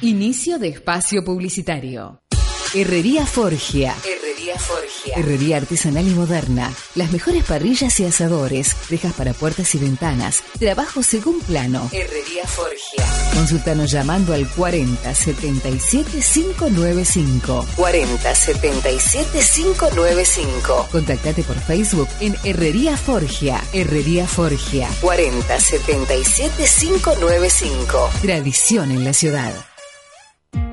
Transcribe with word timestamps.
Inicio 0.00 0.58
de 0.58 0.68
espacio 0.68 1.24
publicitario. 1.24 2.20
Herrería 2.74 3.24
Forgia. 3.24 3.94
Herrería 4.04 4.58
Forgia. 4.58 5.14
Herrería 5.16 5.56
artesanal 5.58 6.06
y 6.08 6.10
moderna. 6.10 6.72
Las 6.96 7.12
mejores 7.12 7.44
parrillas 7.44 7.98
y 8.00 8.04
asadores. 8.04 8.76
Rejas 8.90 9.12
para 9.14 9.32
puertas 9.32 9.74
y 9.76 9.78
ventanas. 9.78 10.42
Trabajo 10.58 11.02
según 11.02 11.40
plano. 11.40 11.88
Herrería 11.92 12.44
Forgia. 12.46 13.04
Consultanos 13.34 13.92
llamando 13.92 14.34
al 14.34 14.48
40 14.48 15.14
77 15.14 16.20
595. 16.20 17.66
40 17.76 18.34
77 18.34 19.38
595. 19.54 20.88
Contactate 20.90 21.42
por 21.44 21.56
Facebook 21.60 22.08
en 22.20 22.36
Herrería 22.42 22.96
Forgia. 22.96 23.62
Herrería 23.72 24.26
Forgia. 24.26 24.88
40 25.00 25.60
77 25.60 26.64
595. 26.80 28.10
Tradición 28.20 28.90
en 28.90 29.04
la 29.04 29.12
ciudad. 29.12 29.54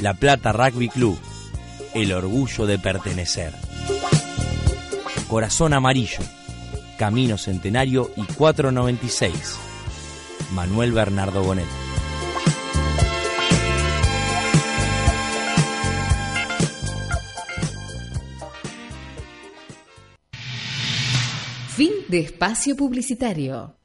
La 0.02 0.14
Plata 0.14 0.50
Rugby 0.50 0.88
Club, 0.88 1.16
el 1.94 2.12
orgullo 2.12 2.66
de 2.66 2.76
pertenecer. 2.76 3.52
Corazón 5.28 5.74
Amarillo, 5.74 6.18
Camino 6.98 7.38
Centenario 7.38 8.10
y 8.16 8.24
496. 8.24 9.32
Manuel 10.54 10.90
Bernardo 10.90 11.44
Bonet. 11.44 11.68
Fin 21.76 21.92
de 22.08 22.18
espacio 22.18 22.74
publicitario. 22.74 23.76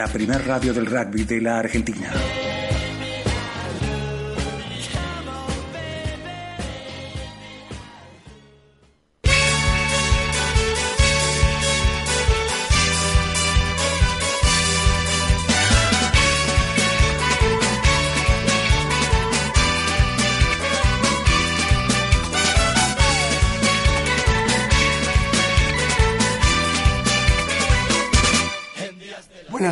La 0.00 0.08
primer 0.08 0.46
radio 0.46 0.72
del 0.72 0.86
rugby 0.86 1.24
de 1.24 1.42
la 1.42 1.58
Argentina. 1.58 2.39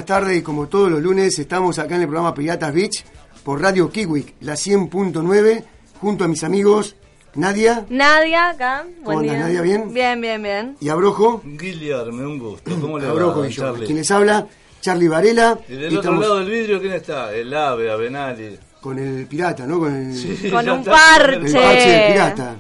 Tardes 0.08 0.38
y 0.38 0.42
como 0.42 0.68
todos 0.68 0.90
los 0.90 1.02
lunes 1.02 1.38
estamos 1.38 1.78
acá 1.78 1.96
en 1.96 2.00
el 2.02 2.08
programa 2.08 2.32
Piratas 2.32 2.72
Beach 2.72 3.04
por 3.44 3.60
Radio 3.60 3.90
Kiwik, 3.90 4.36
la 4.40 4.54
100.9, 4.54 5.64
junto 6.00 6.24
a 6.24 6.28
mis 6.28 6.42
amigos 6.44 6.96
Nadia 7.34 7.84
Nadia, 7.90 8.48
acá. 8.48 8.86
¿Cómo 9.04 9.18
Buen 9.18 9.18
andas, 9.30 9.34
día. 9.36 9.60
Nadia? 9.60 9.60
¿Bien? 9.62 9.92
Bien, 9.92 10.18
bien, 10.20 10.42
bien. 10.42 10.76
y 10.80 10.88
Abrojo. 10.88 11.42
Guillermo, 11.44 12.22
un 12.22 12.38
gusto. 12.38 12.70
¿Cómo 12.80 12.98
le 12.98 13.06
Abrojo 13.10 13.40
va, 13.40 13.48
y 13.48 13.50
yo. 13.50 13.62
Charlie? 13.64 13.84
Quien 13.84 13.98
les 13.98 14.10
habla, 14.10 14.46
Charlie 14.80 15.08
Varela. 15.08 15.58
Y 15.68 15.72
del 15.72 15.82
y 15.82 15.86
otro 15.96 15.98
estamos 16.00 16.20
lado 16.22 16.38
del 16.38 16.50
vidrio, 16.50 16.80
¿quién 16.80 16.92
está? 16.94 17.34
El 17.34 17.52
ave, 17.52 17.90
Avenali. 17.90 18.58
con 18.80 18.98
el 18.98 19.26
pirata, 19.26 19.66
¿no? 19.66 19.78
Con 19.78 19.94
el, 19.94 20.16
Sí, 20.16 20.50
Con 20.50 20.70
un 20.70 20.82
parche. 20.84 21.36
el 21.36 21.52
parche 21.52 21.88
del 21.90 22.12
pirata. 22.12 22.56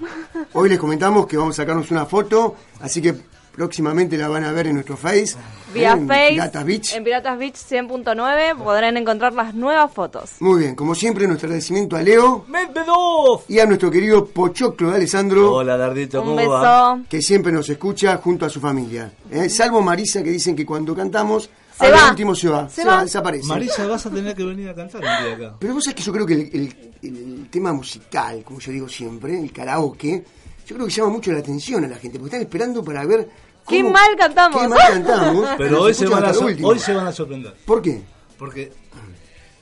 Hoy 0.52 0.68
les 0.68 0.78
comentamos 0.78 1.26
que 1.26 1.38
vamos 1.38 1.58
a 1.58 1.62
sacarnos 1.62 1.90
una 1.90 2.04
foto, 2.04 2.56
así 2.80 3.00
que 3.00 3.14
próximamente 3.58 4.16
la 4.16 4.28
van 4.28 4.44
a 4.44 4.52
ver 4.52 4.68
en 4.68 4.74
nuestro 4.74 4.96
Face. 4.96 5.34
Vía 5.74 5.92
en 5.92 6.06
Face. 6.06 6.30
Piratas 6.30 6.64
Beach. 6.64 6.92
En 6.94 7.04
Piratas 7.04 7.38
Beach 7.38 7.56
100.9 7.56 8.56
podrán 8.56 8.96
encontrar 8.96 9.34
las 9.34 9.52
nuevas 9.54 9.92
fotos. 9.92 10.30
Muy 10.40 10.60
bien, 10.60 10.74
como 10.76 10.94
siempre, 10.94 11.26
nuestro 11.26 11.48
agradecimiento 11.48 11.96
a 11.96 12.02
Leo 12.02 12.44
¡Medvedev! 12.48 13.40
y 13.48 13.58
a 13.58 13.66
nuestro 13.66 13.90
querido 13.90 14.24
Pochoclo 14.26 14.90
de 14.90 14.96
Alessandro. 14.96 15.52
Hola, 15.54 15.76
Dardito, 15.76 16.22
Un 16.22 16.36
¿cómo 16.36 16.48
va? 16.50 16.94
beso. 16.94 17.06
que 17.10 17.20
siempre 17.20 17.50
nos 17.52 17.68
escucha 17.68 18.16
junto 18.18 18.46
a 18.46 18.48
su 18.48 18.60
familia. 18.60 19.12
¿eh? 19.30 19.48
Salvo 19.48 19.82
Marisa, 19.82 20.22
que 20.22 20.30
dicen 20.30 20.54
que 20.54 20.64
cuando 20.64 20.94
cantamos, 20.94 21.50
Se 21.76 21.86
a 21.86 21.90
lo 21.90 21.96
va. 21.96 22.10
último 22.10 22.34
se 22.34 22.48
va, 22.48 22.68
Se 22.68 22.82
se, 22.82 22.88
va. 22.88 22.94
va, 22.96 23.02
desaparece. 23.02 23.46
Marisa, 23.48 23.86
vas 23.88 24.06
a 24.06 24.10
tener 24.10 24.34
que 24.36 24.44
venir 24.44 24.68
a 24.68 24.74
cantar 24.74 25.00
un 25.02 25.24
día 25.36 25.46
acá. 25.48 25.56
Pero 25.58 25.74
vos 25.74 25.82
sabés 25.84 25.96
que 25.96 26.02
yo 26.02 26.12
creo 26.12 26.24
que 26.26 26.34
el, 26.34 26.40
el- 26.52 26.76
el 27.02 27.48
tema 27.50 27.72
musical, 27.72 28.42
como 28.44 28.58
yo 28.60 28.72
digo 28.72 28.88
siempre, 28.88 29.38
el 29.38 29.52
karaoke, 29.52 30.24
yo 30.66 30.74
creo 30.74 30.86
que 30.86 30.92
llama 30.92 31.10
mucho 31.10 31.32
la 31.32 31.38
atención 31.38 31.84
a 31.84 31.88
la 31.88 31.96
gente, 31.96 32.18
porque 32.18 32.28
están 32.36 32.42
esperando 32.42 32.84
para 32.84 33.04
ver 33.06 33.28
Qué 33.68 33.82
mal 33.84 34.16
cantamos. 34.16 34.60
Qué 34.60 34.68
mal 34.68 34.78
cantamos. 34.88 35.48
Pero 35.58 35.82
hoy 35.82 35.94
se, 35.94 36.06
van 36.06 36.24
a 36.24 36.32
hoy 36.62 36.78
se 36.78 36.94
van 36.94 37.06
a 37.06 37.12
sorprender. 37.12 37.54
¿Por 37.64 37.82
qué? 37.82 38.02
Porque. 38.38 38.72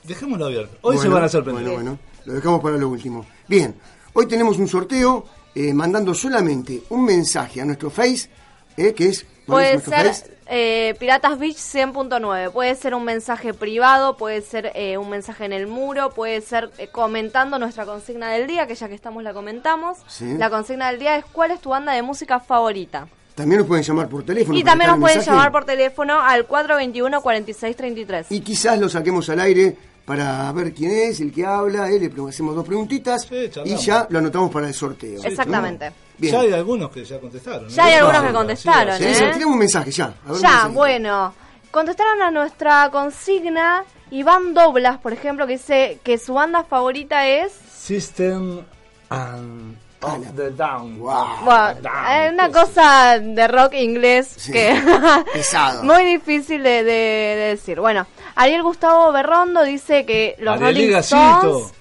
Dejémoslo 0.03 0.45
abierto. 0.45 0.77
Hoy 0.81 0.97
se 0.97 1.09
van 1.09 1.23
a 1.23 1.29
sorprender. 1.29 1.63
Bueno, 1.65 1.75
bueno, 1.75 1.99
lo 2.25 2.33
dejamos 2.33 2.61
para 2.61 2.77
lo 2.77 2.89
último. 2.89 3.25
Bien, 3.47 3.75
hoy 4.13 4.25
tenemos 4.27 4.57
un 4.57 4.67
sorteo 4.67 5.25
eh, 5.53 5.73
mandando 5.73 6.13
solamente 6.13 6.83
un 6.89 7.03
mensaje 7.03 7.61
a 7.61 7.65
nuestro 7.65 7.89
Face, 7.89 8.29
eh, 8.77 8.93
que 8.93 9.09
es... 9.09 9.25
¿cuál 9.45 9.65
es 9.65 9.83
Puede 9.83 10.13
ser 10.13 10.37
eh, 10.49 10.95
Piratas 10.99 11.37
Beach 11.39 11.57
100.9. 11.57 12.51
Puede 12.51 12.75
ser 12.75 12.93
un 12.93 13.03
mensaje 13.03 13.53
privado, 13.53 14.17
puede 14.17 14.41
ser 14.41 14.71
eh, 14.75 14.97
un 14.97 15.09
mensaje 15.09 15.45
en 15.45 15.53
el 15.53 15.67
muro, 15.67 16.11
puede 16.11 16.41
ser 16.41 16.71
eh, 16.77 16.87
comentando 16.87 17.59
nuestra 17.59 17.85
consigna 17.85 18.29
del 18.31 18.47
día, 18.47 18.67
que 18.67 18.75
ya 18.75 18.87
que 18.87 18.95
estamos 18.95 19.23
la 19.23 19.33
comentamos. 19.33 19.97
Sí. 20.07 20.37
La 20.37 20.49
consigna 20.49 20.89
del 20.89 20.99
día 20.99 21.17
es 21.17 21.25
¿cuál 21.25 21.51
es 21.51 21.59
tu 21.59 21.69
banda 21.69 21.93
de 21.93 22.01
música 22.01 22.39
favorita? 22.39 23.07
También 23.37 23.59
nos 23.59 23.67
pueden 23.67 23.83
llamar 23.83 24.09
por 24.09 24.23
teléfono. 24.23 24.57
Y 24.57 24.63
también 24.63 24.89
nos 24.89 24.99
pueden 24.99 25.19
mensaje. 25.19 25.37
llamar 25.37 25.51
por 25.51 25.63
teléfono 25.63 26.19
al 26.19 26.47
421-4633. 26.47 28.25
Y 28.31 28.39
quizás 28.41 28.79
lo 28.79 28.89
saquemos 28.89 29.29
al 29.29 29.39
aire 29.41 29.77
para 30.05 30.51
ver 30.53 30.73
quién 30.73 30.89
es, 30.89 31.21
el 31.21 31.31
que 31.31 31.45
habla, 31.45 31.87
eh, 31.91 31.99
le 31.99 32.29
hacemos 32.29 32.55
dos 32.55 32.65
preguntitas 32.65 33.27
Sí, 33.29 33.47
y 33.63 33.75
ya 33.75 34.07
lo 34.09 34.17
anotamos 34.17 34.49
para 34.49 34.67
el 34.67 34.73
sorteo. 34.73 35.21
Exactamente. 35.23 35.91
Bien. 36.17 36.33
Ya 36.33 36.39
hay 36.39 36.53
algunos 36.53 36.89
que 36.89 37.05
ya 37.05 37.19
contestaron. 37.19 37.69
Ya 37.69 37.85
hay 37.85 37.93
¿eh? 37.93 37.97
algunos 37.97 38.23
que 38.23 38.33
contestaron, 38.33 38.97
sí, 38.97 39.03
¿eh? 39.03 39.13
sí, 39.13 39.23
tenemos 39.33 39.53
un 39.53 39.59
mensaje 39.59 39.91
ya. 39.91 40.05
A 40.05 40.31
ver, 40.31 40.35
un 40.37 40.41
Ya, 40.41 40.67
bueno. 40.69 41.33
Contestaron 41.69 42.23
a 42.23 42.31
nuestra 42.31 42.89
consigna 42.89 43.83
Iván 44.09 44.55
Doblas, 44.55 44.97
por 44.97 45.13
ejemplo, 45.13 45.45
que 45.45 45.53
dice 45.53 45.99
que 46.03 46.17
su 46.17 46.33
banda 46.33 46.63
favorita 46.63 47.27
es... 47.27 47.51
System 47.71 48.61
and 49.09 49.77
of 50.01 50.35
the 50.35 50.51
Down. 50.51 50.99
Wow. 50.99 51.25
Bueno, 51.43 51.89
es 52.23 52.31
una 52.33 52.51
cosa 52.51 53.19
de 53.19 53.47
rock 53.47 53.73
inglés 53.73 54.31
Sí. 54.37 54.51
que 54.51 54.79
Pesado. 55.33 55.83
muy 55.83 56.05
difícil 56.05 56.61
de, 56.63 56.83
de- 56.83 56.91
de 56.91 57.47
decir. 57.55 57.79
Bueno, 57.79 58.05
Ariel 58.35 58.63
Gustavo 58.63 59.11
Berrondo 59.11 59.63
dice 59.63 60.05
que 60.05 60.35
los 60.39 60.55
Ariel 60.55 60.73
Rolling 60.75 60.91
Gacito. 60.91 61.17
Stones 61.57 61.73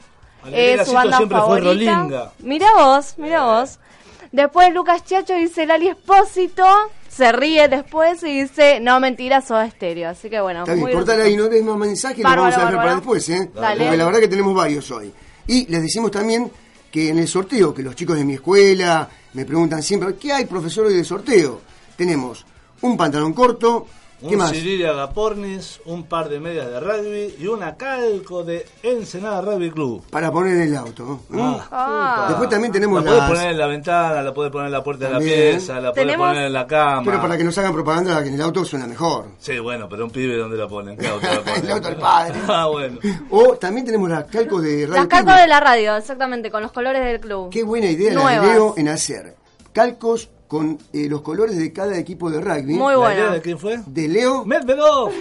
Ariel 0.45 0.81
es 0.81 0.87
su 0.89 0.93
banda 0.95 1.17
siempre 1.19 1.39
fue 1.39 1.47
favorita. 1.61 1.95
Rolinga. 1.99 2.33
Mira 2.41 2.67
vos, 2.77 3.15
mira 3.19 3.45
vos. 3.45 3.79
Después 4.33 4.73
Lucas 4.75 5.05
Chacho 5.05 5.35
dice 5.35 5.67
Lali 5.67 5.89
Espósito, 5.89 6.65
se 7.09 7.33
ríe 7.33 7.69
después 7.69 8.23
y 8.23 8.43
dice, 8.43 8.81
no, 8.81 9.01
mentira, 9.01 9.41
soda 9.41 9.65
estéreo. 9.65 10.11
Así 10.11 10.29
que 10.29 10.41
bueno, 10.41 10.61
Está 10.61 10.75
bien, 10.75 10.87
gracioso. 10.91 11.23
ahí, 11.23 11.37
no 11.37 11.45
des 11.49 11.63
más 11.65 11.77
mensajes, 11.77 12.19
lo 12.19 12.25
Bárbaro, 12.29 12.43
vamos 12.51 12.57
a 12.57 12.61
dejar 12.71 12.77
para 12.85 12.95
después, 12.97 13.29
¿eh? 13.31 13.51
Dale. 13.55 13.85
Porque 13.85 13.97
la 13.97 14.05
verdad 14.05 14.21
que 14.21 14.29
tenemos 14.29 14.55
varios 14.55 14.91
hoy. 14.91 15.13
Y 15.47 15.67
les 15.69 15.81
decimos 15.83 16.11
también 16.11 16.51
que 16.97 17.11
en 17.11 17.19
el 17.19 17.29
sorteo, 17.29 17.75
que 17.75 17.83
los 17.83 17.95
chicos 17.95 18.17
de 18.17 18.25
mi 18.25 18.33
escuela 18.33 19.07
me 19.35 19.45
preguntan 19.45 19.83
siempre, 19.83 20.15
¿qué 20.15 20.33
hay, 20.33 20.47
profesor, 20.47 20.87
hoy 20.87 20.95
de 20.95 21.05
sorteo? 21.05 21.61
Tenemos 21.95 22.47
un 22.81 22.97
pantalón 22.97 23.35
corto, 23.35 23.87
¿qué 23.87 23.87
Un 24.23 24.37
más? 24.37 24.51
CD 24.51 24.79
de 24.79 24.89
Agapornis, 24.89 25.81
un 25.85 26.05
par 26.05 26.29
de 26.31 26.41
medias 26.41 26.67
de 26.71 26.81
rugby 26.81 27.35
y 27.39 27.47
una 27.49 27.77
calco 27.77 28.43
de 28.43 28.65
Ensenada 28.83 29.43
Rugby 29.43 29.71
Club. 29.71 30.05
Para 30.11 30.33
poner 30.33 30.55
en 30.57 30.63
el 30.63 30.77
auto. 30.77 31.21
Ah, 31.35 31.67
Ah. 31.71 32.25
Después 32.29 32.49
también 32.49 32.73
tenemos 32.73 33.03
La 33.03 33.07
puedes 33.11 33.21
las- 33.23 33.31
poner 33.31 33.51
en 33.53 33.59
la 33.59 33.67
ventana, 33.67 34.23
la 34.23 34.33
puedes 34.33 34.51
poner 34.51 34.67
en 34.69 34.73
la 34.73 34.83
puerta 34.83 35.07
de 35.07 35.13
la 35.13 35.19
pieza, 35.19 35.75
la 35.81 35.93
puedes 35.93 36.07
Tenemos- 36.07 36.29
poner 36.29 36.47
en 36.47 36.53
la 36.55 36.67
cama. 36.67 37.03
Pero 37.05 37.21
para 37.21 37.37
que 37.37 37.45
nos 37.45 37.59
hagan 37.59 37.73
propaganda, 37.75 38.23
que 38.23 38.29
en 38.31 38.35
el 38.37 38.41
auto 38.43 38.65
suena 38.65 38.87
mejor. 38.87 39.27
Sí, 39.39 39.59
bueno, 39.59 39.87
pero 39.89 40.05
un 40.07 40.11
pibe, 40.11 40.37
¿dónde 40.39 40.57
la 40.57 40.67
ponen? 40.67 40.97
¿Qué 40.97 41.09
auto 41.09 41.27
la 41.27 41.41
ponen? 41.45 41.65
El 41.65 41.71
auto 41.73 41.89
del 41.89 41.99
padre. 41.99 42.35
Ah, 42.49 42.67
bueno. 42.69 42.99
O 43.31 43.57
también 43.57 43.85
tenemos 43.85 44.09
las 44.09 44.25
calcos 44.25 44.63
de 44.63 44.87
Radio 44.87 44.95
Las 44.97 45.07
calcos 45.09 45.37
de 45.37 45.47
la 45.47 45.61
radio, 45.61 45.95
exactamente, 45.97 46.51
con 46.51 46.63
los 46.63 46.73
colores 46.73 47.05
del 47.05 47.21
club. 47.21 47.51
Qué 47.51 47.63
buena 47.63 47.91
idea 47.91 48.15
la 48.15 48.23
Nuevas. 48.23 48.47
de 48.49 48.53
Leo 48.55 48.75
en 48.79 48.89
hacer 48.89 49.37
calcos 49.73 50.31
con 50.49 50.79
eh, 50.93 51.09
los 51.09 51.23
colores 51.23 51.57
de 51.57 51.73
cada 51.73 51.99
equipo 51.99 52.31
de 52.31 52.41
rugby. 52.41 52.75
Muy 52.75 52.93
¿La 52.93 52.99
buena. 52.99 53.15
idea 53.15 53.31
de 53.33 53.41
quién 53.41 53.59
fue? 53.59 53.81
De 53.87 54.09
Leo 54.09 54.45
¡Medvedov! 54.45 55.13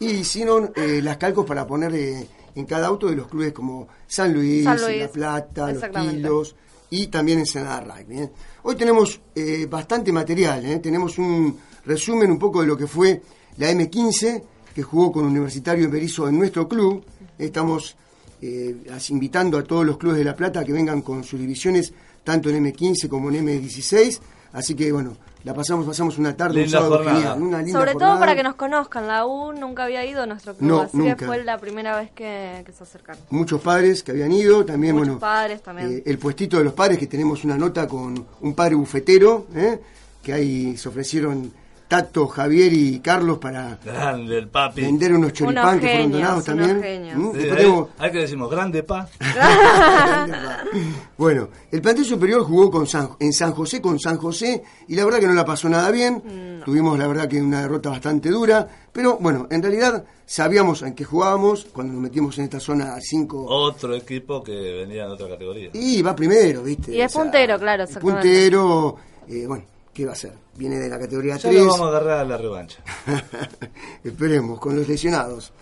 y 0.00 0.06
hicieron 0.06 0.72
eh, 0.76 1.00
las 1.02 1.16
calcos 1.16 1.44
para 1.44 1.66
poner 1.66 1.94
eh, 1.94 2.26
en 2.54 2.66
cada 2.66 2.86
auto 2.86 3.08
de 3.08 3.16
los 3.16 3.28
clubes 3.28 3.52
como 3.52 3.88
San 4.06 4.32
Luis, 4.32 4.64
San 4.64 4.80
Luis. 4.80 5.00
La 5.00 5.08
Plata, 5.08 5.72
Los. 5.72 5.84
Kilos 5.84 6.56
y 6.90 7.08
también 7.08 7.40
Ensenada 7.40 7.80
Rugby. 7.80 8.18
¿eh? 8.18 8.30
Hoy 8.62 8.76
tenemos 8.76 9.20
eh, 9.34 9.66
bastante 9.68 10.12
material, 10.12 10.64
¿eh? 10.64 10.78
tenemos 10.78 11.18
un 11.18 11.58
resumen 11.84 12.30
un 12.30 12.38
poco 12.38 12.60
de 12.60 12.66
lo 12.66 12.76
que 12.76 12.86
fue 12.86 13.22
la 13.56 13.70
M15 13.72 14.42
que 14.74 14.82
jugó 14.82 15.10
con 15.10 15.24
Universitario 15.24 15.84
en 15.84 15.90
Berizo 15.90 16.28
en 16.28 16.38
nuestro 16.38 16.68
club. 16.68 17.04
Estamos 17.36 17.96
eh, 18.40 18.76
invitando 19.08 19.58
a 19.58 19.64
todos 19.64 19.84
los 19.84 19.98
clubes 19.98 20.18
de 20.18 20.24
La 20.24 20.36
Plata 20.36 20.60
a 20.60 20.64
que 20.64 20.72
vengan 20.72 21.02
con 21.02 21.24
sus 21.24 21.40
divisiones, 21.40 21.92
tanto 22.24 22.48
en 22.50 22.64
M15 22.64 23.08
como 23.08 23.30
en 23.30 23.46
M16. 23.46 24.20
Así 24.52 24.74
que 24.74 24.90
bueno, 24.92 25.16
la 25.44 25.54
pasamos, 25.54 25.86
pasamos 25.86 26.18
una 26.18 26.36
tarde, 26.36 26.62
Linda 26.62 26.78
un 26.78 26.84
sábado 26.84 26.96
jornada. 26.96 27.16
genial, 27.18 27.42
una 27.42 27.62
linda 27.62 27.78
Sobre 27.78 27.92
todo 27.94 28.18
para 28.18 28.34
que 28.34 28.42
nos 28.42 28.54
conozcan. 28.54 29.06
La 29.06 29.26
U 29.26 29.52
nunca 29.52 29.84
había 29.84 30.04
ido 30.04 30.22
a 30.22 30.26
nuestro 30.26 30.54
club, 30.54 30.68
No, 30.68 30.80
así 30.82 30.96
nunca. 30.96 31.16
que 31.16 31.26
fue 31.26 31.44
la 31.44 31.58
primera 31.58 31.96
vez 31.98 32.10
que, 32.12 32.62
que 32.64 32.72
se 32.72 32.82
acercaron. 32.82 33.22
muchos 33.30 33.60
padres 33.60 34.02
que 34.02 34.12
habían 34.12 34.32
ido, 34.32 34.64
también 34.64 34.94
Muchos 34.94 35.08
bueno, 35.08 35.20
padres 35.20 35.62
también. 35.62 35.98
eh, 35.98 36.02
el 36.06 36.18
puestito 36.18 36.56
de 36.58 36.64
los 36.64 36.72
padres 36.72 36.98
que 36.98 37.06
tenemos 37.06 37.44
una 37.44 37.56
nota 37.56 37.86
con 37.86 38.26
un 38.40 38.54
padre 38.54 38.74
bufetero, 38.74 39.46
¿eh? 39.54 39.80
que 40.22 40.32
ahí 40.32 40.76
se 40.76 40.88
ofrecieron 40.88 41.52
Tato, 41.88 42.26
Javier 42.28 42.72
y 42.72 43.00
Carlos 43.00 43.38
para 43.38 43.78
Grande 43.82 44.36
el 44.38 44.48
papi. 44.48 44.82
vender 44.82 45.14
unos 45.14 45.32
choripán 45.32 45.80
que 45.80 45.86
fueron 45.86 46.02
genios, 46.12 46.20
donados 46.20 46.44
también. 46.44 46.78
¿Mm? 47.16 47.32
Sí, 47.32 47.38
hay, 47.42 47.56
tenemos- 47.56 47.88
hay 47.98 48.12
que 48.12 48.18
decimos, 48.18 48.50
grande 48.50 48.82
pa. 48.82 49.08
bueno, 51.16 51.48
el 51.70 51.80
plantel 51.82 52.04
superior 52.04 52.42
jugó 52.44 52.70
con 52.70 52.86
San- 52.86 53.10
en 53.18 53.32
San 53.32 53.52
José 53.52 53.80
con 53.80 53.98
San 53.98 54.16
José 54.18 54.62
y 54.86 54.94
la 54.94 55.04
verdad 55.04 55.18
que 55.20 55.26
no 55.26 55.34
la 55.34 55.44
pasó 55.44 55.68
nada 55.68 55.90
bien. 55.90 56.60
Tuvimos 56.64 56.98
la 56.98 57.06
verdad 57.06 57.28
que 57.28 57.40
una 57.40 57.62
derrota 57.62 57.90
bastante 57.90 58.28
dura, 58.30 58.68
pero 58.92 59.16
bueno, 59.18 59.46
en 59.50 59.62
realidad 59.62 60.04
sabíamos 60.26 60.82
en 60.82 60.94
qué 60.94 61.04
jugábamos 61.04 61.66
cuando 61.72 61.94
nos 61.94 62.02
metimos 62.02 62.36
en 62.38 62.44
esta 62.44 62.60
zona 62.60 62.96
5 63.00 63.46
Otro 63.48 63.94
equipo 63.94 64.42
que 64.42 64.52
venía 64.52 65.04
en 65.04 65.10
otra 65.10 65.28
categoría. 65.28 65.70
Y 65.72 66.02
va 66.02 66.14
primero, 66.14 66.62
¿viste? 66.62 66.94
Y 66.94 67.00
es 67.00 67.12
puntero, 67.12 67.58
claro. 67.58 67.84
Puntero, 68.00 68.96
eh, 69.28 69.46
bueno, 69.46 69.64
¿qué 69.98 70.06
va 70.06 70.12
a 70.12 70.14
ser? 70.14 70.32
Viene 70.56 70.78
de 70.78 70.88
la 70.88 70.96
categoría 70.96 71.34
Ya 71.38 71.48
3. 71.50 71.54
lo 71.60 71.66
vamos 71.72 71.80
a 71.80 71.88
agarrar 71.88 72.18
a 72.20 72.24
la 72.24 72.36
revancha. 72.36 72.78
Esperemos, 74.04 74.60
con 74.60 74.76
los 74.76 74.86
lesionados. 74.86 75.52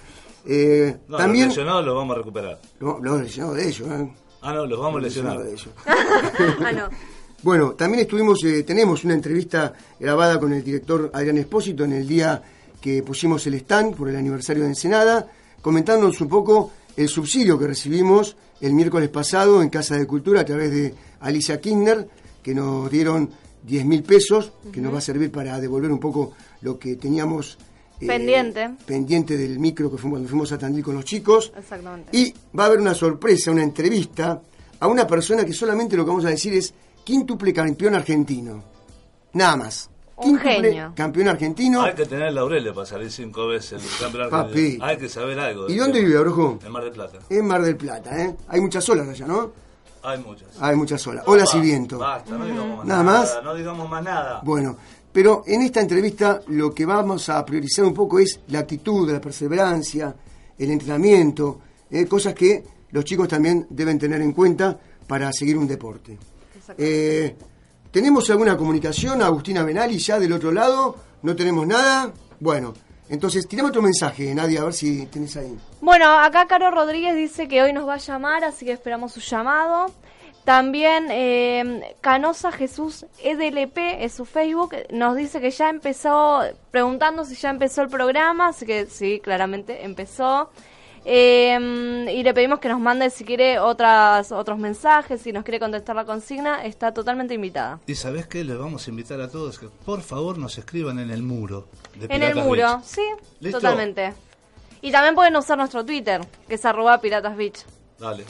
Eh, 0.45 0.95
No, 1.09 1.17
también. 1.17 1.47
los 1.47 1.57
lesionados 1.57 1.87
los 1.87 1.95
vamos 1.95 2.15
a 2.15 2.19
recuperar. 2.19 2.59
No, 2.81 2.99
los 3.01 3.23
lesionados 3.23 3.57
de 3.57 3.67
ellos, 3.69 3.89
¿eh? 3.89 4.13
Ah, 4.43 4.53
no, 4.53 4.67
los 4.67 4.79
vamos 4.79 4.99
a 4.99 5.01
Los 5.01 5.05
lesionar. 5.05 5.39
lesionados 5.39 5.47
de 5.47 5.53
ellos. 5.55 6.59
ah, 6.67 6.73
no. 6.73 6.89
Bueno, 7.43 7.73
también 7.73 8.01
estuvimos, 8.03 8.45
eh, 8.45 8.63
tenemos 8.63 9.05
una 9.05 9.15
entrevista 9.15 9.73
grabada 10.01 10.39
con 10.39 10.53
el 10.53 10.63
director 10.65 11.11
Adrián 11.15 11.39
Espósito 11.39 11.85
en 11.85 11.93
el 11.93 12.07
día 12.07 12.43
que 12.81 13.03
pusimos 13.03 13.47
el 13.47 13.55
stand 13.55 13.95
por 13.95 14.09
el 14.11 14.17
aniversario 14.17 14.63
de 14.65 14.71
Ensenada, 14.71 15.31
comentándonos 15.63 16.21
un 16.21 16.29
poco 16.29 16.73
el 16.97 17.09
subsidio 17.09 17.59
que 17.59 17.67
recibimos 17.69 18.37
el 18.61 18.73
miércoles 18.75 19.09
pasado 19.11 19.63
en 19.63 19.69
Casa 19.71 19.97
de 19.97 20.07
Cultura 20.07 20.41
a 20.41 20.45
través 20.45 20.71
de 20.73 20.95
Alicia 21.21 21.61
Kirchner, 21.61 22.07
que 22.43 22.55
nos 22.55 22.91
dieron 22.91 23.31
10 23.67 23.85
mil 23.85 24.03
pesos, 24.05 24.53
que 24.73 24.81
nos 24.81 24.95
va 24.95 24.99
a 24.99 25.01
servir 25.01 25.31
para 25.33 25.61
devolver 25.61 25.91
un 25.91 25.99
poco 25.99 26.33
lo 26.63 26.79
que 26.79 26.95
teníamos 26.97 27.59
eh, 28.01 28.07
Pendiente. 28.07 28.71
pendiente 28.87 29.37
del 29.37 29.59
micro 29.59 29.91
que 29.91 29.97
fuimos 29.97 30.17
cuando 30.17 30.29
fuimos 30.29 30.53
a 30.53 30.59
Tandil 30.59 30.85
con 30.85 30.95
los 30.95 31.05
chicos. 31.05 31.53
Exactamente. 31.57 32.17
Y 32.17 32.33
va 32.57 32.65
a 32.65 32.67
haber 32.67 32.79
una 32.81 32.95
sorpresa, 32.95 33.51
una 33.51 33.63
entrevista 33.63 34.41
a 34.79 34.87
una 34.87 35.07
persona 35.07 35.45
que 35.45 35.53
solamente 35.53 35.97
lo 35.97 36.05
que 36.05 36.11
vamos 36.11 36.25
a 36.27 36.31
decir 36.31 36.55
es 36.55 36.73
quíntuple 37.03 37.53
campeón 37.53 37.95
argentino. 37.95 38.63
Nada 39.33 39.57
más. 39.57 39.91
Un 40.19 40.39
genio. 40.39 40.93
Campeón 40.95 41.29
argentino. 41.29 41.83
Hay 41.83 41.95
que 41.95 42.07
tener 42.07 42.33
laureles 42.33 42.73
para 42.73 42.87
salir 42.87 43.11
cinco 43.11 43.49
veces 43.49 43.83
el 43.83 43.99
campeonato. 44.01 44.31
Papi. 44.31 44.79
Hay 44.81 44.97
que 44.97 45.09
saber 45.09 45.39
algo. 45.41 45.69
¿Y 45.69 45.77
dónde 45.77 45.95
tema. 45.95 46.07
vive, 46.07 46.19
Abrojo? 46.19 46.59
En 46.65 46.73
Mar 46.73 46.85
del 46.85 46.93
Plata. 46.93 47.19
En 47.29 47.47
Mar 47.47 47.63
del 47.63 47.77
Plata, 47.77 48.23
¿eh? 48.25 48.37
Hay 48.49 48.61
muchas 48.61 48.89
olas 48.89 49.09
allá, 49.09 49.27
¿no? 49.27 49.66
Hay 50.07 50.19
muchas. 50.19 50.49
Hay 50.61 50.77
muchas 50.77 51.07
olas. 51.07 51.25
Olas 51.27 51.49
y 51.55 51.57
Basta, 51.57 51.61
viento. 51.67 51.99
Basta, 51.99 52.39
no 52.39 52.45
digamos 52.47 52.77
más 52.79 52.87
Nada 52.87 53.03
nada. 53.03 53.19
más. 53.21 53.39
No 53.45 53.55
digamos 53.55 53.91
más 53.91 54.05
nada. 54.05 54.41
Bueno, 54.45 54.77
pero 55.13 55.43
en 55.47 55.63
esta 55.63 55.81
entrevista 55.81 56.41
lo 56.49 56.73
que 56.73 56.87
vamos 56.87 57.29
a 57.29 57.45
priorizar 57.45 57.85
un 57.85 57.95
poco 57.95 58.19
es 58.19 58.41
la 58.49 58.61
actitud, 58.61 59.11
la 59.11 59.21
perseverancia, 59.21 60.15
el 60.59 60.71
entrenamiento, 60.71 61.59
eh, 61.91 62.07
cosas 62.07 62.35
que 62.35 62.65
los 62.91 63.05
chicos 63.05 63.27
también 63.29 63.67
deben 63.71 63.99
tener 63.99 64.21
en 64.23 64.33
cuenta 64.33 64.79
para 65.07 65.33
seguir 65.33 65.59
un 65.59 65.67
deporte. 65.67 66.17
Eh, 66.79 67.37
¿Tenemos 67.91 68.29
alguna 68.31 68.57
comunicación, 68.57 69.23
Agustina 69.23 69.63
Benali, 69.65 69.99
ya 69.99 70.19
del 70.21 70.33
otro 70.33 70.53
lado? 70.53 70.97
¿No 71.23 71.35
tenemos 71.35 71.67
nada? 71.67 72.13
Bueno, 72.41 72.75
entonces 73.09 73.47
tirame 73.47 73.69
otro 73.69 73.83
mensaje, 73.83 74.35
Nadia, 74.35 74.61
a 74.61 74.65
ver 74.65 74.73
si 74.73 75.07
tenés 75.07 75.37
ahí. 75.37 75.57
Bueno, 75.81 76.19
acá 76.19 76.47
Caro 76.47 76.71
Rodríguez 76.71 77.15
dice 77.15 77.49
que 77.49 77.63
hoy 77.63 77.73
nos 77.73 77.87
va 77.87 77.95
a 77.95 77.99
llamar, 77.99 78.45
así 78.45 78.67
que 78.67 78.73
esperamos 78.73 79.13
su 79.13 79.21
llamado. 79.21 79.93
También 80.45 81.09
eh, 81.11 81.97
Canosa 82.01 82.53
Jesús 82.53 83.05
EDLP 83.21 83.79
es 83.99 84.13
su 84.13 84.25
Facebook, 84.25 84.77
nos 84.91 85.17
dice 85.17 85.41
que 85.41 85.51
ya 85.51 85.69
empezó, 85.69 86.43
preguntando 86.71 87.25
si 87.25 87.35
ya 87.35 87.51
empezó 87.51 87.83
el 87.83 87.89
programa, 87.89 88.49
así 88.49 88.65
que 88.65 88.87
sí, 88.87 89.21
claramente 89.21 89.85
empezó. 89.85 90.51
Eh, 91.09 92.13
y 92.13 92.23
le 92.25 92.35
pedimos 92.35 92.59
que 92.59 92.69
nos 92.69 92.81
mande 92.81 93.11
si 93.11 93.25
quiere 93.25 93.61
otras, 93.61 94.33
otros 94.33 94.59
mensajes, 94.59 95.21
si 95.23 95.33
nos 95.33 95.45
quiere 95.45 95.61
contestar 95.61 95.95
la 95.95 96.05
consigna, 96.05 96.65
está 96.65 96.93
totalmente 96.93 97.33
invitada. 97.35 97.79
Y 97.87 97.95
sabes 97.95 98.27
qué, 98.27 98.43
les 98.43 98.59
vamos 98.59 98.85
a 98.87 98.91
invitar 98.91 99.21
a 99.21 99.29
todos 99.31 99.61
que 99.61 99.69
por 99.85 100.01
favor 100.03 100.37
nos 100.37 100.59
escriban 100.59 100.99
en 100.99 101.11
el 101.13 101.23
muro. 101.23 101.69
De 101.95 102.07
En 102.13 102.25
el 102.25 102.35
muro, 102.35 102.79
Beach. 102.79 102.85
sí, 102.85 103.03
¿Listo? 103.39 103.61
totalmente. 103.61 104.15
Y 104.83 104.91
también 104.91 105.15
pueden 105.15 105.37
usar 105.37 105.57
nuestro 105.57 105.85
Twitter, 105.85 106.21
que 106.49 106.57
es 106.57 106.65
arroba 106.65 107.01
Piratas 107.01 107.37
Beach. 107.37 107.61
Dale. 108.01 108.25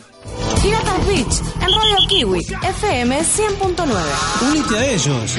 Piratas 0.62 1.06
Beach, 1.06 1.40
en 1.62 1.72
Radio 1.72 1.96
Kiwi, 2.08 2.40
FM 2.40 3.20
100.9. 3.20 4.52
Unite 4.52 4.76
a 4.78 4.86
ellos. 4.86 5.38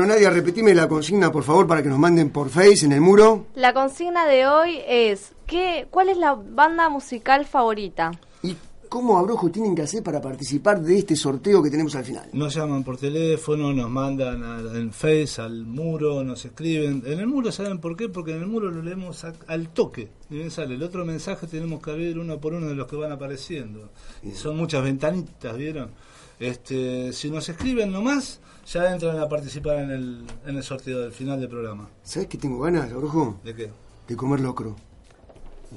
Bueno, 0.00 0.14
Nadia, 0.14 0.30
repetime 0.30 0.74
la 0.74 0.88
consigna, 0.88 1.30
por 1.30 1.44
favor, 1.44 1.66
para 1.66 1.82
que 1.82 1.90
nos 1.90 1.98
manden 1.98 2.30
por 2.30 2.48
Face 2.48 2.86
en 2.86 2.92
el 2.92 3.02
muro. 3.02 3.48
La 3.54 3.74
consigna 3.74 4.24
de 4.26 4.46
hoy 4.46 4.78
es, 4.88 5.32
¿qué, 5.46 5.88
¿cuál 5.90 6.08
es 6.08 6.16
la 6.16 6.32
banda 6.32 6.88
musical 6.88 7.44
favorita? 7.44 8.10
¿Y 8.42 8.56
cómo 8.88 9.18
Abrojo 9.18 9.50
tienen 9.50 9.74
que 9.74 9.82
hacer 9.82 10.02
para 10.02 10.18
participar 10.22 10.80
de 10.80 10.96
este 11.00 11.14
sorteo 11.16 11.62
que 11.62 11.68
tenemos 11.68 11.94
al 11.96 12.06
final? 12.06 12.30
Nos 12.32 12.54
llaman 12.54 12.82
por 12.82 12.96
teléfono, 12.96 13.74
nos 13.74 13.90
mandan 13.90 14.42
a- 14.42 14.78
en 14.78 14.90
Face, 14.90 15.38
al 15.42 15.66
muro, 15.66 16.24
nos 16.24 16.46
escriben. 16.46 17.02
En 17.04 17.20
el 17.20 17.26
muro, 17.26 17.52
¿saben 17.52 17.78
por 17.78 17.94
qué? 17.94 18.08
Porque 18.08 18.30
en 18.34 18.40
el 18.40 18.46
muro 18.46 18.70
lo 18.70 18.80
leemos 18.80 19.22
a- 19.24 19.34
al 19.48 19.68
toque. 19.68 20.08
Y 20.30 20.36
bien 20.36 20.50
sale. 20.50 20.76
El 20.76 20.82
otro 20.82 21.04
mensaje 21.04 21.46
tenemos 21.46 21.82
que 21.82 21.90
abrir 21.90 22.18
uno 22.18 22.40
por 22.40 22.54
uno 22.54 22.68
de 22.68 22.74
los 22.74 22.86
que 22.86 22.96
van 22.96 23.12
apareciendo. 23.12 23.90
Y 24.22 24.30
son 24.30 24.56
muchas 24.56 24.82
ventanitas, 24.82 25.54
¿vieron? 25.58 25.90
Este, 26.38 27.12
si 27.12 27.30
nos 27.30 27.46
escriben 27.50 27.92
nomás, 27.92 28.40
ya 28.72 28.92
entran 28.92 29.18
a 29.18 29.28
participar 29.28 29.76
en 29.80 29.90
el, 29.90 30.24
en 30.46 30.56
el 30.56 30.62
sorteo 30.62 31.00
del 31.00 31.12
final 31.12 31.40
del 31.40 31.48
programa. 31.48 31.88
¿Sabes 32.02 32.28
qué 32.28 32.38
tengo 32.38 32.60
ganas, 32.60 32.90
Abrojo? 32.92 33.38
¿De 33.44 33.54
qué? 33.54 33.70
De 34.08 34.16
comer 34.16 34.40
locro. 34.40 34.76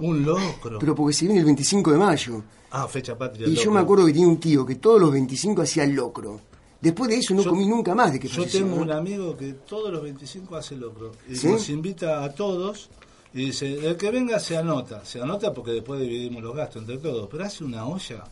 Un 0.00 0.24
locro. 0.24 0.78
Pero 0.78 0.94
porque 0.94 1.12
se 1.14 1.24
viene 1.26 1.40
el 1.40 1.46
25 1.46 1.92
de 1.92 1.98
mayo. 1.98 2.42
Ah, 2.70 2.86
fecha 2.86 3.16
patria. 3.16 3.46
Y 3.48 3.54
yo 3.56 3.70
me 3.70 3.80
acuerdo 3.80 4.06
que 4.06 4.12
tenía 4.12 4.28
un 4.28 4.38
tío 4.38 4.64
que 4.66 4.76
todos 4.76 5.00
los 5.00 5.10
25 5.12 5.62
hacía 5.62 5.86
locro. 5.86 6.40
Después 6.80 7.10
de 7.10 7.16
eso 7.16 7.34
no 7.34 7.42
Yo- 7.42 7.50
comí 7.50 7.66
nunca 7.66 7.94
más 7.94 8.12
de 8.12 8.20
que 8.20 8.28
Yo 8.28 8.46
tengo 8.46 8.76
¿no? 8.76 8.82
un 8.82 8.90
amigo 8.92 9.36
que 9.36 9.52
todos 9.52 9.92
los 9.92 10.02
25 10.02 10.56
hace 10.56 10.76
locro. 10.76 11.12
Y 11.28 11.36
¿Sí? 11.36 11.48
nos 11.48 11.68
invita 11.68 12.24
a 12.24 12.32
todos 12.32 12.88
y 13.34 13.46
dice, 13.46 13.86
el 13.86 13.96
que 13.96 14.10
venga 14.10 14.38
se 14.40 14.56
anota. 14.56 15.04
Se 15.04 15.20
anota 15.20 15.52
porque 15.52 15.72
después 15.72 16.00
dividimos 16.00 16.42
los 16.42 16.56
gastos 16.56 16.82
entre 16.82 16.98
todos. 16.98 17.28
Pero 17.30 17.44
hace 17.44 17.64
una 17.64 17.86
olla 17.86 18.24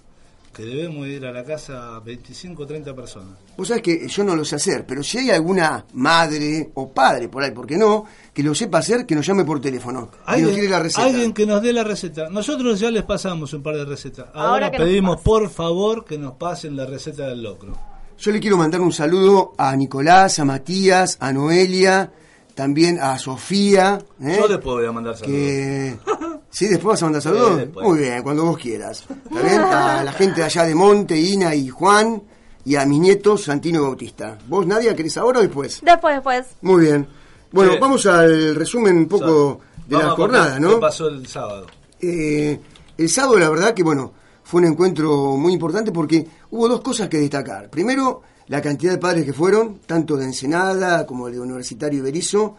que 0.58 0.64
debemos 0.64 1.06
ir 1.06 1.24
a 1.24 1.30
la 1.30 1.44
casa 1.44 1.94
a 1.94 2.00
25 2.00 2.64
o 2.64 2.66
30 2.66 2.92
personas. 2.92 3.38
Vos 3.56 3.68
sabés 3.68 3.80
que 3.80 4.08
yo 4.08 4.24
no 4.24 4.34
lo 4.34 4.44
sé 4.44 4.56
hacer, 4.56 4.84
pero 4.84 5.04
si 5.04 5.18
hay 5.18 5.30
alguna 5.30 5.84
madre 5.92 6.72
o 6.74 6.90
padre 6.92 7.28
por 7.28 7.44
ahí, 7.44 7.52
¿por 7.52 7.64
qué 7.64 7.76
no? 7.76 8.04
Que 8.34 8.42
lo 8.42 8.56
sepa 8.56 8.78
hacer, 8.78 9.06
que 9.06 9.14
nos 9.14 9.24
llame 9.24 9.44
por 9.44 9.60
teléfono. 9.60 10.10
Que 10.26 10.42
nos 10.42 10.58
la 10.58 10.80
receta. 10.80 11.06
alguien 11.06 11.32
que 11.32 11.46
nos 11.46 11.62
dé 11.62 11.72
la 11.72 11.84
receta. 11.84 12.28
Nosotros 12.28 12.80
ya 12.80 12.90
les 12.90 13.04
pasamos 13.04 13.52
un 13.52 13.62
par 13.62 13.76
de 13.76 13.84
recetas. 13.84 14.26
Ahora 14.34 14.72
pedimos, 14.72 15.20
por 15.20 15.48
favor, 15.48 16.04
que 16.04 16.18
nos 16.18 16.32
pasen 16.32 16.74
la 16.74 16.86
receta 16.86 17.28
del 17.28 17.40
locro. 17.40 17.78
Yo 18.18 18.32
le 18.32 18.40
quiero 18.40 18.56
mandar 18.56 18.80
un 18.80 18.92
saludo 18.92 19.52
a 19.58 19.76
Nicolás, 19.76 20.40
a 20.40 20.44
Matías, 20.44 21.18
a 21.20 21.32
Noelia, 21.32 22.10
también 22.56 22.98
a 22.98 23.16
Sofía. 23.16 24.00
¿eh? 24.20 24.38
Yo 24.40 24.48
después 24.48 24.74
voy 24.78 24.86
a 24.86 24.90
mandar 24.90 25.16
saludos. 25.16 25.38
que... 25.38 25.98
¿Sí? 26.50 26.67
¿Después 26.67 26.95
vas 26.95 27.02
a 27.02 27.07
mandar 27.07 27.23
saludos? 27.23 27.61
Sí. 27.62 27.71
Muy 27.83 27.99
bien, 27.99 28.23
cuando 28.23 28.45
vos 28.45 28.59
quieras. 28.59 29.05
¿Está 29.31 29.43
bien? 29.43 29.61
A 29.61 30.02
la 30.05 30.12
gente 30.12 30.40
de 30.40 30.47
allá 30.47 30.64
de 30.64 30.75
Monte, 30.75 31.17
Ina 31.19 31.55
y 31.55 31.69
Juan, 31.69 32.23
y 32.64 32.76
a 32.76 32.85
mis 32.87 32.99
nietos, 33.00 33.45
Santino 33.45 33.81
y 33.81 33.83
Bautista. 33.83 34.38
¿Vos, 34.49 34.67
Nadia, 34.67 34.95
querés 34.97 35.17
ahora 35.19 35.40
o 35.40 35.43
después? 35.43 35.81
Después, 35.83 36.14
después. 36.17 36.47
Muy 36.62 36.83
bien. 36.83 37.07
Bueno, 37.52 37.73
Sí. 37.73 37.78
vamos 37.81 38.07
al 38.07 38.55
resumen 38.55 38.97
un 38.97 39.09
poco 39.09 39.61
de 39.87 39.97
la 39.99 40.11
jornada, 40.11 40.55
¿Qué 40.55 40.61
¿no? 40.61 40.81
pasó 40.81 41.09
el 41.09 41.26
sábado? 41.26 41.67
Eh, 42.00 42.59
el 42.97 43.09
sábado, 43.09 43.38
la 43.38 43.49
verdad 43.50 43.75
que, 43.75 43.83
bueno, 43.83 44.12
fue 44.45 44.61
un 44.61 44.67
encuentro 44.69 45.37
muy 45.37 45.52
importante 45.52 45.93
porque 45.93 46.26
hubo 46.50 46.69
dos 46.69 46.81
cosas 46.81 47.09
que 47.09 47.19
destacar. 47.19 47.69
Primero, 47.71 48.23
la 48.49 48.61
cantidad 48.62 48.93
de 48.93 48.99
padres 48.99 49.25
que 49.25 49.33
fueron, 49.33 49.81
tanto 49.87 50.17
de 50.17 50.25
Ensenada 50.25 51.07
como 51.07 51.28
de 51.31 51.38
Universitario 51.40 51.99
Iberizo, 52.00 52.57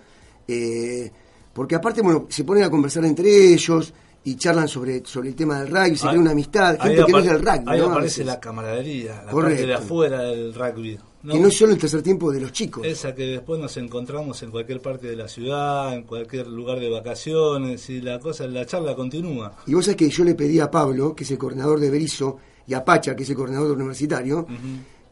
eh, 0.48 1.12
porque 1.60 1.76
aparte, 1.76 2.02
bueno, 2.02 2.26
se 2.30 2.46
ponen 2.46 2.64
a 2.64 2.70
conversar 2.70 3.04
entre 3.04 3.52
ellos 3.54 3.94
y 4.24 4.36
charlan 4.38 4.70
sobre, 4.70 5.06
sobre 5.06 5.28
el 5.28 5.36
tema 5.36 5.60
del 5.60 5.68
rugby, 5.68 5.98
se 5.98 6.06
Ahí- 6.06 6.12
crea 6.12 6.22
una 6.22 6.32
amistad, 6.32 6.80
gente 6.80 7.04
que 7.06 7.12
no 7.12 7.18
es 7.20 7.26
del 7.26 7.40
rugby, 7.40 7.64
Ahí 7.68 7.80
¿no? 7.80 7.86
Aparece 7.92 8.24
la 8.24 8.40
camaradería, 8.40 9.12
la 9.12 9.18
parte 9.24 9.32
Correcto. 9.34 9.68
de 9.68 9.74
afuera 9.74 10.22
del 10.22 10.54
rugby. 10.54 10.98
¿no? 11.24 11.34
Que 11.34 11.40
no 11.42 11.48
es 11.50 11.58
solo 11.58 11.74
el 11.74 11.78
tercer 11.78 12.02
tiempo 12.02 12.32
de 12.32 12.40
los 12.40 12.54
chicos. 12.54 12.86
Esa 12.88 13.14
que 13.14 13.24
después 13.26 13.60
nos 13.60 13.76
encontramos 13.76 14.42
en 14.42 14.52
cualquier 14.52 14.82
parte 14.82 15.08
de 15.08 15.18
la 15.18 15.28
ciudad, 15.28 15.94
en 15.94 16.04
cualquier 16.04 16.48
lugar 16.48 16.80
de 16.80 16.90
vacaciones 16.90 17.90
y 17.90 18.00
la 18.00 18.22
cosa, 18.22 18.48
la 18.48 18.66
charla 18.66 18.96
continúa. 18.96 19.58
Y 19.68 19.74
vos 19.74 19.84
sabés 19.84 19.98
que 19.98 20.10
yo 20.10 20.24
le 20.24 20.36
pedí 20.36 20.62
a 20.62 20.72
Pablo, 20.72 21.14
que 21.14 21.26
es 21.26 21.32
el 21.32 21.38
coordinador 21.38 21.82
de 21.82 21.90
Berizo, 21.90 22.38
y 22.68 22.74
a 22.74 22.86
Pacha, 22.86 23.18
que 23.18 23.24
es 23.24 23.30
el 23.32 23.36
coordinador 23.36 23.72
universitario, 23.72 24.48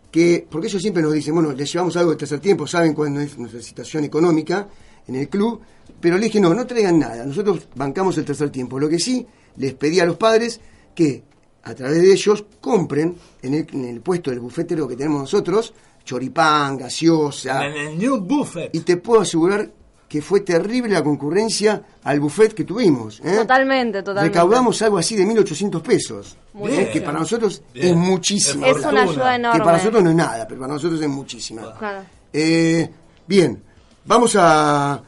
que, 0.10 0.48
porque 0.50 0.68
ellos 0.68 0.82
siempre 0.82 1.04
nos 1.04 1.12
dicen, 1.14 1.34
bueno, 1.34 1.52
les 1.52 1.72
llevamos 1.74 1.98
algo 1.98 2.12
de 2.12 2.18
tercer 2.18 2.40
tiempo, 2.40 2.66
saben 2.66 2.94
cuándo 2.94 3.20
es 3.20 3.38
nuestra 3.38 3.62
situación 3.62 4.06
económica 4.06 4.68
en 5.08 5.16
el 5.16 5.28
club, 5.28 5.60
pero 6.00 6.18
le 6.18 6.26
dije, 6.26 6.40
no, 6.40 6.54
no 6.54 6.66
traigan 6.66 7.00
nada, 7.00 7.26
nosotros 7.26 7.68
bancamos 7.76 8.18
el 8.18 8.26
tercer 8.26 8.50
tiempo. 8.50 8.80
Lo 8.80 8.90
que 8.90 9.00
sí, 9.00 9.26
les 9.58 9.74
pedí 9.74 10.00
a 10.00 10.06
los 10.06 10.18
padres 10.18 10.60
que 10.94 11.24
a 11.64 11.74
través 11.76 12.02
de 12.02 12.12
ellos 12.12 12.46
compren 12.62 13.16
en 13.42 13.54
el, 13.54 13.68
en 13.74 13.86
el 13.86 14.02
puesto 14.02 14.32
del 14.32 14.40
bufetero 14.40 14.88
que 14.88 14.96
tenemos 14.96 15.22
nosotros, 15.22 15.74
choripán, 16.04 16.78
gaseosa, 16.78 17.66
En 17.66 17.76
el 17.76 17.98
New 17.98 18.22
Buffet. 18.22 18.70
y 18.74 18.80
te 18.80 18.98
puedo 18.98 19.22
asegurar 19.22 19.70
que 20.08 20.22
fue 20.22 20.40
terrible 20.40 20.94
la 20.94 21.04
concurrencia 21.04 21.84
al 22.04 22.20
buffet 22.20 22.54
que 22.54 22.64
tuvimos. 22.64 23.20
¿eh? 23.20 23.36
Totalmente, 23.40 24.02
totalmente. 24.02 24.40
Recaudamos 24.40 24.82
algo 24.82 24.98
así 24.98 25.18
de 25.18 25.26
1.800 25.26 25.82
pesos. 25.82 26.38
Muy 26.54 26.72
¿eh? 26.72 26.78
bien. 26.78 26.92
Que 26.92 27.02
para 27.02 27.20
nosotros 27.20 27.62
Bien. 27.74 27.88
es 27.88 27.96
muchísimo. 27.96 28.66
Es 28.66 28.78
una 28.86 29.04
ayuda 29.04 29.36
enorme. 29.36 29.60
Que 29.60 29.66
para 29.66 29.78
nosotros 29.78 30.04
no 30.04 30.10
es 30.12 30.16
nada, 30.16 30.48
pero 30.48 30.62
para 30.62 30.74
nosotros 30.74 31.02
es 31.02 31.10
muchísima. 31.10 31.78
Claro. 31.78 32.06
Eh, 32.32 32.90
bien, 33.28 33.62
vamos 34.06 34.36
a, 34.40 35.02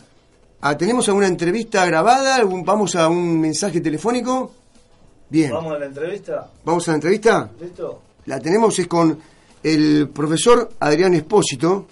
a- 0.62 0.78
¿Tenemos 0.78 1.08
alguna 1.08 1.28
entrevista 1.28 1.86
grabada? 1.86 2.36
¿Algún- 2.36 2.64
¿Vamos 2.64 2.96
a 2.96 3.08
un 3.08 3.40
mensaje 3.40 3.82
telefónico? 3.82 4.52
Bien, 5.30 5.52
Vamos 5.52 5.74
a 5.76 5.80
la 5.80 5.86
entrevista. 5.86 6.50
¿vamos 6.66 6.88
a 6.88 6.92
la 6.92 6.96
entrevista? 6.96 7.52
¿Listo? 7.62 8.02
La 8.26 8.40
tenemos 8.40 8.78
es 8.80 8.88
con 8.88 9.18
el 9.64 10.10
profesor 10.10 10.72
Adrián 10.80 11.14
Espósito, 11.14 11.86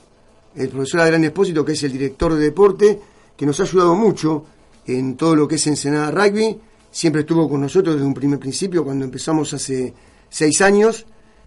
el 0.56 0.70
profesor 0.70 1.02
Adrián 1.02 1.24
Espósito, 1.26 1.64
que 1.64 1.74
es 1.74 1.84
el 1.84 1.92
director 1.92 2.34
de 2.34 2.40
deporte, 2.46 3.00
que 3.36 3.46
nos 3.46 3.60
ha 3.60 3.63
ayudado 3.63 3.94
mucho 3.96 4.46
en 4.88 5.15
todo 5.15 5.36
lo 5.36 5.48
que 5.48 5.56
es 5.56 5.68
Ensenada 5.68 6.10
Rugby. 6.12 6.60
Siempre 6.89 7.22
estuvo 7.22 7.48
con 7.48 7.62
nosotros 7.62 7.96
desde 7.96 8.08
un 8.08 8.13
primer 8.13 8.39
principio, 8.39 8.84
cuando 8.84 9.06
empezamos 9.06 9.54
hace 9.54 9.94
seis 10.30 10.62
años. 10.62 11.06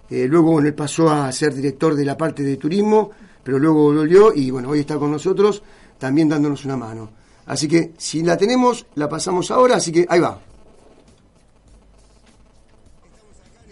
Eh, 0.08 0.26
luego, 0.28 0.52
bueno, 0.52 0.68
él 0.68 0.74
pasó 0.74 1.10
a 1.10 1.30
ser 1.32 1.54
director 1.54 1.94
de 1.96 2.04
la 2.04 2.16
parte 2.16 2.42
de 2.44 2.56
turismo, 2.56 3.10
pero 3.42 3.58
luego 3.58 3.92
volvió 3.92 4.32
y, 4.32 4.50
bueno, 4.50 4.68
hoy 4.70 4.80
está 4.80 4.96
con 4.96 5.10
nosotros, 5.10 5.62
también 5.98 6.28
dándonos 6.28 6.64
una 6.64 6.76
mano. 6.76 7.10
Así 7.50 7.66
que, 7.66 7.90
si 7.98 8.22
la 8.22 8.36
tenemos, 8.36 8.86
la 8.94 9.08
pasamos 9.08 9.50
ahora, 9.50 9.74
así 9.74 9.90
que 9.90 10.06
ahí 10.08 10.20
va. 10.20 10.38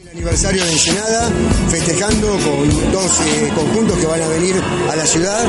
El 0.02 0.08
aniversario 0.08 0.64
de 0.64 0.72
Ensenada, 0.72 1.30
festejando 1.68 2.26
con 2.26 2.92
dos 2.92 3.20
eh, 3.20 3.52
conjuntos 3.54 3.96
que 3.98 4.06
van 4.06 4.20
a 4.20 4.26
venir 4.26 4.56
a 4.90 4.96
la 4.96 5.06
ciudad. 5.06 5.44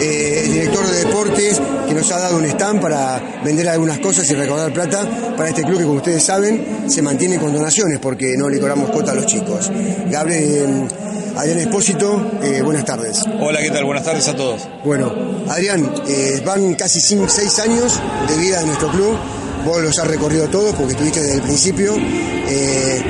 Eh, 0.00 0.44
el 0.46 0.52
director 0.54 0.86
de 0.86 1.04
deportes 1.04 1.60
que 1.86 1.92
nos 1.92 2.10
ha 2.10 2.20
dado 2.20 2.38
un 2.38 2.46
stand 2.46 2.80
para 2.80 3.42
vender 3.44 3.68
algunas 3.68 3.98
cosas 3.98 4.30
y 4.30 4.34
recaudar 4.34 4.72
plata 4.72 5.06
para 5.36 5.50
este 5.50 5.62
club 5.62 5.76
que, 5.76 5.84
como 5.84 5.96
ustedes 5.96 6.24
saben, 6.24 6.90
se 6.90 7.02
mantiene 7.02 7.38
con 7.38 7.52
donaciones 7.52 7.98
porque 7.98 8.34
no 8.38 8.48
le 8.48 8.60
cobramos 8.60 8.88
cuota 8.88 9.12
a 9.12 9.14
los 9.14 9.26
chicos. 9.26 9.70
Gabriel, 10.10 10.88
Adrián 11.36 11.58
Espósito, 11.58 12.30
eh, 12.42 12.62
buenas 12.62 12.86
tardes. 12.86 13.22
Hola, 13.40 13.60
¿qué 13.60 13.70
tal? 13.70 13.84
Buenas 13.84 14.04
tardes 14.04 14.26
a 14.28 14.34
todos. 14.34 14.66
Bueno, 14.84 15.12
Adrián, 15.48 15.92
eh, 16.08 16.42
van 16.44 16.74
casi 16.74 17.00
6 17.00 17.58
años 17.60 18.00
de 18.28 18.36
vida 18.36 18.60
de 18.60 18.66
nuestro 18.66 18.88
club. 18.88 19.16
Vos 19.64 19.82
los 19.82 19.98
has 19.98 20.06
recorrido 20.06 20.48
todos 20.48 20.74
porque 20.74 20.92
estuviste 20.92 21.20
desde 21.20 21.36
el 21.36 21.42
principio. 21.42 21.94
Eh, 21.96 23.02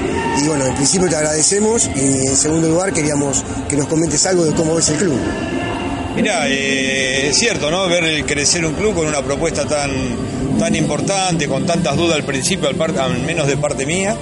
y 0.42 0.46
bueno, 0.46 0.66
en 0.66 0.74
principio 0.74 1.08
te 1.08 1.16
agradecemos 1.16 1.88
y 1.94 2.26
en 2.28 2.36
segundo 2.36 2.68
lugar 2.68 2.92
queríamos 2.92 3.44
que 3.68 3.76
nos 3.76 3.86
comentes 3.86 4.24
algo 4.26 4.44
de 4.44 4.52
cómo 4.52 4.74
ves 4.74 4.88
el 4.88 4.96
club. 4.96 5.18
Mira, 6.16 6.48
eh, 6.48 7.28
es 7.28 7.38
cierto, 7.38 7.70
¿no? 7.70 7.88
Ver 7.88 8.24
crecer 8.24 8.64
un 8.64 8.74
club 8.74 8.94
con 8.94 9.06
una 9.06 9.22
propuesta 9.22 9.66
tan, 9.66 9.90
tan 10.58 10.74
importante, 10.74 11.48
con 11.48 11.66
tantas 11.66 11.96
dudas 11.96 12.16
al 12.16 12.24
principio, 12.24 12.68
al 12.68 13.20
menos 13.22 13.46
de 13.48 13.56
parte 13.56 13.84
mía. 13.84 14.16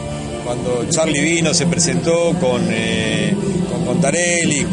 Cuando 0.44 0.86
Charlie 0.88 1.20
vino, 1.20 1.52
se 1.52 1.66
presentó 1.66 2.34
con, 2.40 2.66
eh, 2.70 3.34
con 3.70 3.84
Contarelli, 3.84 4.66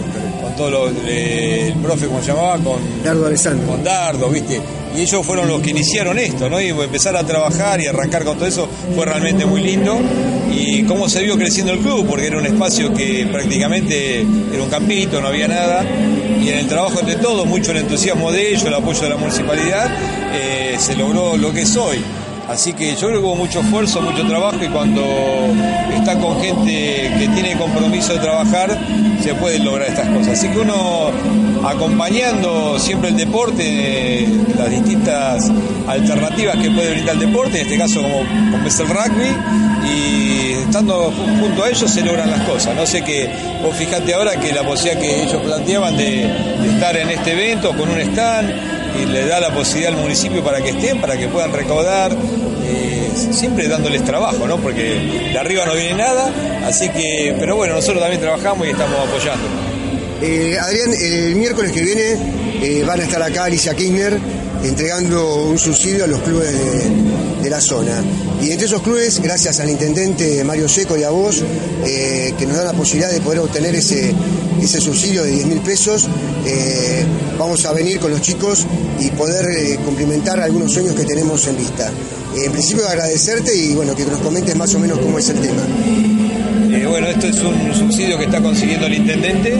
con, 0.49 0.55
con 0.55 0.55
todo 0.55 0.69
lo, 0.69 0.89
eh, 1.05 1.67
el 1.67 1.81
profe, 1.81 2.07
¿cómo 2.07 2.21
se 2.21 2.27
llamaba? 2.27 2.57
Con, 2.57 3.03
Dardo 3.03 3.27
Alessandro. 3.27 3.67
con 3.67 3.83
Dardo, 3.83 4.29
¿viste? 4.29 4.61
Y 4.95 5.01
ellos 5.01 5.25
fueron 5.25 5.47
los 5.47 5.61
que 5.61 5.69
iniciaron 5.69 6.17
esto, 6.17 6.49
¿no? 6.49 6.59
Y 6.59 6.69
empezar 6.69 7.15
a 7.15 7.23
trabajar 7.23 7.79
y 7.79 7.87
arrancar 7.87 8.23
con 8.23 8.37
todo 8.37 8.47
eso 8.47 8.67
fue 8.95 9.05
realmente 9.05 9.45
muy 9.45 9.61
lindo. 9.61 9.99
Y 10.51 10.83
cómo 10.83 11.07
se 11.07 11.21
vio 11.21 11.37
creciendo 11.37 11.73
el 11.73 11.79
club, 11.79 12.07
porque 12.07 12.27
era 12.27 12.37
un 12.37 12.45
espacio 12.45 12.93
que 12.93 13.27
prácticamente 13.31 14.21
era 14.21 14.63
un 14.63 14.69
campito, 14.69 15.21
no 15.21 15.27
había 15.27 15.47
nada. 15.47 15.85
Y 16.41 16.49
en 16.49 16.59
el 16.59 16.67
trabajo 16.67 16.99
entre 16.99 17.15
todos, 17.17 17.45
mucho 17.45 17.71
el 17.71 17.77
entusiasmo 17.77 18.31
de 18.31 18.49
ellos, 18.49 18.65
el 18.65 18.73
apoyo 18.73 19.01
de 19.01 19.09
la 19.09 19.17
municipalidad, 19.17 19.89
eh, 20.33 20.75
se 20.79 20.95
logró 20.95 21.37
lo 21.37 21.53
que 21.53 21.61
es 21.61 21.75
hoy. 21.77 22.03
Así 22.49 22.73
que 22.73 22.95
yo 22.95 23.07
creo 23.09 23.19
que 23.21 23.25
hubo 23.27 23.35
mucho 23.35 23.59
esfuerzo, 23.59 24.01
mucho 24.01 24.25
trabajo 24.27 24.57
y 24.63 24.67
cuando 24.69 25.03
está 25.95 26.17
con 26.19 26.41
gente 26.41 27.11
que 27.19 27.27
tiene 27.33 27.55
compromiso 27.57 28.13
de 28.13 28.19
trabajar, 28.19 28.75
se 29.21 29.35
pueden 29.35 29.63
lograr 29.65 29.87
estas 29.87 30.07
cosas. 30.09 30.29
Así 30.29 30.49
que 30.49 30.57
uno 30.57 31.11
acompañando 31.63 32.79
siempre 32.79 33.09
el 33.09 33.17
deporte, 33.17 33.63
eh, 34.23 34.27
las 34.57 34.69
distintas 34.71 35.43
alternativas 35.87 36.57
que 36.57 36.71
puede 36.71 36.91
brindar 36.91 37.15
el 37.15 37.19
deporte, 37.21 37.59
en 37.61 37.65
este 37.67 37.77
caso 37.77 38.01
como, 38.01 38.17
como 38.51 38.67
es 38.67 38.79
el 38.79 38.87
rugby, 38.87 39.29
y 39.87 40.51
estando 40.65 41.11
ju- 41.11 41.39
junto 41.39 41.63
a 41.63 41.69
ellos 41.69 41.89
se 41.91 42.01
logran 42.01 42.31
las 42.31 42.41
cosas. 42.41 42.75
No 42.75 42.85
sé 42.85 43.03
que 43.03 43.29
vos 43.63 43.75
fijate 43.75 44.13
ahora 44.13 44.35
que 44.39 44.51
la 44.53 44.63
posibilidad 44.63 44.99
que 45.01 45.23
ellos 45.23 45.41
planteaban 45.43 45.95
de 45.97 46.25
estar 46.73 46.97
en 46.97 47.09
este 47.09 47.31
evento 47.33 47.69
con 47.77 47.89
un 47.89 47.99
stand 47.99 48.78
y 48.97 49.05
le 49.05 49.25
da 49.25 49.39
la 49.39 49.53
posibilidad 49.53 49.93
al 49.93 50.01
municipio 50.01 50.43
para 50.43 50.61
que 50.61 50.69
estén, 50.69 51.01
para 51.01 51.17
que 51.17 51.27
puedan 51.27 51.51
recaudar, 51.51 52.11
eh, 52.11 53.09
siempre 53.31 53.67
dándoles 53.67 54.03
trabajo, 54.03 54.47
¿no? 54.47 54.57
Porque 54.57 55.29
de 55.31 55.37
arriba 55.37 55.65
no 55.65 55.73
viene 55.73 55.95
nada, 55.95 56.31
así 56.65 56.89
que, 56.89 57.35
pero 57.39 57.55
bueno, 57.55 57.75
nosotros 57.75 58.01
también 58.01 58.21
trabajamos 58.21 58.67
y 58.67 58.71
estamos 58.71 58.97
apoyando. 58.99 59.47
Eh, 60.21 60.57
Adrián, 60.59 60.93
el 60.93 61.35
miércoles 61.35 61.71
que 61.71 61.81
viene 61.81 62.17
eh, 62.61 62.83
van 62.85 62.99
a 62.99 63.03
estar 63.03 63.21
acá 63.21 63.45
Alicia 63.45 63.73
Kirchner 63.73 64.19
entregando 64.63 65.43
un 65.45 65.57
subsidio 65.57 66.03
a 66.03 66.07
los 66.07 66.21
clubes 66.21 66.51
de, 67.41 67.49
la 67.49 67.61
zona. 67.61 68.03
Y 68.43 68.51
entre 68.51 68.67
esos 68.67 68.83
clubes, 68.83 69.19
gracias 69.21 69.59
al 69.59 69.71
intendente 69.71 70.43
Mario 70.43 70.69
Seco 70.69 70.95
y 70.95 71.03
a 71.03 71.09
vos, 71.09 71.43
eh, 71.83 72.33
que 72.37 72.45
nos 72.45 72.57
dan 72.57 72.65
la 72.65 72.73
posibilidad 72.73 73.11
de 73.11 73.21
poder 73.21 73.39
obtener 73.39 73.73
ese, 73.73 74.13
ese 74.61 74.79
subsidio 74.79 75.23
de 75.23 75.31
10 75.31 75.47
mil 75.47 75.59
pesos, 75.61 76.07
eh, 76.45 77.03
vamos 77.39 77.65
a 77.65 77.73
venir 77.73 77.99
con 77.99 78.11
los 78.11 78.21
chicos 78.21 78.67
y 78.99 79.09
poder 79.11 79.45
eh, 79.57 79.79
cumplimentar 79.83 80.39
algunos 80.39 80.71
sueños 80.71 80.93
que 80.93 81.05
tenemos 81.05 81.47
en 81.47 81.57
vista. 81.57 81.91
En 82.35 82.51
principio 82.51 82.87
agradecerte 82.87 83.55
y 83.55 83.73
bueno, 83.73 83.95
que 83.95 84.05
nos 84.05 84.19
comentes 84.19 84.55
más 84.55 84.75
o 84.75 84.79
menos 84.79 84.99
cómo 84.99 85.17
es 85.17 85.29
el 85.29 85.39
tema. 85.39 85.63
Bueno, 86.87 87.07
esto 87.07 87.27
es 87.27 87.39
un 87.41 87.73
subsidio 87.73 88.17
que 88.17 88.25
está 88.25 88.41
consiguiendo 88.41 88.85
el 88.87 88.93
intendente 88.95 89.57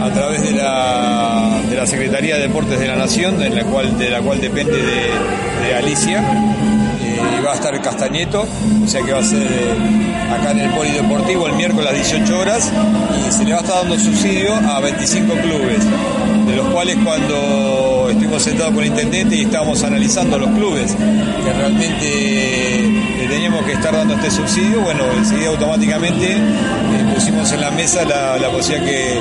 a 0.00 0.12
través 0.12 0.42
de 0.42 0.52
la, 0.52 1.41
la 1.82 1.86
Secretaría 1.88 2.36
de 2.36 2.42
Deportes 2.42 2.78
de 2.78 2.86
la 2.86 2.94
Nación, 2.94 3.42
en 3.42 3.56
la 3.56 3.64
cual, 3.64 3.98
de 3.98 4.08
la 4.08 4.20
cual 4.20 4.40
depende 4.40 4.76
de, 4.76 5.66
de 5.66 5.74
Alicia. 5.74 6.20
eh, 6.20 7.20
y 7.36 7.42
va 7.42 7.50
a 7.50 7.54
estar 7.56 7.82
Castañeto, 7.82 8.46
o 8.84 8.86
sea 8.86 9.02
que 9.02 9.12
va 9.12 9.18
a 9.18 9.24
ser 9.24 9.42
eh, 9.42 10.32
acá 10.32 10.52
en 10.52 10.60
el 10.60 10.70
Polideportivo 10.70 11.48
el 11.48 11.54
miércoles 11.54 11.88
a 11.88 11.92
las 11.92 12.08
18 12.08 12.38
horas 12.38 12.70
y 13.18 13.32
se 13.32 13.44
le 13.44 13.52
va 13.52 13.58
a 13.58 13.62
estar 13.62 13.78
dando 13.78 13.98
subsidio 13.98 14.54
a 14.54 14.78
25 14.78 15.34
clubes, 15.34 15.78
de 16.46 16.54
los 16.54 16.68
cuales 16.68 16.96
cuando 17.02 18.06
estuvimos 18.10 18.44
sentados 18.44 18.74
con 18.74 18.84
el 18.84 18.90
intendente 18.90 19.34
y 19.34 19.42
estábamos 19.42 19.82
analizando 19.82 20.38
los 20.38 20.50
clubes 20.50 20.94
que 20.94 21.52
realmente 21.52 22.92
le 23.18 23.26
teníamos 23.26 23.66
que 23.66 23.72
estar 23.72 23.92
dando 23.92 24.14
este 24.14 24.30
subsidio, 24.30 24.82
bueno, 24.82 25.02
enseguida 25.18 25.48
automáticamente 25.48 26.36
eh, 26.36 27.12
pusimos 27.12 27.50
en 27.50 27.60
la 27.60 27.72
mesa 27.72 28.04
la, 28.04 28.48
posibilidad 28.52 28.86
que, 28.86 29.20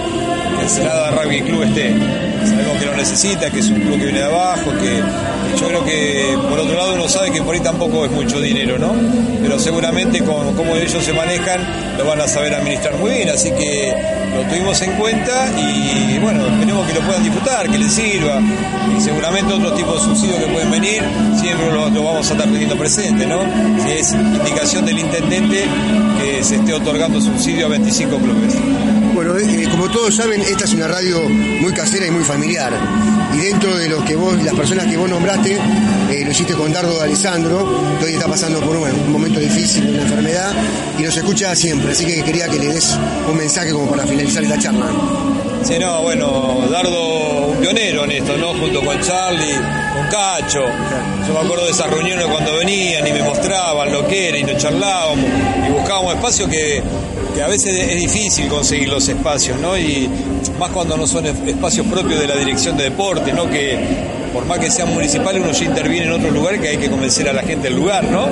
que 0.57 0.61
Ensenada 0.61 1.09
Rugby 1.09 1.41
Club 1.41 1.63
esté. 1.63 2.30
Sabemos 2.45 2.77
que 2.77 2.85
lo 2.85 2.95
necesita, 2.95 3.49
que 3.49 3.59
es 3.59 3.69
un 3.69 3.79
club 3.81 3.97
que 3.97 4.05
viene 4.05 4.19
de 4.19 4.25
abajo, 4.25 4.71
que 4.71 5.01
yo 5.59 5.67
creo 5.67 5.85
que 5.85 6.37
por 6.49 6.59
otro 6.59 6.75
lado 6.75 6.95
uno 6.95 7.07
sabe 7.07 7.31
que 7.31 7.41
por 7.41 7.53
ahí 7.55 7.61
tampoco 7.61 8.05
es 8.05 8.11
mucho 8.11 8.39
dinero, 8.39 8.77
¿no? 8.77 8.93
Pero 9.41 9.59
seguramente 9.59 10.19
con 10.23 10.55
cómo 10.55 10.75
ellos 10.75 11.03
se 11.03 11.13
manejan 11.13 11.61
lo 11.97 12.05
van 12.05 12.21
a 12.21 12.27
saber 12.27 12.53
administrar 12.53 12.95
muy 12.97 13.11
bien, 13.11 13.29
así 13.29 13.51
que 13.51 13.93
lo 14.35 14.43
tuvimos 14.43 14.81
en 14.81 14.93
cuenta 14.93 15.51
y 15.57 16.17
bueno, 16.19 16.45
esperemos 16.47 16.87
que 16.87 16.93
lo 16.93 17.01
puedan 17.01 17.23
disfrutar, 17.23 17.69
que 17.69 17.77
les 17.77 17.91
sirva 17.91 18.39
y 18.97 19.01
seguramente 19.01 19.53
otros 19.53 19.75
tipos 19.75 19.95
de 19.95 20.13
subsidios 20.13 20.39
que 20.39 20.47
pueden 20.47 20.71
venir 20.71 21.03
siempre 21.39 21.71
lo, 21.71 21.89
lo 21.89 22.03
vamos 22.03 22.29
a 22.29 22.33
estar 22.33 22.49
teniendo 22.49 22.77
presente, 22.77 23.25
¿no? 23.25 23.41
Si 23.83 23.91
es 23.91 24.13
indicación 24.13 24.85
del 24.85 24.99
intendente 24.99 25.65
que 26.21 26.43
se 26.43 26.55
esté 26.55 26.73
otorgando 26.73 27.19
subsidio 27.19 27.65
a 27.65 27.69
25 27.69 28.17
clubes. 28.17 29.00
Bueno, 29.13 29.33
como 29.71 29.91
todos 29.91 30.15
saben, 30.15 30.41
esta 30.41 30.63
es 30.63 30.73
una 30.73 30.87
radio 30.87 31.21
muy 31.27 31.73
casera 31.73 32.07
y 32.07 32.11
muy 32.11 32.23
familiar. 32.23 32.71
Y 33.33 33.37
dentro 33.37 33.75
de 33.75 33.89
los 33.89 34.03
que 34.05 34.15
vos, 34.15 34.41
las 34.41 34.53
personas 34.53 34.87
que 34.87 34.95
vos 34.95 35.09
nombraste, 35.09 35.57
eh, 36.11 36.23
lo 36.23 36.31
hiciste 36.31 36.53
con 36.53 36.71
Dardo 36.71 36.97
de 36.97 37.03
Alessandro, 37.03 37.97
que 37.99 38.05
hoy 38.05 38.13
está 38.13 38.27
pasando 38.27 38.61
por 38.61 38.75
un, 38.75 39.11
momento 39.11 39.39
difícil, 39.39 39.89
una 39.89 40.03
enfermedad, 40.03 40.53
y 40.97 41.03
nos 41.03 41.15
escucha 41.17 41.53
siempre. 41.55 41.91
Así 41.91 42.05
que 42.05 42.23
quería 42.23 42.47
que 42.47 42.57
le 42.57 42.67
des 42.67 42.97
un 43.29 43.37
mensaje 43.37 43.71
como 43.71 43.89
para 43.89 44.07
finalizar 44.07 44.43
esta 44.43 44.57
charla. 44.57 44.87
Sí, 45.63 45.77
no, 45.77 46.01
bueno, 46.03 46.67
Dardo, 46.71 47.47
un 47.47 47.57
pionero 47.57 48.05
en 48.05 48.11
esto, 48.11 48.37
¿no? 48.37 48.53
Junto 48.53 48.81
con 48.81 48.99
Charlie, 49.01 49.55
con 49.93 50.07
Cacho. 50.09 50.63
Yo 51.27 51.33
me 51.33 51.39
acuerdo 51.39 51.65
de 51.65 51.71
esas 51.71 51.89
reuniones 51.89 52.25
cuando 52.25 52.57
venían 52.57 53.05
y 53.05 53.11
me 53.11 53.23
mostraban 53.23 53.91
lo 53.91 54.07
que 54.07 54.29
era 54.29 54.37
y 54.37 54.43
nos 54.43 54.57
charlábamos 54.57 55.25
y 55.67 55.71
buscábamos 55.71 56.15
espacios 56.15 56.49
que, 56.49 56.81
que 57.33 57.41
a 57.41 57.47
veces 57.47 57.77
es 57.77 57.95
difícil 57.99 58.47
conseguir 58.47 58.89
los 58.89 59.07
espacios, 59.07 59.59
¿no? 59.59 59.77
Y 59.77 60.09
más 60.59 60.69
cuando 60.71 60.97
no 60.97 61.07
son 61.07 61.25
espacios 61.25 61.85
propios 61.87 62.19
de 62.19 62.27
la 62.27 62.35
dirección 62.35 62.77
de 62.77 62.85
deporte, 62.85 63.33
¿no? 63.33 63.49
Que 63.49 63.77
por 64.33 64.45
más 64.45 64.59
que 64.59 64.69
sean 64.71 64.93
municipales, 64.93 65.41
uno 65.43 65.51
ya 65.51 65.65
interviene 65.65 66.05
en 66.07 66.11
otros 66.13 66.31
lugares 66.33 66.61
que 66.61 66.69
hay 66.69 66.77
que 66.77 66.89
convencer 66.89 67.27
a 67.29 67.33
la 67.33 67.41
gente 67.43 67.67
del 67.69 67.75
lugar, 67.77 68.03
¿no? 68.05 68.27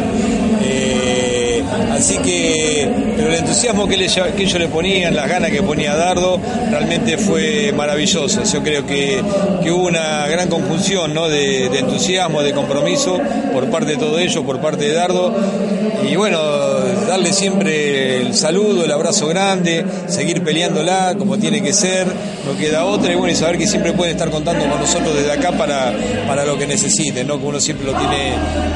Eh, 0.63 1.63
así 1.91 2.17
que, 2.19 2.89
pero 3.15 3.29
el 3.29 3.35
entusiasmo 3.35 3.87
que, 3.87 3.97
le- 3.97 4.07
que 4.07 4.43
ellos 4.43 4.59
le 4.59 4.67
ponían, 4.67 5.15
las 5.15 5.27
ganas 5.29 5.51
que 5.51 5.61
ponía 5.61 5.95
Dardo, 5.95 6.39
realmente 6.69 7.17
fue 7.17 7.71
maravilloso. 7.75 8.43
Yo 8.43 8.63
creo 8.63 8.85
que, 8.85 9.21
que 9.63 9.71
hubo 9.71 9.87
una 9.87 10.27
gran 10.27 10.49
conjunción 10.49 11.13
¿no? 11.13 11.27
de, 11.29 11.69
de 11.69 11.79
entusiasmo, 11.79 12.41
de 12.43 12.53
compromiso 12.53 13.19
por 13.53 13.69
parte 13.69 13.91
de 13.91 13.97
todo 13.97 14.19
ello, 14.19 14.43
por 14.43 14.59
parte 14.59 14.85
de 14.85 14.93
Dardo. 14.93 15.33
Y 16.09 16.15
bueno, 16.15 16.39
darle 17.09 17.33
siempre 17.33 18.17
el 18.21 18.33
saludo, 18.35 18.85
el 18.85 18.91
abrazo 18.91 19.27
grande, 19.27 19.83
seguir 20.07 20.41
peleándola 20.43 21.15
como 21.17 21.37
tiene 21.37 21.61
que 21.61 21.73
ser, 21.73 22.07
no 22.07 22.57
queda 22.57 22.85
otra, 22.85 23.11
y 23.11 23.15
bueno, 23.15 23.33
y 23.33 23.35
saber 23.35 23.57
que 23.57 23.67
siempre 23.67 23.91
pueden 23.93 24.13
estar 24.13 24.29
contando 24.29 24.65
con 24.69 24.79
nosotros 24.79 25.13
desde 25.15 25.31
acá 25.31 25.51
para, 25.57 25.93
para 26.27 26.45
lo 26.45 26.57
que 26.57 26.65
necesiten, 26.67 27.27
¿no? 27.27 27.39
Que 27.39 27.45
uno 27.45 27.59
siempre 27.59 27.85
lo 27.85 27.93
tiene 27.97 28.29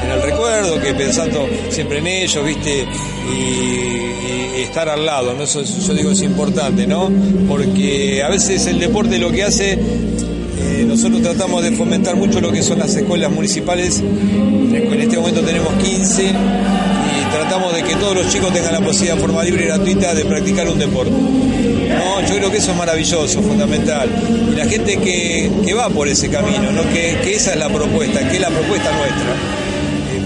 en 0.04 0.10
el 0.10 0.22
recuerdo, 0.22 0.80
que 0.80 0.92
pensando 0.94 1.46
siempre 1.70 1.98
en 1.98 2.06
ellos, 2.06 2.44
¿viste? 2.44 2.86
Y, 3.32 4.14
estar 4.62 4.88
al 4.88 5.04
lado, 5.04 5.34
¿no? 5.34 5.42
Eso 5.44 5.60
es- 5.60 5.86
yo 5.86 5.92
digo 5.94 6.10
es 6.10 6.22
importante, 6.22 6.86
¿no? 6.86 7.10
Porque 7.48 8.22
a 8.22 8.28
veces 8.30 8.66
el 8.66 8.78
deporte 8.78 9.18
lo 9.18 9.30
que 9.30 9.44
hace 9.44 9.72
eh, 9.72 10.84
nosotros 10.86 11.20
tratamos 11.22 11.62
de 11.62 11.72
fomentar 11.72 12.16
mucho 12.16 12.40
lo 12.40 12.50
que 12.50 12.62
son 12.62 12.78
las 12.78 12.94
escuelas 12.94 13.30
municipales. 13.30 14.00
En 14.00 15.00
este 15.00 15.16
momento 15.18 15.42
tenemos 15.42 15.72
15 15.74 16.22
y 16.24 16.93
tratamos 17.34 17.74
de 17.74 17.82
que 17.82 17.94
todos 17.96 18.14
los 18.14 18.28
chicos 18.28 18.52
tengan 18.52 18.72
la 18.72 18.80
posibilidad 18.80 19.16
de 19.16 19.20
forma 19.20 19.42
libre 19.42 19.64
y 19.64 19.66
gratuita 19.66 20.14
de 20.14 20.24
practicar 20.24 20.68
un 20.68 20.78
deporte. 20.78 21.10
No, 21.10 22.20
yo 22.26 22.36
creo 22.36 22.50
que 22.50 22.58
eso 22.58 22.70
es 22.70 22.76
maravilloso, 22.76 23.42
fundamental. 23.42 24.08
Y 24.52 24.54
la 24.54 24.66
gente 24.66 24.96
que, 24.98 25.50
que 25.64 25.74
va 25.74 25.88
por 25.90 26.08
ese 26.08 26.28
camino, 26.30 26.70
¿no? 26.70 26.82
que, 26.92 27.18
que 27.22 27.34
esa 27.34 27.52
es 27.52 27.58
la 27.58 27.68
propuesta, 27.68 28.20
que 28.28 28.36
es 28.36 28.40
la 28.40 28.50
propuesta 28.50 28.90
nuestra. 28.92 29.63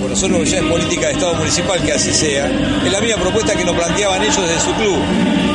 Nosotros 0.09 0.51
ya 0.51 0.59
es 0.59 0.65
política 0.65 1.07
de 1.09 1.13
Estado 1.13 1.35
municipal 1.35 1.83
que 1.83 1.93
así 1.93 2.13
sea. 2.13 2.47
Es 2.85 2.93
la 2.93 3.01
misma 3.01 3.21
propuesta 3.21 3.55
que 3.55 3.65
nos 3.65 3.77
planteaban 3.77 4.23
ellos 4.23 4.41
desde 4.41 4.61
su 4.61 4.73
club. 4.75 4.99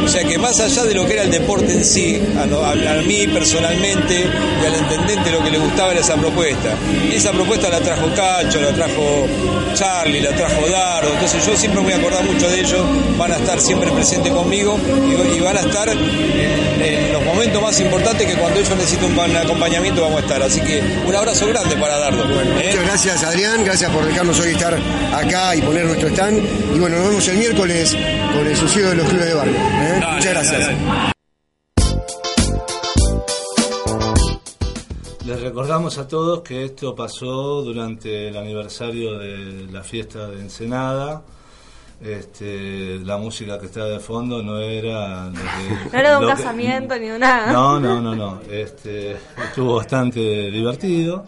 O 0.06 0.08
sea 0.08 0.24
que 0.26 0.38
más 0.38 0.60
allá 0.60 0.84
de 0.84 0.94
lo 0.96 1.06
que 1.06 1.14
era 1.14 1.24
el 1.24 1.32
deporte 1.32 1.72
en 1.72 1.84
sí, 1.86 2.22
a, 2.42 2.46
no- 2.46 2.60
a- 2.60 2.72
a 2.74 3.02
mí 3.06 3.26
personalmente 3.28 4.26
y 4.62 4.66
al 4.66 4.76
intendente 4.78 5.32
lo 5.32 5.42
que 5.44 5.50
le 5.52 5.58
gustaba 5.60 5.92
era 5.92 6.02
esa 6.02 6.16
propuesta. 6.16 6.76
Y 7.10 7.16
esa 7.16 7.32
propuesta 7.32 7.70
la 7.70 7.80
trajo 7.80 8.08
Cacho, 8.14 8.60
la 8.62 8.74
trajo 8.74 9.26
Charlie, 9.74 10.20
la 10.20 10.32
trajo 10.36 10.68
Dardo. 10.70 11.10
Entonces 11.14 11.46
yo 11.46 11.56
siempre 11.56 11.80
me 11.82 11.86
voy 11.88 11.94
a 11.94 11.98
acordar 11.98 12.24
mucho 12.26 12.50
de 12.50 12.60
ellos, 12.60 12.82
van 13.18 13.32
a 13.32 13.38
estar 13.38 13.60
siempre 13.62 13.90
presentes 13.92 14.32
conmigo 14.34 14.78
y, 15.08 15.38
y 15.38 15.40
van 15.40 15.56
a 15.58 15.62
estar 15.62 15.88
en, 15.90 15.98
en 15.98 17.14
los 17.14 17.24
momentos 17.24 17.62
más 17.62 17.80
importantes 17.80 18.28
que 18.28 18.34
cuando 18.36 18.60
ellos 18.60 18.76
necesiten 18.76 19.18
un 19.18 19.36
acompañamiento 19.38 20.02
vamos 20.02 20.18
a 20.18 20.22
estar. 20.26 20.44
Así 20.44 20.60
que 20.62 20.82
un 21.06 21.16
abrazo 21.16 21.48
grande 21.48 21.76
para 21.78 21.98
Dardo. 21.98 22.24
¿eh? 22.24 22.66
Muchas 22.68 22.84
gracias 22.86 23.24
Adrián, 23.24 23.64
gracias 23.64 23.90
por 23.90 24.06
dejarnos 24.06 24.38
hoy 24.44 24.52
estar 24.52 24.74
acá 25.14 25.56
y 25.56 25.62
poner 25.62 25.86
nuestro 25.86 26.10
stand. 26.10 26.38
Y 26.76 26.80
bueno, 26.80 26.98
nos 26.98 27.08
vemos 27.08 27.28
el 27.30 27.38
miércoles 27.38 27.96
con 28.34 28.46
el 28.48 28.56
subsidio 28.56 28.90
de 28.90 28.96
los 28.96 29.08
clubes 29.08 29.26
de 29.28 29.34
barrio. 29.34 29.56
¿eh? 29.56 30.02
Muchas 30.16 30.34
gracias. 30.34 30.70
Les 35.26 35.40
recordamos 35.42 35.98
a 35.98 36.08
todos 36.08 36.42
que 36.42 36.66
esto 36.66 36.94
pasó 36.96 37.62
durante 37.62 38.28
el 38.28 38.36
aniversario 38.38 39.18
de 39.18 39.68
la 39.72 39.82
fiesta 39.84 40.28
de 40.28 40.42
Ensenada. 40.42 41.22
Este, 42.02 43.00
la 43.00 43.16
música 43.18 43.58
que 43.58 43.68
está 43.68 43.86
de 43.86 44.00
fondo 44.02 44.44
no 44.44 44.60
era 44.60 45.28
lo 45.28 45.32
que- 45.34 45.90
No 45.94 46.00
era 46.00 46.10
de 46.12 46.18
un 46.18 46.24
que- 46.24 46.36
casamiento 46.36 46.96
ni 47.00 47.08
de 47.08 47.18
nada. 47.20 47.54
No, 47.54 47.80
no, 47.80 48.02
no, 48.02 48.14
no. 48.14 48.42
Este, 48.52 49.14
estuvo 49.14 49.76
bastante 49.76 50.20
divertido. 50.52 51.26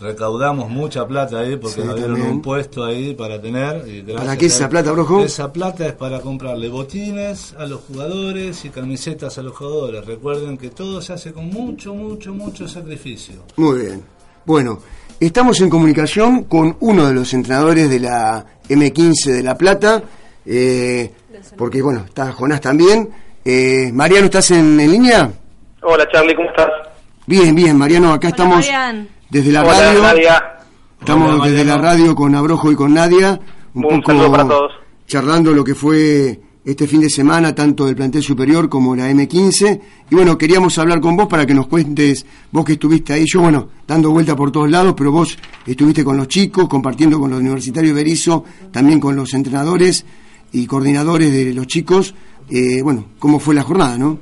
Recaudamos 0.00 0.70
mucha 0.70 1.06
plata 1.06 1.40
ahí 1.40 1.56
porque 1.56 1.80
Sí, 1.82 1.86
nos 1.86 1.96
dieron 1.96 2.14
también. 2.14 2.36
un 2.36 2.42
puesto 2.42 2.84
ahí 2.84 3.14
para 3.14 3.40
tener. 3.40 3.84
y 3.88 4.02
¿Para 4.02 4.36
qué 4.36 4.46
esa 4.46 4.68
plata, 4.68 4.92
Brojo? 4.92 5.24
Esa 5.24 5.52
plata 5.52 5.86
es 5.86 5.92
para 5.94 6.20
comprarle 6.20 6.68
botines 6.68 7.54
a 7.58 7.66
los 7.66 7.80
jugadores 7.82 8.64
y 8.64 8.70
camisetas 8.70 9.38
a 9.38 9.42
los 9.42 9.56
jugadores. 9.56 10.06
Recuerden 10.06 10.56
que 10.56 10.70
todo 10.70 11.02
se 11.02 11.12
hace 11.14 11.32
con 11.32 11.46
mucho, 11.48 11.94
mucho, 11.94 12.32
mucho 12.32 12.68
sacrificio. 12.68 13.36
Muy 13.56 13.80
bien. 13.80 14.02
Bueno, 14.44 14.78
estamos 15.18 15.60
en 15.60 15.68
comunicación 15.68 16.44
con 16.44 16.76
uno 16.80 17.06
de 17.08 17.14
los 17.14 17.34
entrenadores 17.34 17.90
de 17.90 17.98
la 18.00 18.46
M15 18.68 19.32
de 19.32 19.42
La 19.42 19.58
Plata, 19.58 20.02
eh, 20.46 21.10
porque 21.56 21.82
bueno, 21.82 22.04
está 22.06 22.32
Jonás 22.32 22.60
también. 22.60 23.10
Eh, 23.44 23.90
Mariano, 23.92 24.26
¿estás 24.26 24.50
en, 24.52 24.78
en 24.78 24.92
línea? 24.92 25.30
Hola 25.82 26.06
Charlie, 26.12 26.34
¿cómo 26.36 26.48
estás? 26.50 26.68
Bien, 27.26 27.54
bien, 27.54 27.76
Mariano, 27.76 28.12
acá 28.12 28.28
estamos 28.28 28.56
Marian. 28.56 29.08
Desde 29.30 29.52
la 29.52 29.62
Hola 29.62 29.72
radio. 29.72 30.02
Nadia. 30.02 30.42
Estamos 31.00 31.34
Hola, 31.34 31.50
desde 31.50 31.64
la 31.64 31.78
radio 31.78 32.14
con 32.14 32.34
Abrojo 32.34 32.72
y 32.72 32.74
con 32.74 32.94
Nadia, 32.94 33.38
un, 33.74 33.84
Un 33.84 33.90
poco 34.00 34.12
saludo 34.12 34.30
para 34.30 34.48
todos. 34.48 34.72
charlando 35.06 35.52
lo 35.52 35.62
que 35.62 35.74
fue 35.74 36.40
este 36.64 36.86
fin 36.86 37.00
de 37.00 37.08
semana, 37.08 37.54
tanto 37.54 37.86
del 37.86 37.94
plantel 37.96 38.22
superior 38.22 38.68
como 38.68 38.94
la 38.94 39.10
M15. 39.10 39.80
Y 40.10 40.14
bueno, 40.14 40.36
queríamos 40.36 40.76
hablar 40.78 41.00
con 41.00 41.16
vos 41.16 41.26
para 41.26 41.46
que 41.46 41.54
nos 41.54 41.66
cuentes, 41.66 42.26
vos 42.50 42.64
que 42.64 42.72
estuviste 42.72 43.12
ahí, 43.12 43.24
yo 43.26 43.40
bueno, 43.40 43.68
dando 43.86 44.10
vuelta 44.10 44.36
por 44.36 44.50
todos 44.50 44.70
lados, 44.70 44.94
pero 44.96 45.12
vos 45.12 45.38
estuviste 45.64 46.04
con 46.04 46.16
los 46.16 46.28
chicos, 46.28 46.68
compartiendo 46.68 47.18
con 47.18 47.30
los 47.30 47.40
universitarios 47.40 47.94
Berizo, 47.94 48.44
también 48.70 49.00
con 49.00 49.16
los 49.16 49.32
entrenadores 49.34 50.04
y 50.52 50.66
coordinadores 50.66 51.32
de 51.32 51.54
los 51.54 51.66
chicos. 51.66 52.14
Eh, 52.50 52.82
bueno, 52.82 53.06
¿cómo 53.18 53.38
fue 53.38 53.54
la 53.54 53.62
jornada, 53.62 53.96
no? 53.96 54.18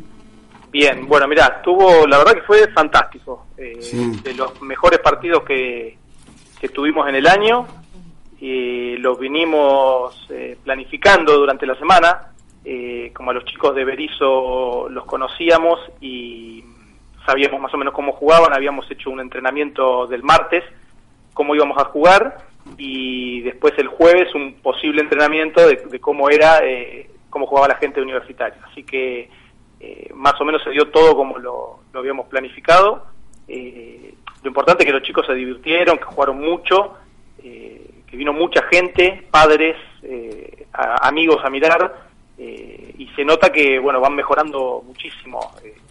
Bien, 0.76 1.06
bueno, 1.06 1.26
mirá, 1.26 1.54
estuvo, 1.56 2.06
la 2.06 2.18
verdad 2.18 2.34
que 2.34 2.42
fue 2.42 2.68
fantástico. 2.68 3.46
Eh, 3.56 3.78
Sí. 3.80 4.20
De 4.22 4.34
los 4.34 4.60
mejores 4.60 4.98
partidos 4.98 5.42
que, 5.42 5.96
que 6.60 6.68
tuvimos 6.68 7.08
en 7.08 7.14
el 7.14 7.26
año. 7.26 7.66
Y 8.38 8.98
los 8.98 9.18
vinimos 9.18 10.26
eh, 10.28 10.58
planificando 10.62 11.38
durante 11.38 11.64
la 11.64 11.76
semana. 11.76 12.32
Eh, 12.62 13.10
como 13.14 13.30
a 13.30 13.34
los 13.34 13.46
chicos 13.46 13.74
de 13.74 13.86
Berizo 13.86 14.88
los 14.90 15.06
conocíamos 15.06 15.78
y 16.00 16.62
sabíamos 17.24 17.58
más 17.58 17.72
o 17.72 17.78
menos 17.78 17.94
cómo 17.94 18.12
jugaban, 18.12 18.52
habíamos 18.52 18.90
hecho 18.90 19.08
un 19.08 19.20
entrenamiento 19.20 20.06
del 20.06 20.22
martes, 20.24 20.62
cómo 21.32 21.54
íbamos 21.54 21.78
a 21.78 21.84
jugar 21.84 22.36
y 22.76 23.40
después 23.42 23.72
el 23.78 23.86
jueves 23.88 24.34
un 24.34 24.54
posible 24.60 25.00
entrenamiento 25.00 25.66
de, 25.66 25.76
de 25.76 26.00
cómo 26.00 26.28
era, 26.28 26.58
eh, 26.64 27.08
cómo 27.30 27.46
jugaba 27.46 27.68
la 27.68 27.76
gente 27.76 28.02
universitaria. 28.02 28.58
Así 28.70 28.82
que 28.82 29.30
eh, 29.80 30.10
más 30.14 30.40
o 30.40 30.44
menos 30.44 30.62
se 30.62 30.70
dio 30.70 30.88
todo 30.88 31.16
como 31.16 31.38
lo, 31.38 31.80
lo 31.92 32.00
habíamos 32.00 32.26
planificado. 32.26 33.06
Eh, 33.48 34.14
lo 34.42 34.48
importante 34.48 34.84
es 34.84 34.86
que 34.86 34.92
los 34.92 35.02
chicos 35.02 35.26
se 35.26 35.34
divirtieron, 35.34 35.98
que 35.98 36.04
jugaron 36.04 36.38
mucho, 36.40 36.94
eh, 37.42 37.90
que 38.06 38.16
vino 38.16 38.32
mucha 38.32 38.62
gente, 38.70 39.26
padres, 39.30 39.76
eh, 40.02 40.66
amigos 40.72 41.38
a 41.44 41.50
mirar, 41.50 42.06
eh, 42.38 42.94
y 42.98 43.08
se 43.16 43.24
nota 43.24 43.50
que, 43.50 43.78
bueno, 43.78 44.00
van 44.00 44.14
mejorando 44.14 44.84
muchísimo 44.86 45.40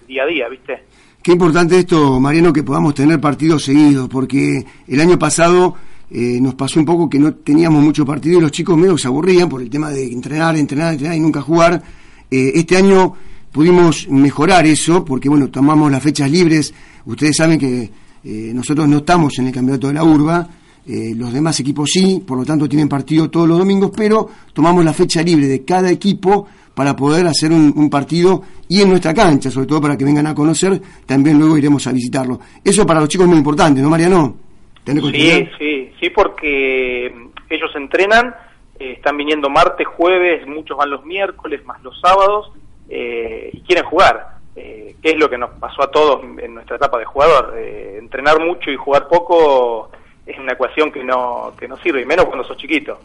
día 0.07 0.23
a 0.23 0.25
día, 0.25 0.47
¿viste? 0.47 0.83
Qué 1.21 1.31
importante 1.31 1.79
esto, 1.79 2.19
Mariano, 2.19 2.53
que 2.53 2.63
podamos 2.63 2.93
tener 2.93 3.19
partidos 3.19 3.63
seguidos, 3.63 4.07
porque 4.07 4.63
el 4.87 5.01
año 5.01 5.17
pasado 5.17 5.75
eh, 6.11 6.39
nos 6.39 6.55
pasó 6.55 6.79
un 6.79 6.85
poco 6.85 7.09
que 7.09 7.19
no 7.19 7.33
teníamos 7.33 7.83
mucho 7.83 8.05
partido 8.05 8.37
y 8.37 8.41
los 8.41 8.51
chicos 8.51 8.77
medio 8.77 8.97
se 8.97 9.07
aburrían 9.07 9.49
por 9.49 9.61
el 9.61 9.69
tema 9.69 9.89
de 9.89 10.05
entrenar, 10.05 10.55
entrenar, 10.55 10.93
entrenar 10.93 11.17
y 11.17 11.19
nunca 11.19 11.41
jugar. 11.41 11.81
Este 12.29 12.75
año 12.77 13.13
pudimos 13.55 14.09
mejorar 14.09 14.67
eso, 14.67 15.05
porque 15.05 15.29
bueno, 15.29 15.47
tomamos 15.49 15.89
las 15.89 16.03
fechas 16.03 16.29
libres. 16.29 16.73
Ustedes 17.05 17.37
saben 17.37 17.57
que 17.57 17.83
eh, 17.83 18.51
nosotros 18.53 18.85
no 18.85 18.97
estamos 18.97 19.39
en 19.39 19.47
el 19.47 19.53
campeonato 19.53 19.87
de 19.87 19.93
la 19.93 20.03
urba, 20.03 20.45
eh, 20.85 21.13
los 21.15 21.31
demás 21.31 21.57
equipos 21.61 21.89
sí, 21.89 22.21
por 22.27 22.37
lo 22.37 22.43
tanto 22.43 22.67
tienen 22.67 22.89
partido 22.89 23.29
todos 23.29 23.47
los 23.47 23.57
domingos, 23.57 23.91
pero 23.95 24.27
tomamos 24.51 24.83
la 24.83 24.91
fecha 24.91 25.23
libre 25.23 25.47
de 25.47 25.63
cada 25.63 25.89
equipo 25.89 26.45
para 26.73 26.97
poder 26.97 27.27
hacer 27.27 27.53
un, 27.53 27.71
un 27.77 27.89
partido 27.89 28.43
y 28.67 28.81
en 28.81 28.89
nuestra 28.89 29.13
cancha, 29.13 29.49
sobre 29.49 29.67
todo 29.67 29.79
para 29.79 29.95
que 29.95 30.03
vengan 30.03 30.27
a 30.27 30.35
conocer, 30.35 30.81
también 31.05 31.39
luego 31.39 31.57
iremos 31.57 31.87
a 31.87 31.93
visitarlo. 31.93 32.37
Eso 32.61 32.85
para 32.85 32.99
los 32.99 33.07
chicos 33.07 33.23
es 33.23 33.29
muy 33.29 33.37
importante, 33.37 33.79
¿no, 33.81 33.89
Mariano? 33.89 34.35
Tener 34.83 35.01
Sí, 35.01 35.47
sí, 35.57 35.91
sí, 36.01 36.09
porque 36.09 37.09
mm, 37.15 37.53
ellos 37.53 37.71
entrenan, 37.73 38.35
eh, 38.77 38.95
están 38.97 39.15
viniendo 39.15 39.49
martes, 39.49 39.87
jueves, 39.87 40.45
muchos 40.45 40.77
van 40.77 40.89
los 40.89 41.05
miércoles, 41.05 41.65
más 41.65 41.81
los 41.83 41.97
sábados, 42.01 42.51
eh, 42.89 43.49
y 43.53 43.61
quieren 43.61 43.85
jugar, 43.85 44.37
eh, 44.55 44.95
que 45.01 45.11
es 45.11 45.17
lo 45.17 45.29
que 45.29 45.37
nos 45.37 45.51
pasó 45.59 45.83
a 45.83 45.91
todos 45.91 46.23
en 46.41 46.53
nuestra 46.53 46.77
etapa 46.77 46.97
de 46.99 47.05
jugador. 47.05 47.55
Eh, 47.57 47.97
entrenar 47.99 48.39
mucho 48.39 48.71
y 48.71 48.75
jugar 48.75 49.07
poco 49.07 49.89
es 50.25 50.37
una 50.39 50.53
ecuación 50.53 50.91
que 50.91 51.03
no, 51.03 51.53
que 51.57 51.67
no 51.67 51.77
sirve, 51.77 52.01
y 52.01 52.05
menos 52.05 52.25
cuando 52.25 52.43
sos 52.43 52.57
chiquito. 52.57 52.99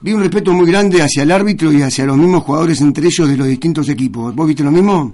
Vi 0.00 0.12
un 0.12 0.20
respeto 0.20 0.52
muy 0.52 0.70
grande 0.70 1.02
hacia 1.02 1.24
el 1.24 1.32
árbitro 1.32 1.72
y 1.72 1.82
hacia 1.82 2.04
los 2.04 2.16
mismos 2.16 2.44
jugadores 2.44 2.80
entre 2.80 3.06
ellos 3.06 3.28
de 3.28 3.36
los 3.36 3.48
distintos 3.48 3.88
equipos. 3.88 4.34
¿Vos 4.34 4.46
viste 4.46 4.62
lo 4.62 4.70
mismo? 4.70 5.12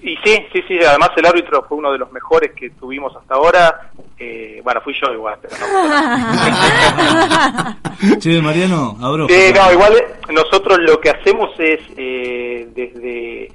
Y 0.00 0.16
sí, 0.24 0.46
sí, 0.52 0.62
sí, 0.68 0.78
además 0.84 1.10
el 1.16 1.26
árbitro 1.26 1.64
fue 1.68 1.76
uno 1.78 1.90
de 1.92 1.98
los 1.98 2.10
mejores 2.12 2.52
que 2.52 2.70
tuvimos 2.70 3.14
hasta 3.16 3.34
ahora. 3.34 3.90
Eh, 4.18 4.60
bueno, 4.62 4.80
fui 4.80 4.94
yo 4.94 5.12
igual, 5.12 5.38
pero 5.42 5.54
no. 5.58 5.66
Che, 8.20 8.40
Mariano, 8.40 8.96
abro. 9.02 9.26
Sí, 9.28 9.52
no, 9.54 9.72
igual 9.72 9.96
eh, 9.96 10.06
nosotros 10.32 10.78
lo 10.80 11.00
que 11.00 11.10
hacemos 11.10 11.50
es 11.58 11.80
eh, 11.96 12.68
desde 12.74 13.50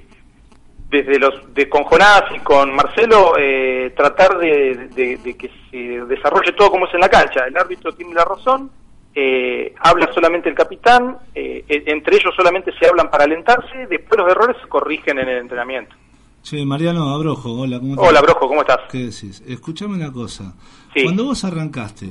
desde 0.90 1.18
los 1.18 1.52
de 1.54 1.68
con 1.68 1.84
Jonás 1.84 2.24
y 2.36 2.38
con 2.40 2.74
Marcelo 2.74 3.34
eh, 3.38 3.92
tratar 3.96 4.38
de, 4.38 4.88
de- 4.94 5.16
de 5.16 5.36
que 5.36 5.50
se 5.70 6.04
desarrolle 6.06 6.52
todo 6.52 6.70
como 6.70 6.86
es 6.86 6.94
en 6.94 7.00
la 7.00 7.08
cancha. 7.08 7.46
El 7.46 7.56
árbitro 7.56 7.92
tiene 7.94 8.14
la 8.14 8.24
razón, 8.24 8.70
eh, 9.14 9.74
habla 9.80 10.08
solamente 10.14 10.48
el 10.48 10.54
capitán, 10.54 11.16
eh, 11.34 11.64
e- 11.68 11.82
entre 11.86 12.16
ellos 12.16 12.32
solamente 12.36 12.72
se 12.78 12.86
hablan 12.86 13.10
para 13.10 13.24
alentarse, 13.24 13.86
después 13.88 14.20
los 14.20 14.30
errores 14.30 14.56
se 14.62 14.68
corrigen 14.68 15.18
en 15.18 15.28
el 15.28 15.38
entrenamiento. 15.38 15.96
Che, 16.44 16.62
Mariano 16.64 17.08
Abrojo, 17.14 17.52
hola, 17.52 17.78
¿cómo 17.80 17.94
Hola, 18.02 18.20
Brojo, 18.20 18.46
¿cómo 18.48 18.60
estás? 18.60 18.80
¿Qué 18.90 18.98
decís? 18.98 19.42
Escuchame 19.48 19.94
una 19.94 20.12
cosa. 20.12 20.54
Sí. 20.94 21.02
Cuando 21.04 21.24
vos 21.24 21.42
arrancaste, 21.42 22.10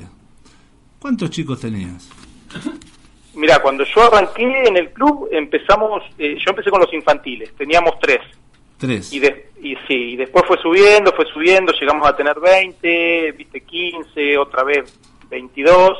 ¿cuántos 0.98 1.30
chicos 1.30 1.60
tenías? 1.60 2.08
Mira, 3.34 3.60
cuando 3.62 3.84
yo 3.84 4.02
arranqué 4.02 4.42
en 4.66 4.76
el 4.76 4.92
club 4.92 5.28
empezamos, 5.30 6.02
eh, 6.18 6.36
yo 6.36 6.50
empecé 6.50 6.68
con 6.70 6.80
los 6.80 6.92
infantiles, 6.92 7.54
teníamos 7.56 7.92
tres. 8.00 8.18
Tres. 8.76 9.12
Y, 9.12 9.20
de- 9.20 9.50
y 9.62 9.76
sí, 9.86 9.94
y 9.94 10.16
después 10.16 10.44
fue 10.48 10.58
subiendo, 10.60 11.12
fue 11.12 11.26
subiendo, 11.32 11.72
llegamos 11.80 12.06
a 12.08 12.16
tener 12.16 12.38
20, 12.40 13.32
viste 13.38 13.60
15, 13.60 14.36
otra 14.36 14.64
vez 14.64 14.98
22 15.30 15.96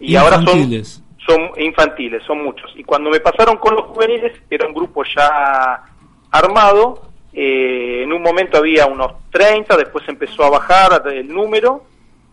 y 0.00 0.16
ahora 0.16 0.36
son 0.38 0.48
Infantiles. 0.58 1.02
son 1.24 1.50
infantiles, 1.56 2.22
son 2.26 2.42
muchos. 2.42 2.72
Y 2.74 2.82
cuando 2.82 3.10
me 3.10 3.20
pasaron 3.20 3.58
con 3.58 3.76
los 3.76 3.84
juveniles, 3.86 4.32
era 4.50 4.66
un 4.66 4.74
grupo 4.74 5.04
ya 5.16 5.84
armado, 6.32 7.09
eh, 7.32 8.02
en 8.02 8.12
un 8.12 8.22
momento 8.22 8.58
había 8.58 8.86
unos 8.86 9.12
30, 9.30 9.76
después 9.76 10.08
empezó 10.08 10.44
a 10.44 10.50
bajar 10.50 11.02
el 11.12 11.28
número 11.28 11.84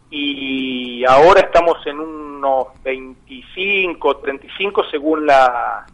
y 0.10 1.04
ahora 1.06 1.42
estamos 1.42 1.78
en 1.86 2.00
unos 2.00 2.68
25, 2.84 4.18
35 4.18 4.84
según 4.90 5.26
la, 5.26 5.86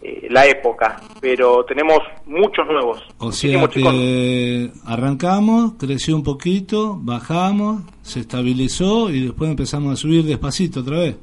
eh, 0.00 0.26
la 0.30 0.46
época, 0.46 1.00
pero 1.20 1.64
tenemos 1.64 1.98
muchos 2.26 2.66
nuevos. 2.66 3.02
O 3.18 3.32
sea 3.32 3.68
chicos. 3.68 3.92
que 3.92 4.70
arrancamos, 4.84 5.74
creció 5.78 6.14
un 6.16 6.22
poquito, 6.22 6.98
bajamos, 7.00 7.82
se 8.02 8.20
estabilizó 8.20 9.10
y 9.10 9.24
después 9.24 9.50
empezamos 9.50 9.92
a 9.92 9.96
subir 9.96 10.24
despacito 10.24 10.80
otra 10.80 10.98
vez. 10.98 11.16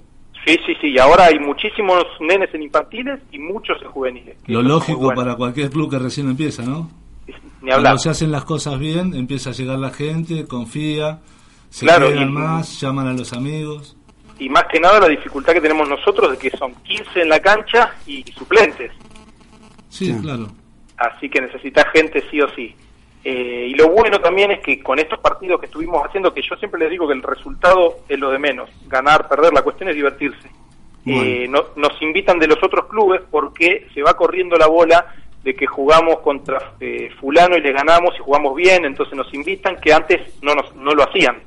Sí, 0.46 0.56
sí, 0.66 0.74
sí, 0.80 0.88
y 0.92 0.98
ahora 0.98 1.26
hay 1.26 1.38
muchísimos 1.40 2.06
nenes 2.22 2.54
en 2.54 2.64
infantiles 2.64 3.20
y 3.32 3.38
muchos 3.40 3.82
en 3.82 3.90
juveniles. 3.90 4.38
Lo 4.48 4.62
lógico 4.62 5.00
bueno. 5.00 5.22
para 5.22 5.36
cualquier 5.36 5.70
club 5.70 5.92
que 5.92 6.00
recién 6.00 6.30
empieza, 6.30 6.64
¿no? 6.64 6.90
Ni 7.62 7.72
hablar. 7.72 7.84
Cuando 7.94 8.00
se 8.00 8.10
hacen 8.10 8.32
las 8.32 8.44
cosas 8.46 8.80
bien, 8.80 9.14
empieza 9.14 9.50
a 9.50 9.54
llegar 9.54 9.80
la 9.80 9.90
gente, 9.92 10.46
confía, 10.48 11.20
se 11.70 11.86
Claro, 11.86 12.10
y- 12.14 12.26
más, 12.26 12.80
llaman 12.80 13.08
a 13.08 13.14
los 13.14 13.34
amigos. 13.34 13.96
y 14.40 14.48
más 14.50 14.64
que 14.72 14.80
nada 14.80 15.00
la 15.02 15.08
dificultad 15.10 15.54
que 15.54 15.62
tenemos 15.62 15.88
nosotros 15.90 16.32
de 16.32 16.38
que 16.38 16.56
son 16.58 16.74
15 16.84 17.22
en 17.22 17.30
la 17.30 17.40
cancha 17.42 17.94
y 18.08 18.24
suplentes, 18.32 18.92
Sí, 19.90 20.16
claro. 20.22 20.48
así 20.98 21.30
que 21.30 21.42
necesitas 21.42 21.86
gente 21.94 22.24
sí 22.32 22.40
o 22.42 22.48
sí. 22.56 22.74
Eh, 23.26 23.68
y 23.72 23.74
lo 23.74 23.90
bueno 23.90 24.20
también 24.20 24.50
es 24.52 24.62
que 24.62 24.82
con 24.82 24.98
estos 24.98 25.20
partidos 25.20 25.60
que 25.60 25.66
estuvimos 25.66 26.02
haciendo, 26.06 26.34
que 26.34 26.42
yo 26.42 26.56
siempre 26.56 26.80
les 26.80 26.90
digo 26.90 27.06
que 27.06 27.14
el 27.16 27.22
resultado 27.24 27.98
es 28.08 28.18
lo 28.18 28.30
de 28.32 28.40
menos, 28.40 28.70
ganar, 28.88 29.28
perder, 29.28 29.52
la 29.54 29.62
cuestión 29.62 29.90
es 29.90 29.96
divertirse. 29.96 30.50
Eh, 31.06 31.48
no- 31.50 31.66
nos 31.76 32.02
invitan 32.02 32.38
de 32.40 32.48
los 32.48 32.62
otros 32.64 32.86
clubes 32.88 33.22
porque 33.32 33.88
se 33.94 34.02
va 34.04 34.14
corriendo 34.16 34.56
la 34.58 34.68
bola 34.68 35.06
de 35.44 35.54
que 35.56 35.66
jugamos 35.66 36.20
contra 36.20 36.76
eh, 36.80 37.10
fulano 37.20 37.56
y 37.58 37.62
le 37.62 37.72
ganamos 37.72 38.12
y 38.18 38.24
jugamos 38.24 38.56
bien, 38.56 38.86
entonces 38.86 39.16
nos 39.16 39.34
invitan 39.34 39.78
que 39.82 39.94
antes 39.94 40.34
no, 40.42 40.54
nos, 40.54 40.76
no 40.76 40.94
lo 40.94 41.04
hacían. 41.04 41.38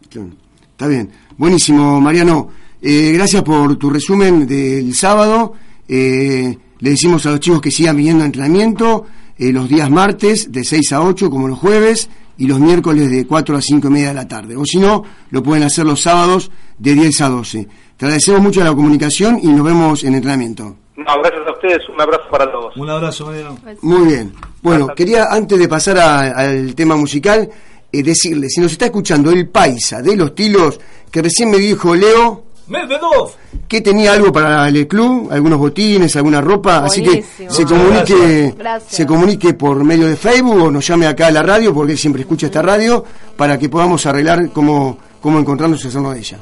Está 0.00 0.86
bien. 0.86 1.10
Buenísimo, 1.36 2.00
Mariano. 2.00 2.48
Eh, 2.80 3.10
gracias 3.12 3.42
por 3.42 3.76
tu 3.76 3.90
resumen 3.90 4.46
del 4.46 4.94
sábado. 4.94 5.54
Eh, 5.88 6.56
le 6.78 6.90
decimos 6.90 7.26
a 7.26 7.32
los 7.32 7.40
chicos 7.40 7.60
que 7.60 7.70
sigan 7.70 7.96
viniendo 7.96 8.22
a 8.22 8.26
entrenamiento 8.26 9.06
eh, 9.36 9.52
los 9.52 9.68
días 9.68 9.90
martes 9.90 10.52
de 10.52 10.64
6 10.64 10.92
a 10.92 11.02
8 11.02 11.30
como 11.30 11.48
los 11.48 11.58
jueves 11.58 12.08
y 12.36 12.46
los 12.46 12.60
miércoles 12.60 13.10
de 13.10 13.26
4 13.26 13.56
a 13.56 13.60
5 13.60 13.88
y 13.88 13.90
media 13.90 14.08
de 14.08 14.14
la 14.14 14.28
tarde. 14.28 14.56
O 14.56 14.64
si 14.64 14.78
no, 14.78 15.02
lo 15.30 15.42
pueden 15.42 15.64
hacer 15.64 15.84
los 15.84 16.02
sábados 16.02 16.50
de 16.78 16.94
10 16.94 17.20
a 17.22 17.28
12. 17.28 17.68
Te 17.96 18.04
agradecemos 18.06 18.40
mucho 18.40 18.62
la 18.62 18.74
comunicación 18.74 19.40
y 19.42 19.48
nos 19.48 19.64
vemos 19.64 20.04
en 20.04 20.14
entrenamiento. 20.14 20.76
No, 20.98 21.20
gracias 21.22 21.46
a 21.46 21.52
ustedes, 21.52 21.88
un 21.88 22.00
abrazo 22.00 22.24
para 22.30 22.50
todos. 22.50 22.76
Un 22.76 22.90
abrazo, 22.90 23.26
Mariano. 23.26 23.56
Muy 23.82 24.06
bien. 24.08 24.32
Bueno, 24.62 24.88
quería 24.96 25.26
antes 25.30 25.58
de 25.58 25.68
pasar 25.68 25.96
a- 25.98 26.30
al 26.36 26.74
tema 26.74 26.96
musical, 26.96 27.48
eh, 27.92 28.02
decirle, 28.02 28.48
si 28.48 28.60
nos 28.60 28.72
está 28.72 28.86
escuchando 28.86 29.30
el 29.30 29.48
paisa 29.48 30.02
de 30.02 30.16
los 30.16 30.34
tilos, 30.34 30.78
que 31.10 31.22
recién 31.22 31.50
me 31.50 31.58
dijo 31.58 31.94
Leo 31.94 32.42
Medvedov. 32.66 33.30
que 33.68 33.80
tenía 33.80 34.12
algo 34.12 34.30
para 34.32 34.68
el 34.68 34.86
club, 34.88 35.28
algunos 35.30 35.58
botines, 35.58 36.14
alguna 36.16 36.40
ropa, 36.40 36.84
así 36.84 37.02
que 37.02 37.24
se 37.48 37.64
comunique, 37.64 38.54
Gracias. 38.58 38.92
se 38.94 39.06
comunique 39.06 39.54
por 39.54 39.82
medio 39.84 40.06
de 40.08 40.16
Facebook 40.16 40.62
o 40.64 40.70
nos 40.70 40.86
llame 40.86 41.06
acá 41.06 41.28
a 41.28 41.30
la 41.30 41.42
radio, 41.42 41.72
porque 41.72 41.92
él 41.92 41.98
siempre 41.98 42.22
escucha 42.22 42.46
esta 42.46 42.60
radio, 42.60 43.04
para 43.36 43.58
que 43.58 43.68
podamos 43.70 44.04
arreglar 44.04 44.50
cómo, 44.50 44.98
cómo 45.20 45.38
encontrarnos 45.38 45.82
y 45.84 45.88
hacernos 45.88 46.12
de 46.14 46.20
ella. 46.20 46.38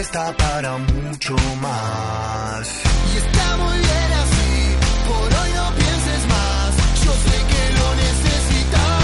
Presta 0.00 0.34
para 0.34 0.78
mucho 0.78 1.36
más. 1.60 2.64
Y 3.12 3.16
está 3.18 3.56
muy 3.58 3.78
bien 3.78 4.10
así. 4.22 4.52
Por 5.08 5.28
hoy 5.38 5.50
no 5.60 5.66
pienses 5.80 6.22
más. 6.34 6.70
Yo 7.04 7.12
sé 7.26 7.36
que 7.50 7.62
lo 7.78 7.86
necesitas. 8.04 9.02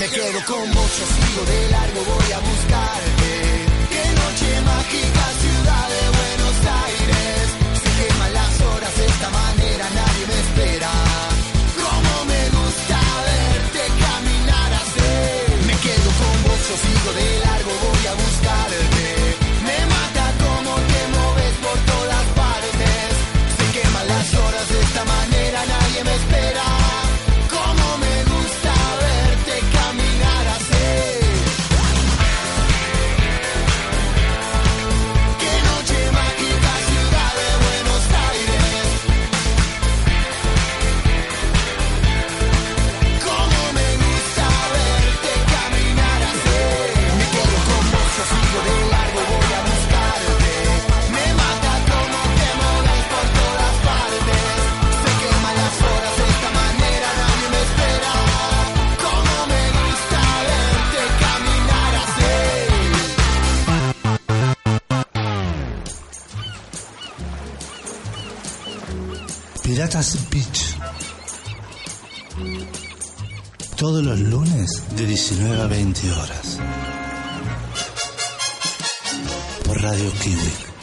Me 0.00 0.06
quedo 0.16 0.38
con 0.50 0.64
vos, 0.74 0.90
yo 0.98 1.06
sigo 1.16 1.42
de 1.52 1.58
largo, 1.70 2.00
voy 2.12 2.30
a 2.32 2.40
buscarte. 2.50 3.32
Qué 3.92 4.04
noche 4.20 4.48
mágica, 4.70 5.24
Todos 73.84 74.02
los 74.02 74.18
lunes 74.18 74.82
de 74.96 75.04
19 75.04 75.60
a 75.60 75.66
20 75.66 76.12
horas. 76.12 76.58
Por 79.62 79.82
Radio 79.82 80.10
Kiwi. 80.22 80.73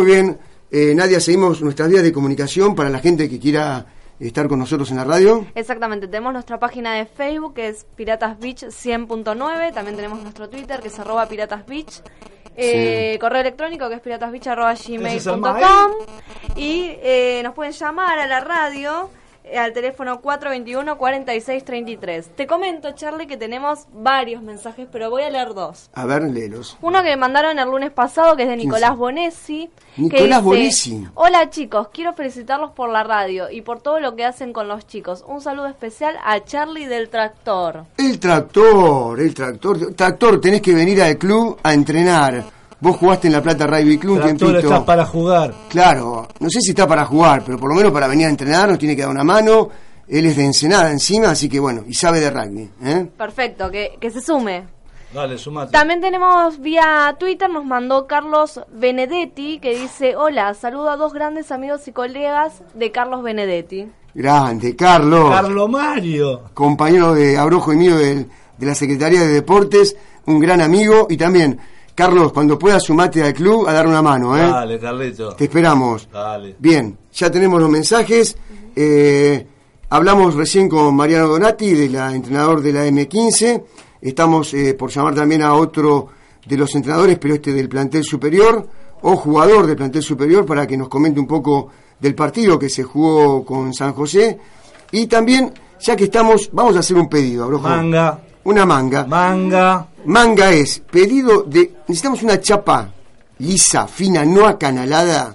Muy 0.00 0.12
bien, 0.12 0.40
eh, 0.70 0.94
Nadia, 0.94 1.20
seguimos 1.20 1.60
nuestras 1.60 1.90
vías 1.90 2.02
de 2.02 2.10
comunicación 2.10 2.74
para 2.74 2.88
la 2.88 3.00
gente 3.00 3.28
que 3.28 3.38
quiera 3.38 3.84
estar 4.18 4.48
con 4.48 4.58
nosotros 4.58 4.90
en 4.90 4.96
la 4.96 5.04
radio. 5.04 5.44
Exactamente, 5.54 6.08
tenemos 6.08 6.32
nuestra 6.32 6.58
página 6.58 6.94
de 6.94 7.04
Facebook 7.04 7.52
que 7.52 7.68
es 7.68 7.84
Piratas 7.96 8.38
Beach 8.38 8.62
100.9, 8.62 9.74
también 9.74 9.96
tenemos 9.96 10.22
nuestro 10.22 10.48
Twitter 10.48 10.80
que 10.80 10.88
es 10.88 10.98
arroba 10.98 11.28
Piratas 11.28 11.66
Beach, 11.66 12.00
eh, 12.56 13.18
correo 13.20 13.42
electrónico 13.42 13.90
que 13.90 13.96
es 13.96 14.00
piratasbeach.gmail.com 14.00 15.90
y 16.56 16.92
eh, 17.02 17.42
nos 17.44 17.52
pueden 17.52 17.74
llamar 17.74 18.20
a 18.20 18.26
la 18.26 18.40
radio 18.40 19.10
al 19.56 19.72
teléfono 19.72 20.20
421-4633. 20.22 22.26
Te 22.36 22.46
comento, 22.46 22.92
Charlie, 22.92 23.26
que 23.26 23.36
tenemos 23.36 23.86
varios 23.92 24.42
mensajes, 24.42 24.86
pero 24.90 25.10
voy 25.10 25.22
a 25.22 25.30
leer 25.30 25.54
dos. 25.54 25.90
A 25.94 26.06
ver, 26.06 26.22
léelos. 26.22 26.76
Uno 26.80 27.02
que 27.02 27.10
me 27.10 27.16
mandaron 27.16 27.58
el 27.58 27.68
lunes 27.68 27.90
pasado, 27.90 28.36
que 28.36 28.44
es 28.44 28.48
de 28.48 28.56
¿Quién 28.56 28.68
Nicolás 28.68 28.92
es? 28.92 28.98
Bonesi. 28.98 29.70
Nicolás 29.96 30.42
Bonesi. 30.42 31.06
Hola 31.14 31.50
chicos, 31.50 31.88
quiero 31.92 32.12
felicitarlos 32.14 32.70
por 32.72 32.90
la 32.90 33.02
radio 33.02 33.50
y 33.50 33.62
por 33.62 33.80
todo 33.80 34.00
lo 34.00 34.16
que 34.16 34.24
hacen 34.24 34.52
con 34.52 34.68
los 34.68 34.86
chicos. 34.86 35.24
Un 35.26 35.40
saludo 35.40 35.66
especial 35.66 36.16
a 36.24 36.42
Charlie 36.44 36.86
del 36.86 37.08
Tractor. 37.08 37.84
El 37.96 38.18
tractor, 38.18 39.20
el 39.20 39.34
tractor. 39.34 39.94
Tractor, 39.94 40.40
tenés 40.40 40.62
que 40.62 40.74
venir 40.74 41.02
al 41.02 41.18
club 41.18 41.58
a 41.62 41.74
entrenar. 41.74 42.44
Vos 42.80 42.96
jugaste 42.96 43.26
en 43.26 43.34
La 43.34 43.42
Plata 43.42 43.66
Rugby 43.66 43.98
Club 43.98 44.16
un 44.16 44.22
tiempito. 44.22 44.58
estás 44.58 44.80
para 44.84 45.04
jugar. 45.04 45.52
Claro, 45.68 46.26
no 46.38 46.48
sé 46.48 46.60
si 46.60 46.70
está 46.70 46.86
para 46.86 47.04
jugar, 47.04 47.42
pero 47.44 47.58
por 47.58 47.68
lo 47.68 47.74
menos 47.76 47.92
para 47.92 48.08
venir 48.08 48.26
a 48.26 48.30
entrenar 48.30 48.68
nos 48.70 48.78
tiene 48.78 48.96
que 48.96 49.02
dar 49.02 49.10
una 49.10 49.24
mano. 49.24 49.68
Él 50.08 50.26
es 50.26 50.36
de 50.36 50.44
Ensenada 50.46 50.90
encima, 50.90 51.30
así 51.30 51.48
que 51.48 51.60
bueno, 51.60 51.82
y 51.86 51.94
sabe 51.94 52.18
de 52.20 52.30
rugby. 52.30 52.68
¿eh? 52.84 53.06
Perfecto, 53.16 53.70
que, 53.70 53.92
que 54.00 54.10
se 54.10 54.20
sume. 54.20 54.64
Dale, 55.12 55.36
sumate. 55.38 55.72
También 55.72 56.00
tenemos 56.00 56.60
vía 56.60 57.14
Twitter, 57.18 57.50
nos 57.50 57.64
mandó 57.64 58.06
Carlos 58.06 58.60
Benedetti, 58.72 59.58
que 59.58 59.76
dice, 59.78 60.16
hola, 60.16 60.54
saludo 60.54 60.88
a 60.90 60.96
dos 60.96 61.12
grandes 61.12 61.50
amigos 61.52 61.86
y 61.88 61.92
colegas 61.92 62.62
de 62.74 62.90
Carlos 62.92 63.22
Benedetti. 63.22 63.88
Grande, 64.14 64.74
Carlos. 64.74 65.30
Carlo 65.30 65.68
Mario. 65.68 66.42
compañero 66.54 67.12
de 67.14 67.36
Abrojo 67.38 67.72
y 67.72 67.76
mío 67.76 67.96
del- 67.96 68.26
de 68.58 68.66
la 68.66 68.74
Secretaría 68.74 69.20
de 69.20 69.28
Deportes, 69.28 69.96
un 70.26 70.38
gran 70.40 70.60
amigo 70.60 71.06
y 71.08 71.16
también, 71.16 71.58
Carlos, 72.00 72.32
cuando 72.32 72.58
puedas 72.58 72.82
sumate 72.82 73.22
al 73.22 73.34
club 73.34 73.68
a 73.68 73.74
dar 73.74 73.86
una 73.86 74.00
mano, 74.00 74.34
¿eh? 74.34 74.40
Dale, 74.40 74.78
Carlito. 74.78 75.34
Te 75.34 75.44
esperamos. 75.44 76.08
Dale. 76.10 76.56
Bien, 76.58 76.96
ya 77.12 77.30
tenemos 77.30 77.60
los 77.60 77.68
mensajes. 77.68 78.38
Eh, 78.74 79.46
hablamos 79.90 80.34
recién 80.34 80.66
con 80.66 80.96
Mariano 80.96 81.28
Donati, 81.28 81.74
de 81.74 81.90
la 81.90 82.14
entrenador 82.14 82.62
de 82.62 82.72
la 82.72 82.86
M15. 82.86 83.62
Estamos 84.00 84.54
eh, 84.54 84.72
por 84.72 84.88
llamar 84.90 85.14
también 85.14 85.42
a 85.42 85.52
otro 85.52 86.08
de 86.46 86.56
los 86.56 86.74
entrenadores, 86.74 87.18
pero 87.18 87.34
este 87.34 87.52
del 87.52 87.68
plantel 87.68 88.02
superior, 88.02 88.66
o 89.02 89.16
jugador 89.16 89.66
del 89.66 89.76
plantel 89.76 90.02
superior, 90.02 90.46
para 90.46 90.66
que 90.66 90.78
nos 90.78 90.88
comente 90.88 91.20
un 91.20 91.26
poco 91.26 91.68
del 92.00 92.14
partido 92.14 92.58
que 92.58 92.70
se 92.70 92.82
jugó 92.82 93.44
con 93.44 93.74
San 93.74 93.92
José. 93.92 94.38
Y 94.90 95.06
también, 95.06 95.52
ya 95.78 95.94
que 95.94 96.04
estamos, 96.04 96.48
vamos 96.50 96.76
a 96.76 96.78
hacer 96.78 96.96
un 96.96 97.10
pedido, 97.10 97.44
Abrojo. 97.44 97.68
Manga. 97.68 98.22
Una 98.44 98.64
manga. 98.64 99.04
Manga. 99.06 99.89
Manga 100.06 100.50
es 100.52 100.80
pedido 100.80 101.42
de. 101.42 101.72
Necesitamos 101.88 102.22
una 102.22 102.40
chapa 102.40 102.90
lisa, 103.38 103.86
fina, 103.86 104.24
no 104.24 104.46
acanalada, 104.46 105.34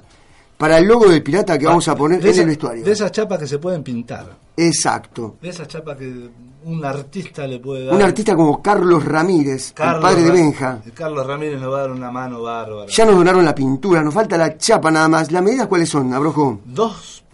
para 0.58 0.78
el 0.78 0.86
logo 0.86 1.08
del 1.10 1.22
pirata 1.24 1.58
que 1.58 1.66
vamos 1.66 1.88
a 1.88 1.96
poner 1.96 2.20
en 2.22 2.28
esa- 2.28 2.42
el 2.42 2.48
vestuario. 2.48 2.84
De 2.86 2.92
esas 2.92 3.12
chapas 3.12 3.40
que 3.40 3.48
se 3.48 3.58
pueden 3.60 3.84
pintar. 3.84 4.38
Exacto. 4.58 5.36
De 5.42 5.50
esas 5.50 5.68
chapas 5.68 5.98
que 5.98 6.30
un 6.64 6.84
artista 6.86 7.46
le 7.46 7.60
puede 7.60 7.86
dar. 7.86 7.96
Un 7.96 8.02
artista 8.02 8.36
como 8.36 8.62
Carlos 8.62 9.04
Ramírez, 9.06 9.74
Carlos 9.74 9.96
el 9.98 10.02
padre 10.02 10.24
de 10.24 10.32
Benja. 10.32 10.82
Carlos 10.94 11.28
Ramírez 11.28 11.60
nos 11.60 11.72
va 11.74 11.78
a 11.78 11.82
dar 11.82 11.92
una 11.92 12.10
mano 12.12 12.42
bárbara. 12.42 12.88
Ya 12.90 13.06
nos 13.06 13.16
donaron 13.16 13.44
la 13.46 13.54
pintura, 13.54 14.02
nos 14.02 14.14
falta 14.14 14.38
la 14.38 14.58
chapa 14.58 14.90
nada 14.92 15.08
más. 15.10 15.32
¿Las 15.32 15.44
medidas 15.44 15.68
cuáles 15.68 15.90
son, 15.90 16.14
Abrojo? 16.14 16.62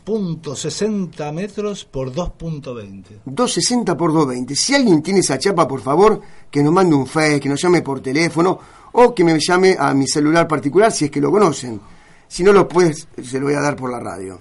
2.60 0.05 1.33
metros 1.33 1.85
por 1.85 2.11
2.20. 2.11 3.21
260 3.25 3.97
por 3.97 4.11
220. 4.11 4.55
Si 4.55 4.75
alguien 4.75 5.01
tiene 5.01 5.19
esa 5.19 5.37
chapa, 5.37 5.67
por 5.67 5.81
favor, 5.81 6.21
que 6.49 6.63
nos 6.63 6.73
mande 6.73 6.95
un 6.95 7.07
face, 7.07 7.39
que 7.39 7.49
nos 7.49 7.61
llame 7.61 7.81
por 7.81 8.01
teléfono 8.01 8.59
o 8.93 9.13
que 9.13 9.23
me 9.23 9.37
llame 9.39 9.75
a 9.77 9.93
mi 9.93 10.07
celular 10.07 10.47
particular 10.47 10.91
si 10.91 11.05
es 11.05 11.11
que 11.11 11.21
lo 11.21 11.31
conocen. 11.31 11.79
Si 12.27 12.43
no 12.43 12.53
lo 12.53 12.67
puedes, 12.67 13.07
se 13.21 13.39
lo 13.39 13.47
voy 13.47 13.55
a 13.55 13.61
dar 13.61 13.75
por 13.75 13.91
la 13.91 13.99
radio. 13.99 14.39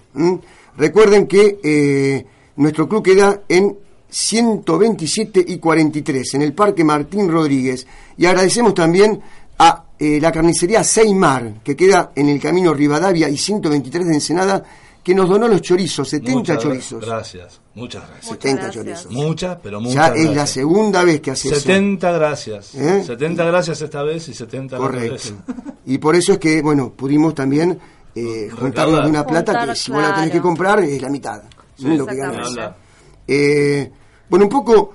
Recuerden 0.76 1.26
que 1.26 1.58
eh, 1.62 2.26
nuestro 2.56 2.88
club 2.88 3.02
queda 3.02 3.42
en 3.48 3.76
127 4.08 5.44
y 5.46 5.58
43, 5.58 6.34
en 6.34 6.42
el 6.42 6.52
Parque 6.52 6.84
Martín 6.84 7.30
Rodríguez. 7.30 7.86
Y 8.16 8.26
agradecemos 8.26 8.74
también 8.74 9.20
a 9.58 9.84
eh, 9.98 10.18
la 10.20 10.32
carnicería 10.32 10.82
Seymar, 10.82 11.62
que 11.62 11.76
queda 11.76 12.12
en 12.14 12.28
el 12.28 12.40
camino 12.40 12.72
Rivadavia 12.72 13.28
y 13.28 13.36
123 13.36 14.06
de 14.06 14.14
Ensenada, 14.14 14.64
que 15.02 15.14
nos 15.14 15.28
donó 15.28 15.48
los 15.48 15.62
chorizos, 15.62 16.08
70 16.08 16.38
Muchas 16.38 16.58
chorizos. 16.58 17.04
Gracias, 17.06 17.60
muchas 17.74 18.06
gracias. 18.06 18.26
70 18.26 18.70
chorizos. 18.70 19.12
Muchas, 19.12 19.58
pero 19.62 19.80
muchas 19.80 19.94
Ya 19.94 20.08
gracias. 20.08 20.30
es 20.30 20.36
la 20.36 20.46
segunda 20.46 21.04
vez 21.04 21.20
que 21.20 21.30
hace 21.30 21.48
eso. 21.48 21.60
70 21.60 22.12
gracias. 22.12 22.74
¿Eh? 22.74 23.02
70 23.04 23.44
gracias 23.44 23.82
esta 23.82 24.02
vez 24.02 24.28
y 24.28 24.34
70 24.34 24.78
la 24.78 24.84
otra 24.84 24.98
Correcto. 24.98 25.28
Y 25.86 25.98
por 25.98 26.14
eso 26.16 26.32
es 26.32 26.38
que, 26.38 26.60
bueno, 26.60 26.92
pudimos 26.92 27.34
también 27.34 27.78
eh, 28.14 28.50
juntarnos 28.50 29.08
una 29.08 29.24
plata 29.26 29.52
Juntar, 29.52 29.68
que 29.70 29.74
si 29.76 29.90
vos 29.90 30.02
la 30.02 30.08
tenés 30.14 30.30
claro. 30.30 30.32
que 30.32 30.40
comprar 30.40 30.80
es 30.80 31.00
la 31.00 31.08
mitad. 31.08 31.42
Sí, 31.76 31.86
¿no? 31.86 31.94
Lo 31.96 32.06
que 32.06 32.16
ganás. 32.16 32.48
Eh, 33.26 33.90
bueno, 34.28 34.44
un 34.46 34.50
poco, 34.50 34.92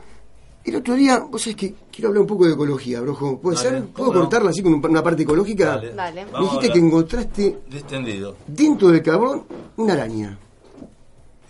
el 0.64 0.76
otro 0.76 0.94
día, 0.94 1.20
vos 1.20 1.42
sabés 1.42 1.56
que 1.56 1.74
quiero 1.96 2.10
hablar 2.10 2.22
un 2.22 2.28
poco 2.28 2.46
de 2.46 2.54
ecología, 2.54 3.00
Brojo. 3.02 3.40
¿Puede 3.40 3.58
Dale, 3.58 3.70
ser? 3.70 3.80
¿cómo 3.84 3.94
¿Puedo 3.94 4.14
no? 4.14 4.20
cortarla 4.22 4.50
así 4.50 4.62
con 4.62 4.74
un- 4.74 4.86
una 4.86 5.02
parte 5.04 5.24
ecológica? 5.24 5.66
Dale. 5.68 5.94
Dale. 5.94 6.26
Me 6.26 6.40
dijiste 6.42 6.70
que 6.72 6.80
encontraste 6.80 7.58
Distendido. 7.70 8.36
dentro 8.46 8.90
del 8.90 9.02
carbón 9.02 9.44
una 9.78 9.94
araña. 9.94 10.38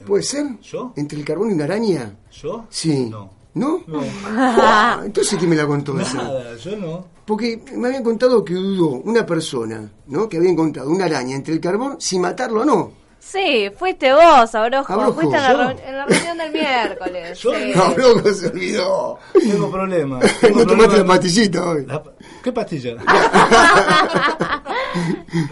¿Puede 0.05 0.23
ser? 0.23 0.59
¿Yo? 0.61 0.93
¿Entre 0.95 1.17
el 1.17 1.25
carbón 1.25 1.49
y 1.49 1.53
una 1.53 1.63
araña? 1.63 2.15
¿Yo? 2.31 2.65
Sí. 2.69 3.07
No. 3.09 3.29
¿No? 3.55 3.81
No. 3.87 4.01
Ah, 4.25 5.01
Entonces, 5.05 5.37
¿quién 5.39 5.49
me 5.49 5.55
la 5.55 5.65
contó 5.65 5.97
esa? 5.99 6.15
Nada, 6.21 6.55
yo 6.57 6.75
no. 6.75 7.05
Porque 7.25 7.63
me 7.75 7.87
habían 7.87 8.03
contado 8.03 8.43
que 8.43 8.53
dudó 8.53 8.89
una 9.03 9.25
persona, 9.25 9.89
¿no? 10.07 10.27
Que 10.29 10.37
había 10.37 10.51
encontrado 10.51 10.89
una 10.91 11.05
araña 11.05 11.35
entre 11.35 11.53
el 11.55 11.59
carbón 11.61 11.95
sin 11.99 12.21
matarlo 12.21 12.61
o 12.61 12.65
no. 12.65 12.91
Sí, 13.27 13.69
fuiste 13.77 14.13
vos, 14.13 14.53
Abrojo. 14.53 14.93
Abrojo, 14.93 15.13
fuiste 15.13 15.35
en 15.35 15.43
la, 15.43 15.51
¿yo? 15.51 15.57
reun- 15.59 15.81
en 15.85 15.97
la 15.97 16.05
reunión 16.05 16.37
del 16.37 16.51
miércoles. 16.53 17.39
Yo 17.41 17.53
sí. 17.53 17.71
No, 17.75 17.89
loco, 17.97 18.33
se 18.33 18.47
olvidó. 18.47 19.17
Tengo 19.33 19.71
problemas. 19.71 20.23
Tengo 20.41 20.59
No 20.59 20.65
tomaste 20.67 20.97
la 20.99 21.05
pastillita 21.05 21.69
hoy. 21.69 21.85
La 21.85 22.03
¿Qué 22.43 22.51
pastilla? 22.51 22.95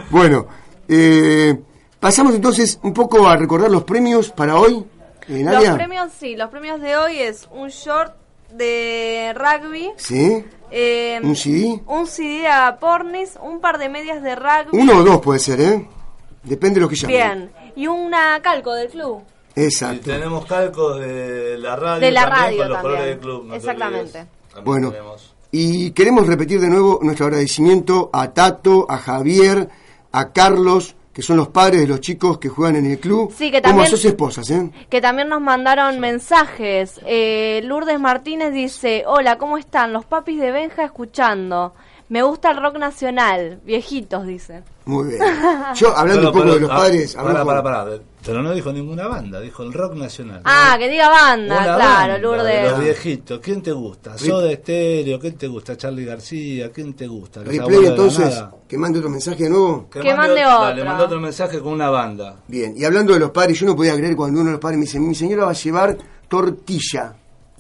Bueno, 0.10 0.48
eh, 0.88 1.58
pasamos 2.00 2.34
entonces 2.36 2.80
un 2.84 2.94
poco 2.94 3.28
a 3.28 3.36
recordar 3.36 3.70
los 3.70 3.84
premios 3.84 4.30
para 4.30 4.56
hoy. 4.56 4.86
Eh, 5.28 5.44
Los 5.44 5.70
premios, 5.76 6.10
sí, 6.18 6.36
los 6.36 6.50
premios 6.50 6.80
de 6.82 6.96
hoy 6.98 7.20
es 7.20 7.48
un 7.52 7.70
short 7.70 8.14
de 8.52 9.34
rugby, 9.36 9.92
¿Sí? 9.98 10.44
eh, 10.70 11.20
¿Un 11.24 11.36
CD? 11.36 11.82
un 11.88 12.08
CD 12.08 12.42
de 12.42 12.48
Agapornis, 12.48 13.38
un 13.42 13.60
par 13.60 13.78
de 13.78 13.90
medias 13.90 14.22
de 14.22 14.36
rugby. 14.36 14.78
Uno 14.78 14.98
o 14.98 15.04
dos 15.04 15.22
puede 15.22 15.40
ser, 15.40 15.60
¿eh? 15.62 15.88
Depende 16.44 16.76
de 16.76 16.82
lo 16.82 16.90
que 16.90 16.96
llamen. 16.96 17.16
Bien. 17.16 17.52
Y 17.76 17.88
una 17.88 18.40
calco 18.42 18.74
del 18.74 18.90
club. 18.90 19.22
Y 19.56 19.62
Exacto. 19.64 20.02
tenemos 20.12 20.46
calcos 20.46 21.00
de 21.00 21.58
la 21.60 21.76
radio. 21.76 22.00
De 22.06 22.12
la 22.12 22.22
también, 22.22 22.42
radio 22.44 22.58
con 22.58 22.68
los 22.70 22.76
también. 22.78 22.82
colores 22.96 23.06
del 23.10 23.20
club. 23.20 23.46
no 23.46 23.56
Exactamente. 23.56 24.12
También 24.12 24.66
Bueno, 24.66 24.92
tenemos. 24.92 25.34
y 25.52 25.92
queremos 25.92 26.28
repetir 26.28 26.60
de 26.60 26.70
nuevo 26.70 27.00
nuestro 27.04 27.26
agradecimiento 27.28 28.10
a 28.14 28.32
Tato, 28.32 28.86
a 28.90 28.98
Javier, 28.98 29.70
a 30.12 30.32
Carlos, 30.32 30.96
que 31.14 31.22
son 31.22 31.38
los 31.38 31.50
padres 31.50 31.82
de 31.82 31.88
los 31.88 32.00
chicos 32.02 32.40
que 32.40 32.50
juegan 32.50 32.76
en 32.78 32.88
el 32.90 33.00
club, 33.00 33.32
Sí, 33.38 33.52
que 33.52 33.62
como 33.62 33.68
a 33.68 33.70
también- 33.76 33.90
sus 33.92 34.04
esposas, 34.06 34.50
¿eh? 34.50 34.72
Que 34.90 35.00
también 35.00 35.30
nos 35.30 35.42
mandaron 35.42 36.00
mensajes. 36.00 37.00
Eh, 37.06 37.62
Lourdes 37.66 38.00
Martínez 38.00 38.52
dice, 38.54 39.04
hola, 39.06 39.38
¿cómo 39.38 39.60
están? 39.60 39.94
Los 39.94 40.06
papis 40.06 40.40
de 40.40 40.52
Benja 40.52 40.84
escuchando. 40.86 41.76
Me 42.14 42.22
gusta 42.22 42.52
el 42.52 42.62
rock 42.62 42.78
nacional. 42.78 43.60
Viejitos, 43.66 44.28
dice. 44.28 44.62
Muy 44.86 45.08
bien. 45.08 45.20
Yo, 45.76 45.98
hablando 45.98 46.22
Pero, 46.22 46.28
un 46.28 46.34
poco 46.34 46.44
pero, 46.44 46.54
de 46.54 46.60
los 46.60 46.70
ah, 46.70 46.76
padres, 46.76 47.16
Para, 47.16 47.30
Abrojo, 47.30 47.46
para, 47.48 47.64
para. 47.64 47.98
Pero 48.24 48.44
no 48.44 48.54
dijo 48.54 48.72
ninguna 48.72 49.08
banda, 49.08 49.40
dijo 49.40 49.64
el 49.64 49.74
rock 49.74 49.96
nacional. 49.96 50.42
Ah, 50.46 50.76
que 50.78 50.90
diga 50.90 51.10
banda, 51.10 51.56
Una 51.56 51.64
claro, 51.64 51.80
banda 51.80 52.18
Lourdes. 52.20 52.62
de 52.62 52.70
Los 52.70 52.80
viejitos. 52.82 53.40
¿Quién 53.40 53.64
te 53.64 53.72
gusta? 53.72 54.16
Soda 54.16 54.52
Estéreo. 54.52 55.20
¿Quién 55.20 55.36
te 55.40 55.48
gusta? 55.48 55.76
Charlie 55.76 56.06
García. 56.06 56.72
¿Quién 56.72 56.94
te 56.94 57.08
gusta? 57.08 57.42
Replay 57.42 57.84
entonces, 57.88 58.44
que 58.68 58.78
mande 58.78 59.00
otro 59.00 59.10
mensaje 59.10 59.46
de 59.46 59.50
nuevo. 59.50 59.90
Que 59.90 60.14
mande 60.14 60.46
otro. 60.46 60.56
otro. 60.58 60.66
Dale, 60.68 60.84
manda 60.84 61.06
otro 61.06 61.20
mensaje 61.20 61.60
con 61.62 61.74
una 61.74 61.90
banda. 61.90 62.36
Bien, 62.48 62.76
y 62.78 62.86
hablando 62.86 63.14
de 63.14 63.22
los 63.22 63.32
padres, 63.32 63.60
yo 63.60 63.66
no 63.66 63.76
podía 63.76 63.96
creer 63.96 64.16
cuando 64.16 64.40
uno 64.40 64.50
de 64.50 64.54
los 64.54 64.62
padres 64.62 64.78
me 64.78 64.86
dice, 64.86 65.00
mi 65.00 65.16
señora 65.16 65.46
va 65.46 65.50
a 65.50 65.56
llevar 65.56 65.98
tortilla 66.28 67.16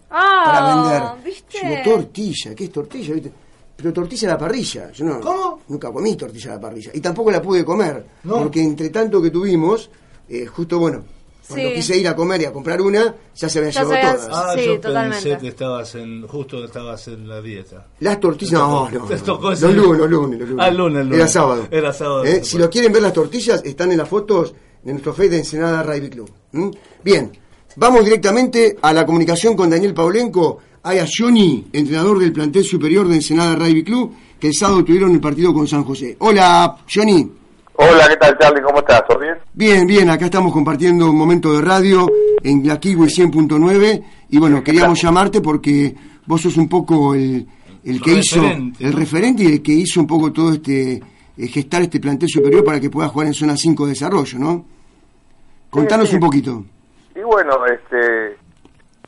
para 0.10 0.58
Ah, 0.60 1.16
vender. 1.16 1.26
¿viste? 1.26 1.58
Yo 1.60 1.70
digo, 1.70 1.82
tortilla, 1.84 2.54
¿qué 2.56 2.64
es 2.66 2.72
tortilla? 2.72 3.14
¿Viste? 3.16 3.32
Pero 3.76 3.91
tortilla 3.91 4.30
a 4.30 4.32
la 4.34 4.38
parrilla. 4.38 4.91
Yo 4.91 5.05
no, 5.05 5.19
¿Cómo? 5.19 5.61
Nunca 5.67 5.91
comí 5.91 6.15
tortilla 6.15 6.51
a 6.51 6.55
la 6.55 6.61
parrilla. 6.61 6.91
Y 6.93 6.99
tampoco 7.01 7.32
la 7.32 7.41
pude 7.41 7.65
comer. 7.65 8.05
No. 8.24 8.38
Porque 8.39 8.61
entre 8.61 8.89
tanto 8.89 9.21
que 9.21 9.30
tuvimos, 9.32 9.89
eh, 10.30 10.45
justo 10.45 10.78
bueno, 10.80 11.03
cuando 11.47 11.69
Sí. 11.69 11.76
quise 11.76 11.97
ir 11.97 12.07
a 12.07 12.15
comer 12.15 12.41
y 12.41 12.45
a 12.45 12.53
comprar 12.53 12.82
una, 12.82 13.13
ya 13.36 13.49
se 13.49 13.59
habían 13.59 13.74
Ya 13.74 13.84
llevado 13.84 14.15
todas. 14.17 14.30
Ah, 14.32 14.53
Sí, 14.57 14.65
yo 14.65 14.80
totalmente. 14.80 15.24
pensé 15.24 15.38
que 15.41 15.47
estabas 15.49 15.95
en, 15.95 16.28
justo 16.28 16.59
que 16.59 16.65
estabas 16.65 17.07
en 17.09 17.28
la 17.28 17.41
dieta. 17.41 17.88
Las 17.99 18.19
tortillas, 18.19 18.53
no, 18.53 18.89
no, 18.89 19.05
te 19.07 19.15
no. 19.17 19.21
tocó 19.24 19.49
Los 19.49 19.61
ese- 19.61 19.74
lunes, 19.74 19.99
los 19.99 20.09
lunes, 20.09 20.39
los 20.39 20.49
lunes. 20.49 20.65
Ah, 20.65 20.71
lunes, 20.71 21.03
lunes. 21.03 21.19
Era 21.19 21.28
sábado. 21.28 21.67
Era 21.69 21.91
sábado, 21.93 22.24
Eh, 22.26 22.38
no 22.39 22.45
Si 22.45 22.57
lo 22.57 22.69
quieren 22.69 22.93
ver 22.93 23.01
las 23.01 23.13
tortillas, 23.13 23.61
están 23.65 23.91
en 23.91 23.97
las 23.97 24.07
fotos 24.07 24.53
de 24.84 24.91
nuestro 24.91 25.13
Face 25.13 25.30
de 25.30 25.38
Ensenada 25.39 25.84
Rugby 25.84 26.09
Club. 26.09 26.32
¿Mm? 26.53 26.69
Bien, 27.03 27.32
vamos 27.76 28.05
directamente 28.05 28.78
a 28.82 28.93
la 28.93 29.05
comunicación 29.05 29.55
con 29.55 29.69
Daniel 29.69 29.93
Paulenco. 29.93 30.59
Hay 30.86 30.99
a 30.99 31.05
Johnny, 31.07 31.65
entrenador 31.71 32.19
del 32.19 32.34
plantel 32.34 32.65
superior 32.65 33.07
de 33.07 33.15
Ensenada 33.15 33.55
Rugby 33.55 33.86
Club, 33.86 34.13
que 34.38 34.47
el 34.47 34.53
sábado 34.53 34.84
tuvieron 34.84 35.13
el 35.13 35.21
partido 35.21 35.53
con 35.53 35.65
San 35.65 35.86
José. 35.86 36.17
Hola, 36.19 36.75
Johnny. 36.93 37.31
Hola, 37.75 38.05
¿qué 38.09 38.17
tal 38.17 38.38
Charlie? 38.38 38.61
¿Cómo 38.61 38.79
estás? 38.79 39.01
¿Todo 39.07 39.19
bien? 39.19 39.36
Bien, 39.53 39.88
bien, 39.88 40.09
acá 40.09 40.25
estamos 40.25 40.51
compartiendo 40.51 41.09
un 41.09 41.17
momento 41.17 41.53
de 41.53 41.61
radio 41.61 42.05
en 42.43 42.67
la 42.67 42.81
Kiwi 42.81 43.07
100.9 43.07 44.03
y 44.29 44.38
bueno, 44.38 44.61
queríamos 44.61 45.01
llamarte 45.01 45.39
porque 45.39 45.95
vos 46.25 46.41
sos 46.41 46.57
un 46.57 46.67
poco 46.67 47.15
el, 47.15 47.47
el 47.86 48.01
que 48.01 48.17
hizo, 48.17 48.41
Referente, 48.41 48.84
el 48.86 48.93
referente 48.93 49.43
y 49.43 49.47
el 49.47 49.61
que 49.61 49.71
hizo 49.71 50.01
un 50.01 50.07
poco 50.07 50.34
todo 50.34 50.51
este, 50.51 51.01
eh, 51.38 51.47
gestar 51.47 51.81
este 51.81 52.01
plantel 52.01 52.27
superior 52.27 52.61
para 52.65 52.81
que 52.81 52.89
pueda 52.89 53.07
jugar 53.07 53.27
en 53.27 53.34
zona 53.34 53.55
5 53.55 53.86
de 53.86 53.89
desarrollo, 53.89 54.38
¿no? 54.38 54.65
Contanos 55.69 56.09
sí. 56.09 56.15
un 56.15 56.21
poquito. 56.21 56.65
Y 57.15 57.21
bueno, 57.21 57.65
este, 57.67 58.36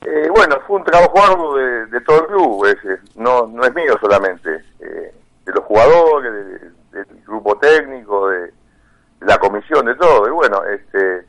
eh, 0.06 0.30
bueno, 0.34 0.58
fue 0.68 0.78
un 0.78 0.84
trabajo 0.84 1.14
arduo 1.22 1.56
de, 1.58 1.86
de 1.88 2.01
todo 2.01 2.22
el 2.22 2.28
club, 2.28 2.66
es, 2.66 2.86
es- 2.86 3.16
no, 3.18 3.47
no 3.47 3.64
es 3.64 3.74
mío 3.76 3.97
solamente, 3.99 4.49
eh, 4.80 5.14
de 5.45 5.51
los 5.53 5.64
jugadores, 5.66 6.32
de- 6.34 6.70
del 7.03 7.06
grupo 7.28 7.58
técnico, 7.58 8.30
de, 8.30 8.53
la 9.22 9.38
comisión, 9.38 9.86
de 9.86 9.95
todo. 9.95 10.28
Y 10.28 10.32
bueno, 10.32 10.64
este, 10.66 11.26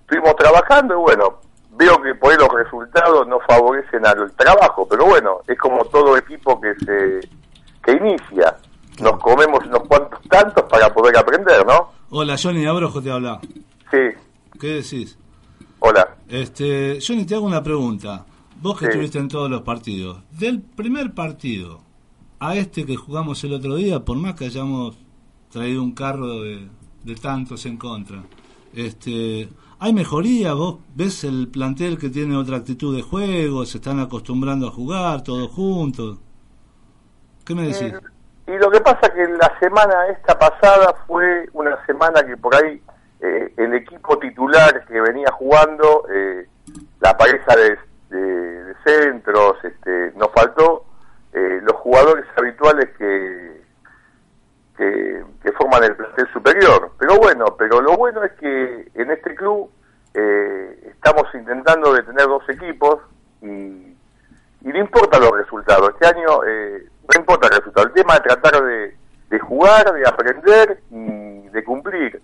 estuvimos 0.00 0.34
trabajando 0.36 0.94
y 0.94 0.98
bueno, 0.98 1.40
veo 1.72 2.00
que 2.02 2.14
por 2.14 2.32
ahí 2.32 2.38
los 2.38 2.48
resultados 2.52 3.26
no 3.28 3.38
favorecen 3.40 4.04
al 4.06 4.32
trabajo, 4.32 4.86
pero 4.88 5.04
bueno, 5.06 5.40
es 5.46 5.58
como 5.58 5.84
todo 5.86 6.16
equipo 6.16 6.60
que 6.60 6.74
se 6.84 7.20
que 7.84 7.92
inicia. 7.92 8.56
Nos 9.00 9.18
comemos 9.22 9.64
unos 9.66 9.86
cuantos 9.86 10.20
tantos 10.28 10.64
para 10.64 10.92
poder 10.92 11.16
aprender, 11.16 11.64
¿no? 11.66 11.92
Hola, 12.10 12.34
Johnny 12.42 12.66
Abrojo 12.66 13.00
te 13.02 13.10
habla. 13.12 13.38
Sí, 13.90 13.98
¿Qué 14.58 14.66
decís? 14.68 15.16
Hola. 15.86 16.16
Este, 16.28 16.98
Johnny, 17.06 17.24
te 17.24 17.34
hago 17.34 17.46
una 17.46 17.62
pregunta. 17.62 18.24
Vos 18.60 18.78
que 18.78 18.86
Sí. 18.86 18.90
estuviste 18.90 19.18
en 19.18 19.28
todos 19.28 19.50
los 19.50 19.62
partidos, 19.62 20.18
del 20.30 20.60
primer 20.62 21.12
partido 21.12 21.80
a 22.40 22.56
este 22.56 22.84
que 22.86 22.96
jugamos 22.96 23.42
el 23.44 23.52
otro 23.54 23.74
día, 23.76 24.04
por 24.04 24.16
más 24.16 24.34
que 24.34 24.46
hayamos 24.46 24.96
traído 25.50 25.82
un 25.82 25.92
carro 25.92 26.40
de, 26.42 26.68
de 27.04 27.14
tantos 27.16 27.66
en 27.66 27.76
contra, 27.76 28.22
este, 28.74 29.48
¿hay 29.78 29.92
mejoría? 29.92 30.54
¿Vos 30.54 30.78
ves 30.94 31.24
el 31.24 31.48
plantel 31.48 31.98
que 31.98 32.08
tiene 32.08 32.36
otra 32.36 32.56
actitud 32.56 32.94
de 32.96 33.02
juego? 33.02 33.64
¿Se 33.66 33.78
están 33.78 34.00
acostumbrando 34.00 34.68
a 34.68 34.70
jugar 34.70 35.22
todos 35.22 35.50
juntos? 35.50 36.18
¿Qué 37.44 37.54
me 37.54 37.62
decís? 37.68 37.92
Y 38.48 38.52
lo 38.58 38.70
que 38.70 38.80
pasa 38.80 39.12
que 39.12 39.26
la 39.26 39.52
semana 39.60 39.94
esta 40.08 40.38
pasada 40.38 40.94
fue 41.06 41.46
una 41.52 41.76
semana 41.86 42.24
que 42.24 42.36
por 42.36 42.54
ahí 42.54 42.80
eh, 43.20 43.52
el 43.56 43.74
equipo 43.74 44.18
titular 44.18 44.84
que 44.86 45.00
venía 45.00 45.30
jugando, 45.32 46.06
eh, 46.12 46.46
la 47.00 47.16
pareja 47.16 47.54
de, 47.56 47.78
de- 48.16 48.74
centros, 48.84 49.56
este, 49.64 50.12
nos 50.16 50.30
faltó 50.32 50.84
eh, 51.32 51.60
los 51.62 51.72
jugadores 51.76 52.24
habituales 52.36 52.86
que, 52.96 53.60
que, 54.76 55.24
que 55.42 55.52
forman 55.52 55.82
el 55.84 55.96
plantel 55.96 56.28
superior. 56.32 56.92
Pero 56.98 57.16
bueno, 57.16 57.56
pero 57.58 57.80
lo 57.80 57.96
bueno 57.96 58.22
es 58.22 58.32
que 58.32 58.88
en 58.94 59.10
este 59.10 59.34
club 59.34 59.70
eh, 60.14 60.92
estamos 60.94 61.24
intentando 61.34 61.92
de 61.94 62.02
tener 62.04 62.26
dos 62.26 62.48
equipos 62.48 63.00
y, 63.42 63.46
y 63.46 63.96
no 64.68 64.78
importa 64.78 65.18
los 65.18 65.32
resultados. 65.32 65.90
Este 65.94 66.06
año 66.06 66.44
eh, 66.46 66.86
no 67.12 67.20
importa 67.20 67.48
el 67.48 67.56
resultado. 67.58 67.86
El 67.88 67.92
tema 67.92 68.14
es 68.14 68.22
tratar 68.22 68.62
de, 68.62 68.96
de 69.30 69.38
jugar, 69.40 69.92
de 69.92 70.08
aprender 70.08 70.80
y 70.90 71.48
de 71.48 71.64
cumplir. 71.64 72.20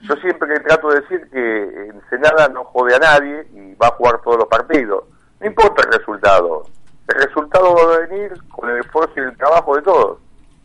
Yo 0.00 0.14
siempre 0.16 0.60
trato 0.60 0.90
de 0.90 1.00
decir 1.00 1.28
que 1.30 1.86
Ensenada 1.88 2.48
no 2.48 2.64
jode 2.64 2.94
a 2.94 2.98
nadie 2.98 3.46
y 3.52 3.74
va 3.74 3.88
a 3.88 3.92
jugar 3.92 4.20
todos 4.22 4.38
los 4.38 4.46
partidos. 4.46 5.04
No 5.40 5.46
importa 5.46 5.82
el 5.86 5.98
resultado. 5.98 6.64
El 7.08 7.22
resultado 7.22 7.74
va 7.74 7.94
a 7.94 7.98
venir 8.06 8.32
con 8.48 8.70
el 8.70 8.78
esfuerzo 8.78 9.12
y 9.16 9.20
el 9.20 9.36
trabajo 9.36 9.76
de 9.76 9.82
todos. 9.82 10.18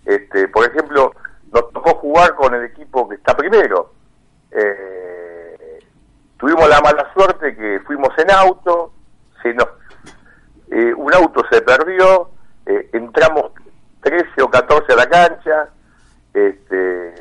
Este, 0.06 0.48
por 0.50 0.66
ejemplo, 0.66 1.12
nos 1.52 1.72
tocó 1.72 1.96
jugar 1.96 2.36
con 2.36 2.54
el 2.54 2.66
equipo 2.66 3.08
que 3.08 3.16
está 3.16 3.36
primero. 3.36 3.94
Eh, 4.52 5.80
tuvimos 6.38 6.68
la 6.70 6.82
mala 6.82 7.12
suerte 7.14 7.56
que 7.56 7.80
fuimos 7.86 8.10
en 8.18 8.30
auto, 8.32 8.94
se 9.42 9.54
nos, 9.54 9.68
eh, 10.70 10.94
un 10.96 11.14
auto 11.14 11.44
se 11.50 11.62
perdió, 11.62 12.30
eh, 12.66 12.90
entramos 12.94 13.52
13 14.02 14.42
o 14.42 14.50
14 14.50 14.94
a 14.94 14.96
la 14.96 15.10
cancha, 15.10 15.70
este, 16.34 17.14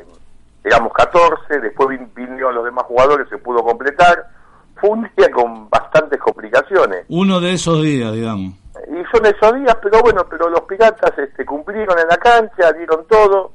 éramos 0.63 0.93
14, 0.93 1.59
después 1.59 1.89
vin- 1.89 2.09
vinieron 2.15 2.55
los 2.55 2.65
demás 2.65 2.85
jugadores, 2.85 3.27
se 3.29 3.37
pudo 3.37 3.63
completar. 3.63 4.27
Fue 4.75 4.89
un 4.89 5.09
día 5.15 5.29
con 5.31 5.69
bastantes 5.69 6.19
complicaciones. 6.19 7.05
Uno 7.09 7.39
de 7.39 7.53
esos 7.53 7.81
días, 7.81 8.11
digamos. 8.13 8.53
Y 8.89 9.03
son 9.15 9.25
esos 9.25 9.55
días, 9.55 9.77
pero 9.81 10.01
bueno, 10.01 10.25
pero 10.29 10.49
los 10.49 10.61
piratas 10.61 11.17
este, 11.17 11.45
cumplieron 11.45 11.97
en 11.99 12.07
la 12.07 12.17
cancha, 12.17 12.73
dieron 12.73 13.05
todo, 13.07 13.51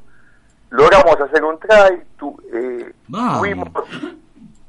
logramos 0.71 1.21
hacer 1.21 1.45
un 1.45 1.59
try, 1.59 2.03
tu, 2.19 2.37
eh, 2.53 2.93
tuvimos, 3.39 3.69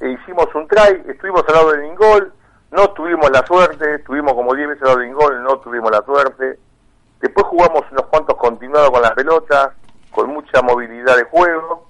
eh, 0.01 0.17
hicimos 0.21 0.47
un 0.55 0.67
try, 0.67 1.01
estuvimos 1.07 1.43
al 1.47 1.55
lado 1.55 1.71
del 1.71 1.85
Ingol, 1.85 2.33
no 2.71 2.89
tuvimos 2.91 3.29
la 3.31 3.45
suerte, 3.45 3.95
estuvimos 3.95 4.33
como 4.33 4.53
10 4.55 4.69
veces 4.69 4.81
al 4.83 4.87
lado 4.89 4.99
del 4.99 5.09
Ingol, 5.09 5.43
no 5.43 5.57
tuvimos 5.59 5.91
la 5.91 6.01
suerte. 6.03 6.57
Después 7.21 7.45
jugamos 7.47 7.83
unos 7.91 8.05
cuantos 8.07 8.35
continuados 8.37 8.91
con 8.91 9.01
la 9.01 9.13
pelota, 9.13 9.73
con 10.11 10.29
mucha 10.29 10.61
movilidad 10.61 11.15
de 11.17 11.23
juego, 11.25 11.88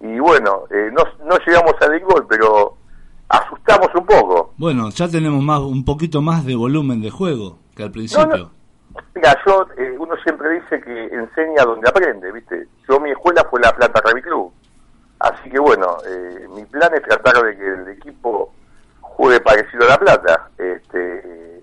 y 0.00 0.18
bueno, 0.18 0.64
eh, 0.70 0.90
no, 0.92 1.02
no 1.24 1.38
llegamos 1.46 1.74
al 1.80 2.00
gol, 2.00 2.26
pero 2.28 2.76
asustamos 3.28 3.88
un 3.94 4.06
poco. 4.06 4.54
Bueno, 4.56 4.90
ya 4.90 5.08
tenemos 5.08 5.42
más 5.42 5.60
un 5.60 5.84
poquito 5.84 6.20
más 6.20 6.44
de 6.44 6.54
volumen 6.54 7.00
de 7.00 7.10
juego 7.10 7.58
que 7.74 7.82
al 7.82 7.90
principio. 7.90 8.50
Mira, 9.14 9.36
yo, 9.46 9.66
eh, 9.76 9.94
uno 9.98 10.14
siempre 10.22 10.60
dice 10.60 10.80
que 10.80 11.04
enseña 11.06 11.64
donde 11.64 11.88
aprende, 11.88 12.32
¿viste? 12.32 12.68
Yo, 12.88 12.98
mi 13.00 13.10
escuela 13.10 13.46
fue 13.50 13.60
La 13.60 13.74
Plata 13.74 14.00
Rugby 14.00 14.22
Club. 14.22 14.52
Así 15.18 15.50
que 15.50 15.58
bueno, 15.58 15.96
eh, 16.06 16.46
mi 16.54 16.64
plan 16.66 16.92
es 16.94 17.02
tratar 17.02 17.42
de 17.42 17.56
que 17.56 17.66
el 17.66 17.88
equipo 17.88 18.52
juegue 19.00 19.40
parecido 19.40 19.84
a 19.84 19.88
La 19.88 19.98
Plata, 19.98 20.50
este, 20.58 21.62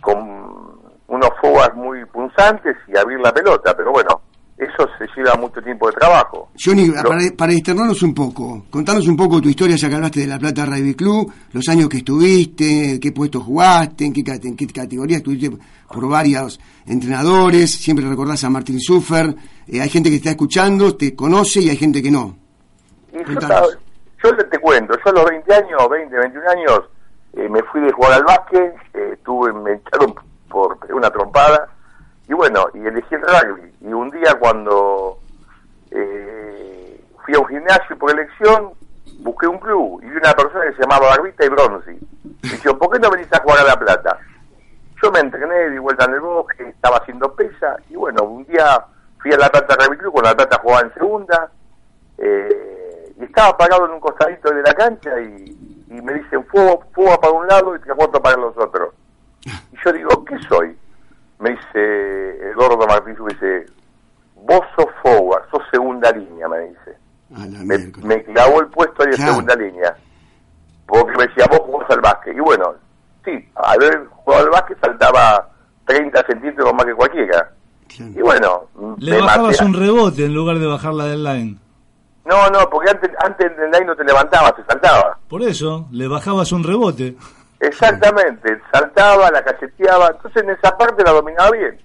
con 0.00 0.80
unos 1.08 1.30
forwards 1.40 1.74
muy 1.74 2.04
punzantes 2.04 2.76
y 2.86 2.96
abrir 2.96 3.20
la 3.20 3.32
pelota, 3.32 3.74
pero 3.76 3.90
bueno, 3.90 4.20
eso 4.60 4.88
se 4.98 5.06
lleva 5.16 5.34
mucho 5.36 5.60
tiempo 5.62 5.86
de 5.88 5.94
trabajo. 5.94 6.50
Johnny, 6.62 6.86
Lo- 6.86 7.02
para, 7.02 7.20
para 7.36 7.52
externarnos 7.52 8.02
un 8.02 8.14
poco, 8.14 8.64
contanos 8.70 9.06
un 9.08 9.16
poco 9.16 9.40
tu 9.40 9.48
historia, 9.48 9.76
ya 9.76 9.88
que 9.88 9.94
hablaste 9.94 10.20
de 10.20 10.26
La 10.26 10.38
Plata 10.38 10.66
Rugby 10.66 10.94
Club, 10.94 11.32
los 11.52 11.68
años 11.68 11.88
que 11.88 11.98
estuviste, 11.98 12.98
qué 13.00 13.12
puestos 13.12 13.42
jugaste, 13.42 14.04
en 14.04 14.12
qué, 14.12 14.22
cate- 14.22 14.48
en 14.48 14.56
qué 14.56 14.66
categoría 14.66 15.16
estuviste 15.18 15.50
por 15.92 16.08
varios 16.08 16.60
entrenadores, 16.86 17.70
siempre 17.70 18.06
recordás 18.08 18.44
a 18.44 18.50
Martín 18.50 18.78
Suffer, 18.80 19.34
eh, 19.66 19.80
hay 19.80 19.88
gente 19.88 20.10
que 20.10 20.16
está 20.16 20.30
escuchando, 20.30 20.94
te 20.96 21.14
conoce 21.14 21.60
y 21.60 21.70
hay 21.70 21.76
gente 21.76 22.02
que 22.02 22.10
no. 22.10 22.36
Yo, 23.12 23.20
estaba- 23.32 23.66
yo 24.22 24.36
te, 24.36 24.44
te 24.44 24.58
cuento, 24.58 24.94
yo 25.04 25.10
a 25.10 25.14
los 25.14 25.24
20 25.30 25.54
años, 25.54 25.88
20, 25.90 26.16
21 26.18 26.50
años, 26.50 26.80
eh, 27.32 27.48
me 27.48 27.62
fui 27.64 27.80
de 27.80 27.90
jugar 27.92 28.12
al 28.12 28.24
básquet, 28.24 28.74
eh, 28.94 29.16
tuve, 29.24 29.52
me 29.52 29.72
echaron 29.74 30.14
por 30.48 30.78
una 30.94 31.10
trompada, 31.10 31.68
y 32.30 32.32
bueno, 32.32 32.68
y 32.74 32.86
elegí 32.86 33.12
el 33.16 33.22
rugby. 33.22 33.74
Y 33.80 33.92
un 33.92 34.08
día 34.10 34.36
cuando 34.38 35.18
eh, 35.90 37.04
fui 37.24 37.34
a 37.34 37.40
un 37.40 37.48
gimnasio 37.48 37.98
por 37.98 38.12
elección, 38.12 38.70
busqué 39.18 39.48
un 39.48 39.58
club, 39.58 40.00
y 40.00 40.06
vi 40.06 40.16
una 40.16 40.32
persona 40.34 40.64
que 40.66 40.74
se 40.74 40.82
llamaba 40.82 41.08
Barbita 41.08 41.44
y 41.44 41.48
Bronzi. 41.48 41.98
Me 42.44 42.50
dijo, 42.50 42.78
¿por 42.78 42.92
qué 42.92 43.00
no 43.00 43.10
venís 43.10 43.26
a 43.32 43.40
jugar 43.40 43.58
a 43.58 43.64
La 43.64 43.76
Plata? 43.76 44.16
Yo 45.02 45.10
me 45.10 45.18
entrené, 45.18 45.70
di 45.70 45.78
vuelta 45.78 46.04
en 46.04 46.14
el 46.14 46.20
bosque, 46.20 46.68
estaba 46.68 46.98
haciendo 46.98 47.34
pesa, 47.34 47.74
y 47.88 47.96
bueno, 47.96 48.22
un 48.22 48.44
día 48.44 48.80
fui 49.18 49.32
a 49.32 49.36
La 49.36 49.48
Plata 49.48 49.74
Rugby 49.74 49.96
Club, 49.96 50.12
cuando 50.12 50.30
La 50.30 50.36
Plata 50.36 50.60
jugaba 50.62 50.82
en 50.82 50.94
segunda, 50.94 51.50
eh, 52.16 53.12
y 53.18 53.24
estaba 53.24 53.58
parado 53.58 53.86
en 53.86 53.90
un 53.90 54.00
costadito 54.00 54.54
de 54.54 54.62
la 54.62 54.72
cancha 54.74 55.20
y, 55.20 55.84
y 55.88 56.00
me 56.00 56.14
dicen 56.14 56.46
fuego, 56.46 56.84
fuego 56.94 57.20
para 57.20 57.32
un 57.32 57.48
lado 57.48 57.74
y 57.74 57.80
trabajo 57.80 58.12
para 58.12 58.36
los 58.36 58.56
otros. 58.56 58.94
Y 59.44 59.76
yo 59.84 59.92
digo, 59.92 60.24
¿qué 60.24 60.38
soy? 60.48 60.78
Me 61.40 61.50
dice 61.50 62.48
el 62.48 62.54
gordo 62.54 62.86
Martín, 62.86 63.16
me 63.24 63.32
dice, 63.32 63.66
vos 64.36 64.60
sos 64.76 64.86
forward, 65.02 65.42
sos 65.50 65.62
segunda 65.70 66.10
línea, 66.12 66.46
me 66.48 66.58
dice. 66.60 66.96
Me, 67.64 67.78
me 68.02 68.22
clavó 68.24 68.60
el 68.60 68.66
puesto 68.68 69.02
ahí 69.02 69.10
de 69.10 69.16
Claro. 69.16 69.32
segunda 69.32 69.54
línea. 69.56 69.96
Porque 70.86 71.12
me 71.16 71.26
decía, 71.28 71.46
vos 71.50 71.60
jugás 71.60 71.88
al 71.90 72.00
básquet. 72.00 72.36
Y 72.36 72.40
bueno, 72.40 72.74
sí, 73.24 73.48
al 73.54 73.80
haber 73.82 74.06
jugado 74.08 74.44
al 74.44 74.50
básquet 74.50 74.78
saltaba 74.80 75.48
30 75.86 76.26
centímetros 76.26 76.74
más 76.74 76.84
que 76.84 76.94
cualquiera. 76.94 77.50
Y 77.98 78.20
bueno, 78.20 78.66
Le 78.98 79.12
me 79.12 79.20
bajabas 79.20 79.52
maté. 79.60 79.64
un 79.64 79.74
rebote 79.74 80.24
en 80.26 80.34
lugar 80.34 80.58
de 80.58 80.66
bajarla 80.66 81.04
del 81.06 81.24
line. 81.24 81.58
No, 82.24 82.48
no, 82.50 82.68
porque 82.70 82.90
antes, 82.90 83.10
antes 83.24 83.56
del 83.56 83.70
line 83.70 83.86
no 83.86 83.96
te 83.96 84.04
levantabas, 84.04 84.54
te 84.56 84.64
saltaba. 84.64 85.18
Por 85.28 85.42
eso, 85.42 85.86
le 85.90 86.06
bajabas 86.06 86.52
un 86.52 86.62
rebote. 86.64 87.16
Exactamente, 87.60 88.58
saltaba, 88.72 89.30
la 89.30 89.44
cacheteaba, 89.44 90.08
entonces 90.08 90.42
en 90.42 90.50
esa 90.50 90.76
parte 90.76 91.04
la 91.04 91.12
dominaba 91.12 91.50
bien. 91.50 91.78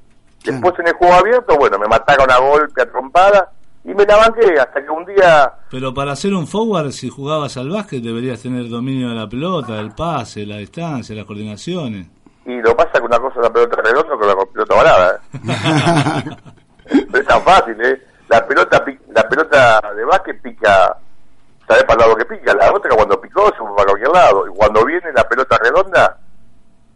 Después 0.44 0.74
en 0.80 0.88
el 0.88 0.94
juego 0.94 1.14
abierto, 1.14 1.58
bueno, 1.58 1.78
me 1.78 1.88
mataron 1.88 2.32
a 2.32 2.38
golpe, 2.38 2.82
a 2.82 2.90
trompada, 2.90 3.52
y 3.84 3.94
me 3.94 4.06
la 4.06 4.16
banqué 4.18 4.60
hasta 4.60 4.84
que 4.84 4.90
un 4.90 5.06
día, 5.06 5.52
Pero 5.70 5.94
para 5.94 6.16
ser 6.16 6.34
un 6.34 6.48
forward, 6.48 6.92
si 6.92 7.10
jugabas 7.10 7.58
al 7.58 7.70
básquet, 7.70 8.02
deberías 8.02 8.42
tener 8.42 8.70
dominio 8.70 9.10
de 9.10 9.16
la 9.16 9.28
pelota, 9.28 9.80
el 9.80 9.92
pase, 9.92 10.46
la 10.46 10.58
distancia, 10.58 11.16
las 11.16 11.26
coordinaciones. 11.26 12.08
y 12.46 12.62
lo 12.62 12.76
pasa 12.76 12.94
que 12.94 13.06
una 13.06 13.20
cosa 13.20 13.36
es 13.36 13.44
la 13.44 13.54
pelota 13.54 13.82
redonda 13.82 14.18
que 14.20 14.26
la 14.26 14.46
pelota 14.46 14.76
varada. 14.76 15.20
¿eh? 15.34 16.36
no 17.12 17.20
es 17.20 17.26
tan 17.26 17.42
fácil, 17.42 17.82
¿eh? 17.82 18.02
La 18.30 18.48
pelota, 18.48 18.84
la 19.14 19.30
pelota 19.30 19.82
de 19.96 20.06
básquet 20.06 20.42
pica, 20.42 20.98
¿sabes 21.68 21.84
para 21.84 21.94
el 21.94 22.00
lado 22.10 22.16
que 22.18 22.26
pica? 22.26 22.54
La 22.54 22.72
otra 22.74 22.96
cuando 22.96 23.20
picó 23.22 23.46
se 23.50 23.58
fue 23.58 23.76
para 23.76 23.90
cualquier 23.90 24.10
lado. 24.12 24.48
Y 24.48 24.50
cuando 24.56 24.86
viene 24.86 25.12
la 25.14 25.28
pelota 25.28 25.58
redonda, 25.62 26.18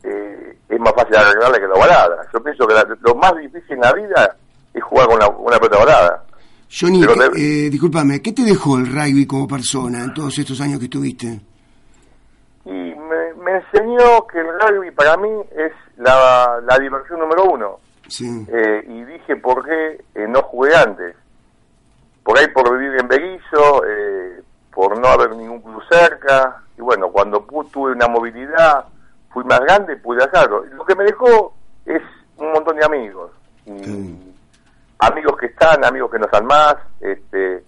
eh, 0.03 0.57
es 0.69 0.79
más 0.79 0.93
fácil 0.93 1.15
arreglarla 1.15 1.59
que 1.59 1.67
la 1.67 1.79
varada. 1.79 2.27
Yo 2.33 2.43
pienso 2.43 2.67
que 2.67 2.73
la- 2.73 2.87
lo 3.01 3.15
más 3.15 3.35
difícil 3.37 3.73
en 3.73 3.79
la 3.81 3.93
vida 3.93 4.35
es 4.73 4.83
jugar 4.83 5.07
con 5.07 5.19
la- 5.19 5.27
una 5.29 5.57
pelota 5.57 5.77
varada. 5.79 6.23
Johnny, 6.71 7.01
Pero 7.01 7.13
¿qué- 7.15 7.29
de- 7.39 7.65
eh, 7.65 7.69
discúlpame, 7.71 8.21
¿qué 8.21 8.31
te 8.31 8.43
dejó 8.43 8.77
el 8.77 8.85
rugby 8.87 9.25
como 9.25 9.47
persona 9.47 10.03
en 10.03 10.13
todos 10.13 10.37
estos 10.37 10.61
años 10.61 10.77
que 10.79 10.85
estuviste? 10.85 11.39
Y 12.65 12.69
me, 12.69 13.33
me 13.43 13.51
enseñó 13.57 14.27
que 14.31 14.39
el 14.39 14.47
rugby 14.61 14.91
para 14.91 15.17
mí 15.17 15.29
es 15.57 15.71
la, 15.97 16.59
la 16.63 16.77
diversión 16.77 17.19
número 17.19 17.45
uno. 17.45 17.79
Sí. 18.07 18.45
Eh, 18.51 18.83
y 18.87 19.03
dije 19.03 19.35
por 19.37 19.65
qué 19.65 20.03
eh, 20.15 20.27
no 20.27 20.41
jugué 20.43 20.75
antes. 20.75 21.15
Por 22.23 22.37
ahí 22.37 22.47
por 22.49 22.71
vivir 22.77 22.99
en 22.99 23.07
Beguizo, 23.07 23.83
eh, 23.87 24.41
por 24.73 24.97
no 24.99 25.07
haber 25.07 25.35
ningún 25.35 25.61
club 25.61 25.81
cerca. 25.89 26.63
Y 26.77 26.81
bueno, 26.81 27.09
cuando 27.09 27.45
tuve 27.71 27.91
una 27.91 28.07
movilidad, 28.07 28.85
fui 29.31 29.43
más 29.43 29.59
grande, 29.61 29.97
pude 29.97 30.23
hacerlo. 30.23 30.63
Lo 30.65 30.85
que 30.85 30.95
me 30.95 31.03
dejó 31.03 31.53
es 31.85 32.01
un 32.37 32.51
montón 32.51 32.77
de 32.77 32.85
amigos. 32.85 33.31
Y 33.65 34.33
amigos 34.99 35.37
que 35.37 35.47
están, 35.47 35.83
amigos 35.85 36.11
que 36.11 36.19
no 36.19 36.25
están 36.25 36.45
más, 36.45 36.75
este, 36.99 37.63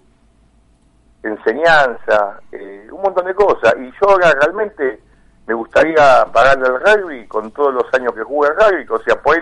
enseñanza, 1.23 2.39
eh, 2.51 2.87
un 2.91 3.01
montón 3.01 3.25
de 3.25 3.35
cosas. 3.35 3.73
Y 3.79 3.91
yo 3.91 4.09
ahora 4.09 4.31
realmente 4.33 4.99
me 5.47 5.53
gustaría 5.53 6.25
pagarle 6.31 6.67
el 6.67 6.79
rugby 6.79 7.27
con 7.27 7.51
todos 7.51 7.73
los 7.73 7.93
años 7.93 8.13
que 8.13 8.23
jugué 8.23 8.49
al 8.49 8.55
rugby, 8.55 8.85
o 8.89 8.99
sea, 8.99 9.21
pues 9.21 9.39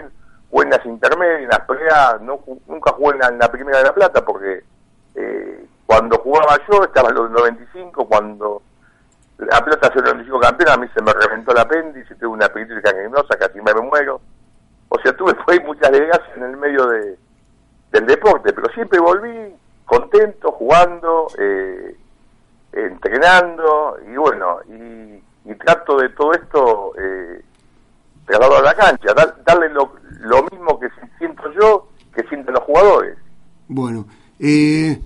jugué 0.49 0.65
en 0.65 0.71
las 0.71 0.85
intermedias, 0.85 1.41
en 1.41 1.49
las 1.49 1.59
peleas, 1.61 2.21
no, 2.21 2.39
nunca 2.67 2.91
jugué 2.93 3.13
en 3.13 3.19
la, 3.19 3.27
en 3.27 3.39
la 3.39 3.51
primera 3.51 3.77
de 3.79 3.83
la 3.83 3.93
plata 3.93 4.25
porque 4.25 4.63
eh, 5.15 5.65
cuando 5.89 6.19
jugaba 6.19 6.55
yo 6.69 6.83
estaba 6.83 7.09
en 7.09 7.15
los 7.15 7.31
95, 7.31 8.05
cuando 8.07 8.61
la 9.39 9.59
pelota 9.65 9.91
lo 10.13 10.21
hizo 10.21 10.39
campeón, 10.39 10.69
a 10.69 10.77
mí 10.77 10.87
se 10.93 11.01
me 11.01 11.11
reventó 11.11 11.51
el 11.51 11.57
apéndice, 11.57 12.13
tuve 12.13 12.27
una 12.27 12.45
apetitis 12.45 12.83
gangrenosa, 12.83 13.35
casi 13.39 13.59
me 13.59 13.73
muero. 13.73 14.21
O 14.89 14.99
sea, 14.99 15.17
tuve 15.17 15.35
ahí 15.47 15.59
muchas 15.65 15.91
desgracias 15.91 16.37
en 16.37 16.43
el 16.43 16.57
medio 16.57 16.85
de, 16.85 17.17
del 17.91 18.05
deporte, 18.05 18.53
pero 18.53 18.71
siempre 18.71 18.99
volví 18.99 19.55
contento, 19.85 20.51
jugando, 20.51 21.25
eh, 21.39 21.97
entrenando, 22.71 23.97
y 24.13 24.15
bueno, 24.15 24.59
y, 24.67 25.23
trato 25.55 25.97
de 25.97 26.09
todo 26.09 26.33
esto 26.33 26.93
eh, 26.99 27.41
a 28.27 28.61
la 28.61 28.75
cancha, 28.75 29.11
dar- 29.15 29.43
darle 29.43 29.69
lo, 29.69 29.91
lo 30.19 30.43
mismo 30.51 30.79
que 30.79 30.87
siento 31.17 31.51
yo, 31.59 31.87
que 32.13 32.21
sienten 32.27 32.53
los 32.53 32.63
jugadores. 32.63 33.17
Bueno, 33.67 34.05
eh, 34.39 35.01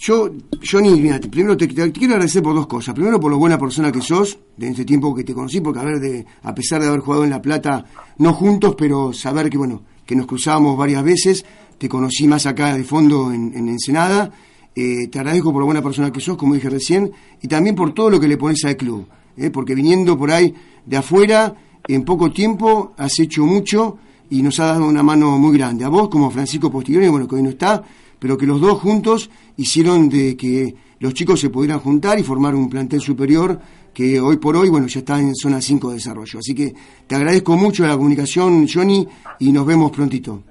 Yo, 0.00 0.30
Johnny, 0.64 1.00
mira, 1.00 1.18
primero 1.18 1.56
te, 1.56 1.66
te 1.66 1.90
quiero 1.92 2.14
agradecer 2.14 2.40
por 2.42 2.54
dos 2.54 2.68
cosas. 2.68 2.94
Primero, 2.94 3.18
por 3.18 3.32
lo 3.32 3.38
buena 3.38 3.58
persona 3.58 3.90
que 3.90 4.00
sos, 4.00 4.38
de 4.56 4.68
este 4.68 4.84
tiempo 4.84 5.12
que 5.14 5.24
te 5.24 5.34
conocí, 5.34 5.60
porque 5.60 5.80
a, 5.80 5.84
de, 5.84 6.24
a 6.42 6.54
pesar 6.54 6.80
de 6.80 6.86
haber 6.86 7.00
jugado 7.00 7.24
en 7.24 7.30
La 7.30 7.42
Plata, 7.42 7.84
no 8.18 8.32
juntos, 8.32 8.76
pero 8.78 9.12
saber 9.12 9.50
que, 9.50 9.58
bueno, 9.58 9.82
que 10.06 10.14
nos 10.14 10.26
cruzamos 10.26 10.78
varias 10.78 11.02
veces, 11.02 11.44
te 11.78 11.88
conocí 11.88 12.28
más 12.28 12.46
acá 12.46 12.76
de 12.76 12.84
fondo 12.84 13.32
en, 13.32 13.52
en 13.56 13.68
Ensenada. 13.68 14.30
Eh, 14.74 15.08
te 15.08 15.18
agradezco 15.18 15.52
por 15.52 15.60
lo 15.60 15.66
buena 15.66 15.82
persona 15.82 16.12
que 16.12 16.20
sos, 16.20 16.36
como 16.36 16.54
dije 16.54 16.70
recién, 16.70 17.10
y 17.42 17.48
también 17.48 17.74
por 17.74 17.92
todo 17.92 18.08
lo 18.10 18.20
que 18.20 18.28
le 18.28 18.36
pones 18.36 18.64
al 18.64 18.76
club. 18.76 19.06
eh, 19.36 19.50
porque 19.50 19.74
viniendo 19.74 20.16
por 20.16 20.30
ahí 20.30 20.54
de 20.86 20.96
afuera, 20.96 21.54
en 21.86 22.04
poco 22.04 22.30
tiempo 22.30 22.92
has 22.96 23.18
hecho 23.18 23.44
mucho 23.44 23.98
y 24.30 24.42
nos 24.42 24.60
ha 24.60 24.66
dado 24.66 24.86
una 24.86 25.02
mano 25.02 25.38
muy 25.38 25.56
grande. 25.56 25.84
A 25.84 25.88
vos, 25.88 26.08
como 26.08 26.30
Francisco 26.30 26.70
Postigoni, 26.70 27.08
bueno, 27.08 27.26
que 27.26 27.36
hoy 27.36 27.42
no 27.42 27.50
está, 27.50 27.82
pero 28.18 28.36
que 28.36 28.46
los 28.46 28.60
dos 28.60 28.78
juntos 28.80 29.30
hicieron 29.56 30.08
de 30.08 30.36
que 30.36 30.74
los 31.00 31.14
chicos 31.14 31.40
se 31.40 31.50
pudieran 31.50 31.80
juntar 31.80 32.18
y 32.18 32.22
formar 32.24 32.54
un 32.54 32.68
plantel 32.68 33.00
superior 33.00 33.58
que 33.94 34.20
hoy 34.20 34.36
por 34.36 34.56
hoy, 34.56 34.68
bueno, 34.68 34.86
ya 34.86 35.00
está 35.00 35.18
en 35.18 35.34
zona 35.34 35.60
5 35.60 35.88
de 35.88 35.94
desarrollo. 35.94 36.38
Así 36.38 36.54
que 36.54 36.72
te 37.06 37.14
agradezco 37.16 37.56
mucho 37.56 37.84
la 37.86 37.96
comunicación, 37.96 38.66
Johnny, 38.72 39.08
y 39.40 39.50
nos 39.52 39.66
vemos 39.66 39.90
prontito. 39.90 40.42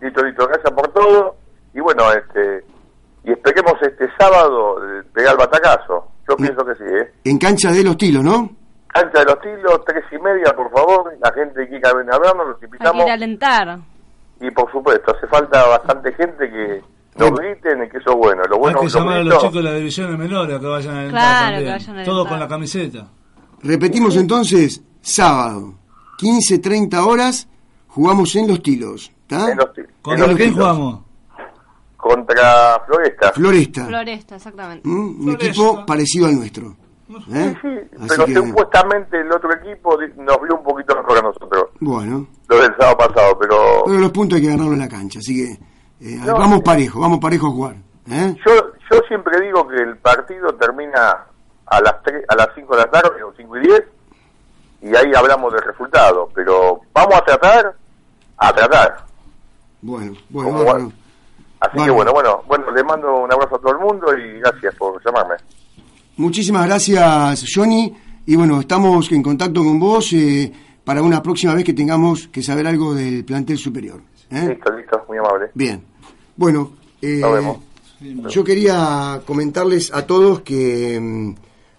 Listo, 0.00 0.22
listo, 0.22 0.46
gracias 0.46 0.72
por 0.72 0.88
todo. 0.88 1.36
Y 1.74 1.80
bueno, 1.80 2.02
este 2.12 2.64
y 3.24 3.32
esperemos 3.32 3.74
este 3.82 4.06
sábado 4.18 4.76
eh, 4.82 5.02
pegar 5.14 5.32
el 5.32 5.38
batacazo. 5.38 6.08
Yo 6.28 6.36
pienso 6.36 6.64
que 6.64 6.74
sí, 6.74 6.84
¿eh? 6.84 7.12
En 7.24 7.38
cancha 7.38 7.70
de 7.70 7.84
los 7.84 7.96
tilos, 7.96 8.24
¿no? 8.24 8.50
Cancha 8.88 9.20
de 9.20 9.24
los 9.26 9.40
tilos, 9.40 9.80
tres 9.86 10.04
y 10.12 10.18
media, 10.22 10.54
por 10.56 10.70
favor. 10.70 11.12
La 11.22 11.32
gente 11.32 11.62
que 11.64 11.68
quiera 11.68 11.92
venir 11.94 12.12
a 12.12 12.18
vernos, 12.18 12.46
los 12.48 12.54
Hay 12.56 12.60
que 12.60 12.66
invitamos. 12.66 13.04
ir 13.04 13.10
a 13.10 13.14
alentar. 13.14 13.78
Y 14.40 14.50
por 14.52 14.70
supuesto, 14.72 15.14
hace 15.14 15.26
falta 15.26 15.66
bastante 15.66 16.12
gente 16.14 16.50
que 16.50 16.82
nos 17.16 17.30
griten 17.38 17.84
y 17.84 17.88
que 17.88 17.98
eso 17.98 18.10
es 18.10 18.16
bueno. 18.16 18.42
Lo 18.48 18.58
bueno 18.58 18.78
Hay 18.80 18.86
que 18.86 18.92
lo 18.92 18.98
llamar 19.00 19.16
a 19.18 19.22
los 19.24 19.38
chicos 19.38 19.54
de 19.54 19.62
las 19.62 19.74
divisiones 19.76 20.18
menores 20.18 20.56
a 20.56 20.60
que 20.60 20.66
vayan 20.66 20.96
a 20.96 21.08
Claro, 21.10 21.40
también. 21.56 21.64
que 21.64 21.70
vayan 21.72 21.98
a 21.98 22.04
Todo 22.04 22.14
alentar. 22.20 22.30
con 22.32 22.40
la 22.40 22.48
camiseta. 22.48 23.08
Repetimos 23.62 24.16
entonces, 24.16 24.82
sábado, 25.02 25.74
15.30 26.18 27.04
horas, 27.06 27.48
jugamos 27.88 28.34
en 28.36 28.48
los 28.48 28.62
tilos. 28.62 29.12
¿está? 29.22 29.50
En 29.50 29.58
los 29.58 29.72
tilos. 29.72 29.90
¿Contra 30.02 30.26
los 30.26 30.36
quién 30.36 30.50
tilos. 30.52 30.66
jugamos? 30.66 31.00
Contra 31.96 32.80
Floresta. 32.86 33.32
Floresta. 33.32 33.86
Floresta, 33.86 34.36
exactamente. 34.36 34.88
¿Mm? 34.88 35.20
Un 35.28 35.30
equipo 35.32 35.84
parecido 35.84 36.26
al 36.26 36.36
nuestro. 36.36 36.74
¿eh? 37.32 37.54
Así 37.98 38.08
Pero 38.08 38.24
que, 38.24 38.34
supuestamente 38.34 39.20
el 39.20 39.30
otro 39.32 39.50
equipo 39.54 39.98
nos 40.16 40.40
vio 40.42 40.56
un 40.56 40.62
poquito 40.64 40.94
mejor 40.96 41.18
a 41.18 41.22
nosotros. 41.22 41.64
bueno. 41.80 42.26
Lo 42.48 42.56
del 42.62 42.72
sábado 42.78 42.96
pasado, 42.96 43.38
pero 43.38 43.82
Bueno, 43.84 44.00
los 44.00 44.10
puntos 44.12 44.36
hay 44.36 44.42
que 44.42 44.48
ganarlos 44.48 44.72
en 44.74 44.78
la 44.80 44.88
cancha, 44.88 45.18
así 45.18 45.36
que 45.36 45.58
eh, 46.00 46.18
No. 46.24 46.34
vamos 46.34 46.60
parejo, 46.62 47.00
vamos 47.00 47.18
parejo 47.20 47.46
a 47.48 47.50
jugar. 47.50 47.76
¿eh? 48.10 48.34
yo 48.46 48.52
yo 48.90 49.00
siempre 49.06 49.40
digo 49.40 49.66
que 49.68 49.76
el 49.76 49.96
partido 49.98 50.52
termina 50.54 51.26
a 51.66 51.80
las 51.80 52.02
tres, 52.02 52.24
a 52.28 52.34
las 52.34 52.48
5 52.54 52.74
de 52.74 52.82
la 52.82 52.90
tarde 52.90 53.22
o 53.22 53.32
5 53.36 53.56
y 53.58 53.60
10 53.60 53.84
y 54.82 54.96
ahí 54.96 55.12
hablamos 55.14 55.52
del 55.52 55.62
resultado, 55.62 56.28
pero 56.34 56.80
vamos 56.92 57.14
a 57.14 57.24
tratar 57.24 57.74
a 58.38 58.52
tratar. 58.52 59.04
Bueno, 59.82 60.12
bueno, 60.30 60.50
Como 60.50 60.64
bueno. 60.64 60.92
Así 61.60 61.72
que 61.72 61.78
Bueno. 61.90 61.94
bueno, 61.94 62.12
bueno, 62.12 62.42
bueno, 62.48 62.70
le 62.72 62.82
mando 62.82 63.16
un 63.18 63.32
abrazo 63.32 63.56
a 63.56 63.60
todo 63.60 63.72
el 63.72 63.78
mundo 63.78 64.06
y 64.16 64.40
gracias 64.40 64.74
por 64.76 65.00
llamarme. 65.04 65.34
Muchísimas 66.16 66.66
gracias, 66.66 67.44
Johnny. 67.54 67.94
Y 68.26 68.34
bueno, 68.36 68.60
estamos 68.60 69.10
en 69.12 69.22
contacto 69.22 69.62
con 69.62 69.78
vos 69.78 70.12
eh, 70.14 70.50
para 70.84 71.02
una 71.02 71.22
próxima 71.22 71.54
vez 71.54 71.64
que 71.64 71.72
tengamos 71.74 72.28
que 72.28 72.42
saber 72.42 72.66
algo 72.66 72.94
del 72.94 73.24
plantel 73.24 73.58
superior. 73.58 74.00
¿eh? 74.30 74.48
Listo, 74.48 74.72
listo, 74.72 75.04
muy 75.08 75.18
amable. 75.18 75.50
Bien. 75.54 75.84
Bueno, 76.40 76.72
eh, 77.02 77.18
Nos 77.20 77.32
vemos. 77.34 77.58
yo 78.32 78.42
quería 78.42 79.20
comentarles 79.26 79.92
a 79.92 80.06
todos 80.06 80.40
que 80.40 80.98
mm, 80.98 81.34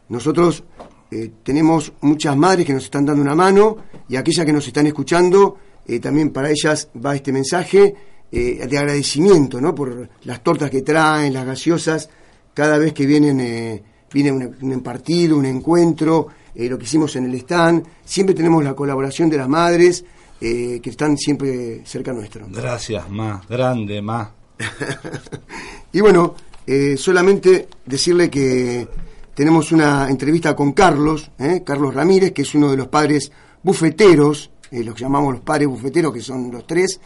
nosotros 0.10 0.64
eh, 1.10 1.32
tenemos 1.42 1.92
muchas 2.02 2.38
madres 2.38 2.68
que 2.68 2.74
nos 2.74 2.84
están 2.84 3.04
dando 3.04 3.24
una 3.24 3.34
mano 3.34 3.78
y 4.08 4.18
aquellas 4.18 4.46
que 4.46 4.54
nos 4.54 4.68
están 4.68 4.86
escuchando, 4.86 5.58
eh, 5.88 6.00
también 6.00 6.30
para 6.30 6.52
ellas 6.52 6.90
va 7.04 7.16
este 7.16 7.32
mensaje 7.32 7.96
eh, 8.32 8.68
de 8.70 8.78
agradecimiento 8.78 9.60
¿no? 9.60 9.74
por 9.74 10.08
las 10.26 10.44
tortas 10.44 10.70
que 10.70 10.84
traen, 10.84 11.34
las 11.34 11.48
gaseosas, 11.48 12.08
cada 12.54 12.78
vez 12.78 12.94
que 12.94 13.08
vienen, 13.08 13.40
eh, 13.40 13.82
viene 14.14 14.32
un, 14.32 14.56
un 14.62 14.82
partido, 14.82 15.38
un 15.38 15.48
encuentro, 15.48 16.28
eh, 16.54 16.70
lo 16.70 16.78
que 16.78 16.84
hicimos 16.84 17.16
en 17.16 17.26
el 17.26 17.34
stand, 17.34 17.84
siempre 18.06 18.36
tenemos 18.36 18.64
la 18.64 18.76
colaboración 18.76 19.28
de 19.28 19.38
las 19.38 19.50
madres 19.50 20.06
eh, 20.40 20.80
que 20.84 20.92
están 20.92 21.18
siempre 21.18 21.82
cerca 21.84 22.14
nuestro. 22.14 22.46
Gracias, 22.48 23.10
más. 23.10 23.48
Grande, 23.48 24.04
más. 24.04 24.41
Y 25.94 26.00
bueno, 26.00 26.36
eh, 26.66 26.96
solamente 26.98 27.68
decirle 27.86 28.30
que 28.30 28.88
tenemos 29.34 29.72
una 29.72 30.08
entrevista 30.10 30.56
con 30.56 30.72
Carlos, 30.74 31.32
¿eh? 31.40 31.64
Carlos 31.66 31.94
Ramírez, 31.94 32.32
que 32.32 32.44
es 32.44 32.56
uno 32.56 32.72
de 32.72 32.78
los 32.78 32.88
padres 32.88 33.32
bufeteros, 33.64 34.52
eh, 34.72 34.84
los 34.84 34.96
que 34.96 35.02
llamamos 35.02 35.34
los 35.34 35.42
padres 35.42 35.68
bufeteros, 35.68 36.14
que 36.14 36.22
son 36.22 36.52
los 36.52 36.66
tres, 36.66 37.00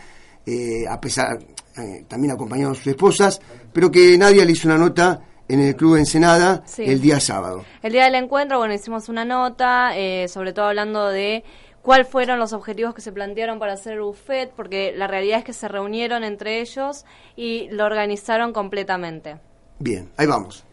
eh, 0.45 0.85
a 0.87 0.99
pesar, 1.01 1.39
eh, 1.77 2.05
también 2.07 2.33
acompañados 2.33 2.77
de 2.77 2.83
sus 2.83 2.91
esposas, 2.91 3.41
pero 3.73 3.89
que 3.91 4.17
nadie 4.17 4.45
le 4.45 4.51
hizo 4.51 4.67
una 4.67 4.77
nota 4.77 5.21
en 5.47 5.59
el 5.61 5.75
Club 5.75 5.95
de 5.95 5.99
Ensenada 6.01 6.63
Sí. 6.65 6.83
el 6.83 7.01
día 7.01 7.19
sábado. 7.19 7.63
El 7.81 7.91
día 7.91 8.05
del 8.05 8.15
encuentro, 8.15 8.57
bueno, 8.59 8.73
hicimos 8.73 9.09
una 9.09 9.25
nota, 9.25 9.91
sobre 10.27 10.53
todo 10.53 10.65
hablando 10.65 11.09
de 11.09 11.43
cuáles 11.85 12.07
fueron 12.07 12.39
los 12.39 12.51
objetivos 12.51 12.95
que 12.95 13.01
se 13.01 13.11
plantearon 13.11 13.59
para 13.59 13.73
hacer 13.73 13.93
el 13.93 14.01
buffet, 14.01 14.49
porque 14.55 14.91
la 14.95 15.05
realidad 15.05 15.39
es 15.39 15.45
que 15.45 15.53
se 15.53 15.67
reunieron 15.67 16.23
entre 16.23 16.59
ellos 16.59 17.05
y 17.35 17.67
lo 17.69 17.85
organizaron 17.85 18.53
completamente. 18.53 19.37
Bien, 19.77 20.09
ahí 20.17 20.25
vamos. 20.25 20.63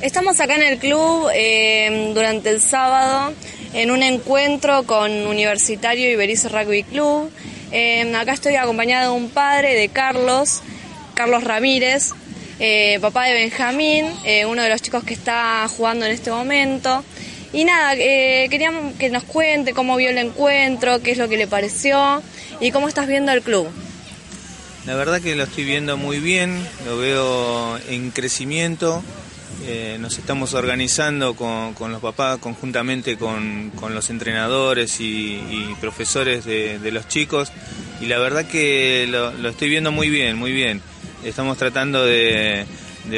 Estamos 0.00 0.40
acá 0.40 0.54
en 0.54 0.62
el 0.62 0.78
club 0.78 1.28
eh, 1.34 2.12
durante 2.14 2.48
el 2.48 2.60
sábado 2.62 3.34
en 3.74 3.90
un 3.90 4.02
encuentro 4.02 4.84
con 4.84 5.26
Universitario 5.26 6.10
Iberizo 6.10 6.48
Rugby 6.48 6.82
Club. 6.84 7.30
Eh, 7.72 8.10
acá 8.16 8.32
estoy 8.32 8.56
acompañada 8.56 9.04
de 9.04 9.10
un 9.10 9.28
padre, 9.28 9.74
de 9.74 9.90
Carlos, 9.90 10.62
Carlos 11.14 11.44
Ramírez, 11.44 12.12
eh, 12.58 12.98
papá 13.00 13.24
de 13.24 13.34
Benjamín, 13.34 14.06
eh, 14.24 14.46
uno 14.46 14.62
de 14.62 14.70
los 14.70 14.80
chicos 14.80 15.04
que 15.04 15.14
está 15.14 15.66
jugando 15.68 16.06
en 16.06 16.12
este 16.12 16.30
momento. 16.30 17.04
Y 17.52 17.64
nada, 17.64 17.94
eh, 17.96 18.46
queríamos 18.48 18.94
que 18.94 19.10
nos 19.10 19.24
cuente 19.24 19.72
cómo 19.72 19.96
vio 19.96 20.10
el 20.10 20.18
encuentro, 20.18 21.02
qué 21.02 21.10
es 21.10 21.18
lo 21.18 21.28
que 21.28 21.36
le 21.36 21.48
pareció 21.48 22.22
y 22.60 22.70
cómo 22.70 22.88
estás 22.88 23.08
viendo 23.08 23.32
el 23.32 23.42
club. 23.42 23.68
La 24.86 24.94
verdad 24.94 25.20
que 25.20 25.34
lo 25.34 25.44
estoy 25.44 25.64
viendo 25.64 25.96
muy 25.96 26.20
bien, 26.20 26.56
lo 26.86 26.96
veo 26.96 27.78
en 27.88 28.12
crecimiento. 28.12 29.02
Eh, 29.66 29.98
nos 30.00 30.16
estamos 30.16 30.54
organizando 30.54 31.34
con, 31.34 31.74
los 31.92 32.00
papás, 32.00 32.38
conjuntamente 32.38 33.18
con, 33.18 33.72
los 33.90 34.10
entrenadores 34.10 35.00
y, 35.00 35.74
profesores 35.80 36.44
de, 36.44 36.90
los 36.92 37.08
chicos. 37.08 37.50
Y 38.00 38.06
la 38.06 38.18
verdad 38.18 38.46
que 38.46 39.06
lo, 39.08 39.48
estoy 39.48 39.68
viendo 39.68 39.90
muy 39.90 40.08
bien, 40.08 40.36
muy 40.36 40.52
bien. 40.52 40.80
Estamos 41.24 41.58
tratando 41.58 42.06
de 42.06 42.64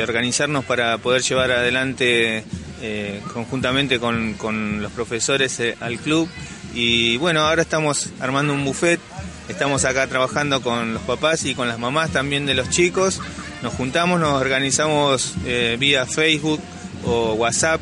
organizarnos 0.02 0.64
para 0.64 0.96
poder 0.98 1.20
llevar 1.22 1.52
adelante 1.52 2.44
eh, 2.82 3.22
conjuntamente 3.32 3.98
con, 3.98 4.34
con 4.34 4.82
los 4.82 4.92
profesores 4.92 5.58
eh, 5.60 5.76
al 5.80 5.98
club. 5.98 6.28
Y 6.74 7.16
bueno, 7.16 7.40
ahora 7.40 7.62
estamos 7.62 8.10
armando 8.20 8.52
un 8.52 8.64
buffet 8.64 9.00
Estamos 9.48 9.84
acá 9.84 10.06
trabajando 10.06 10.62
con 10.62 10.94
los 10.94 11.02
papás 11.02 11.44
y 11.44 11.54
con 11.54 11.66
las 11.68 11.78
mamás 11.78 12.10
también 12.10 12.46
de 12.46 12.54
los 12.54 12.70
chicos. 12.70 13.20
Nos 13.62 13.74
juntamos, 13.74 14.20
nos 14.20 14.40
organizamos 14.40 15.34
eh, 15.44 15.76
vía 15.78 16.06
Facebook 16.06 16.60
o 17.04 17.34
WhatsApp. 17.34 17.80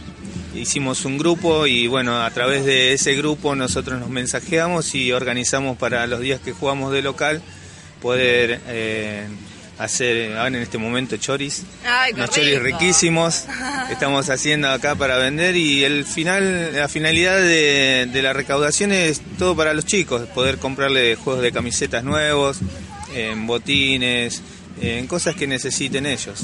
Hicimos 0.55 1.05
un 1.05 1.19
grupo 1.19 1.67
y 1.67 1.87
bueno, 1.87 2.23
a 2.23 2.31
través 2.31 2.65
de 2.65 2.95
ese 2.95 3.15
grupo 3.15 3.55
nosotros 3.55 4.01
nos 4.01 4.09
mensajeamos 4.09 4.95
y 4.95 5.13
organizamos 5.13 5.77
para 5.77 6.07
los 6.07 6.21
días 6.21 6.41
que 6.41 6.53
jugamos 6.53 6.93
de 6.93 7.03
local 7.03 7.43
poder 8.01 8.61
hacer 9.81 10.37
ahora 10.37 10.49
en 10.49 10.57
este 10.57 10.79
momento 10.79 11.17
choris. 11.17 11.63
Ay, 11.85 12.13
unos 12.13 12.31
choris 12.31 12.61
riquísimos 12.61 13.45
estamos 13.91 14.29
haciendo 14.29 14.69
acá 14.71 14.95
para 14.95 15.17
vender 15.19 15.57
y 15.57 15.85
el 15.85 16.05
final, 16.05 16.75
la 16.75 16.89
finalidad 16.89 17.39
de, 17.41 18.09
de 18.13 18.23
la 18.23 18.33
recaudación 18.33 18.93
es 18.93 19.21
todo 19.39 19.57
para 19.57 19.73
los 19.75 19.87
chicos, 19.87 20.27
poder 20.29 20.59
comprarle 20.59 21.17
juegos 21.17 21.43
de 21.43 21.53
camisetas 21.53 22.05
nuevos, 22.05 22.59
en 23.15 23.47
botines, 23.47 24.43
en 24.81 25.07
cosas 25.07 25.35
que 25.35 25.47
necesiten 25.47 26.07
ellos. 26.07 26.41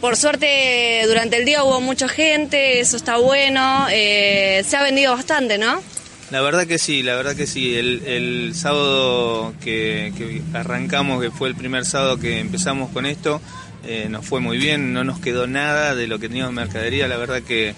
Por 0.00 0.16
suerte, 0.16 1.02
durante 1.06 1.36
el 1.36 1.44
día 1.44 1.62
hubo 1.62 1.80
mucha 1.80 2.08
gente, 2.08 2.80
eso 2.80 2.96
está 2.96 3.16
bueno. 3.18 3.86
eh, 3.90 4.64
se 4.66 4.76
ha 4.76 4.82
vendido 4.82 5.14
bastante, 5.14 5.58
¿no? 5.58 5.82
La 6.30 6.40
verdad 6.40 6.66
que 6.66 6.78
sí, 6.78 7.02
la 7.02 7.16
verdad 7.16 7.34
que 7.34 7.46
sí. 7.46 7.74
El, 7.74 8.52
sábado 8.54 9.52
que, 9.62 10.42
arrancamos, 10.54 11.20
que 11.20 11.30
fue 11.30 11.48
el 11.48 11.56
primer 11.56 11.84
sábado 11.84 12.18
que 12.18 12.38
empezamos 12.38 12.90
con 12.90 13.04
esto, 13.04 13.40
eh, 13.84 14.06
nos 14.08 14.24
fue 14.26 14.40
muy 14.40 14.58
bien, 14.58 14.92
no 14.92 15.02
nos 15.02 15.18
quedó 15.18 15.46
nada 15.46 15.94
de 15.94 16.06
lo 16.06 16.18
que 16.18 16.28
teníamos 16.28 16.50
en 16.50 16.56
mercadería, 16.56 17.08
la 17.08 17.16
verdad 17.16 17.42
que 17.42 17.74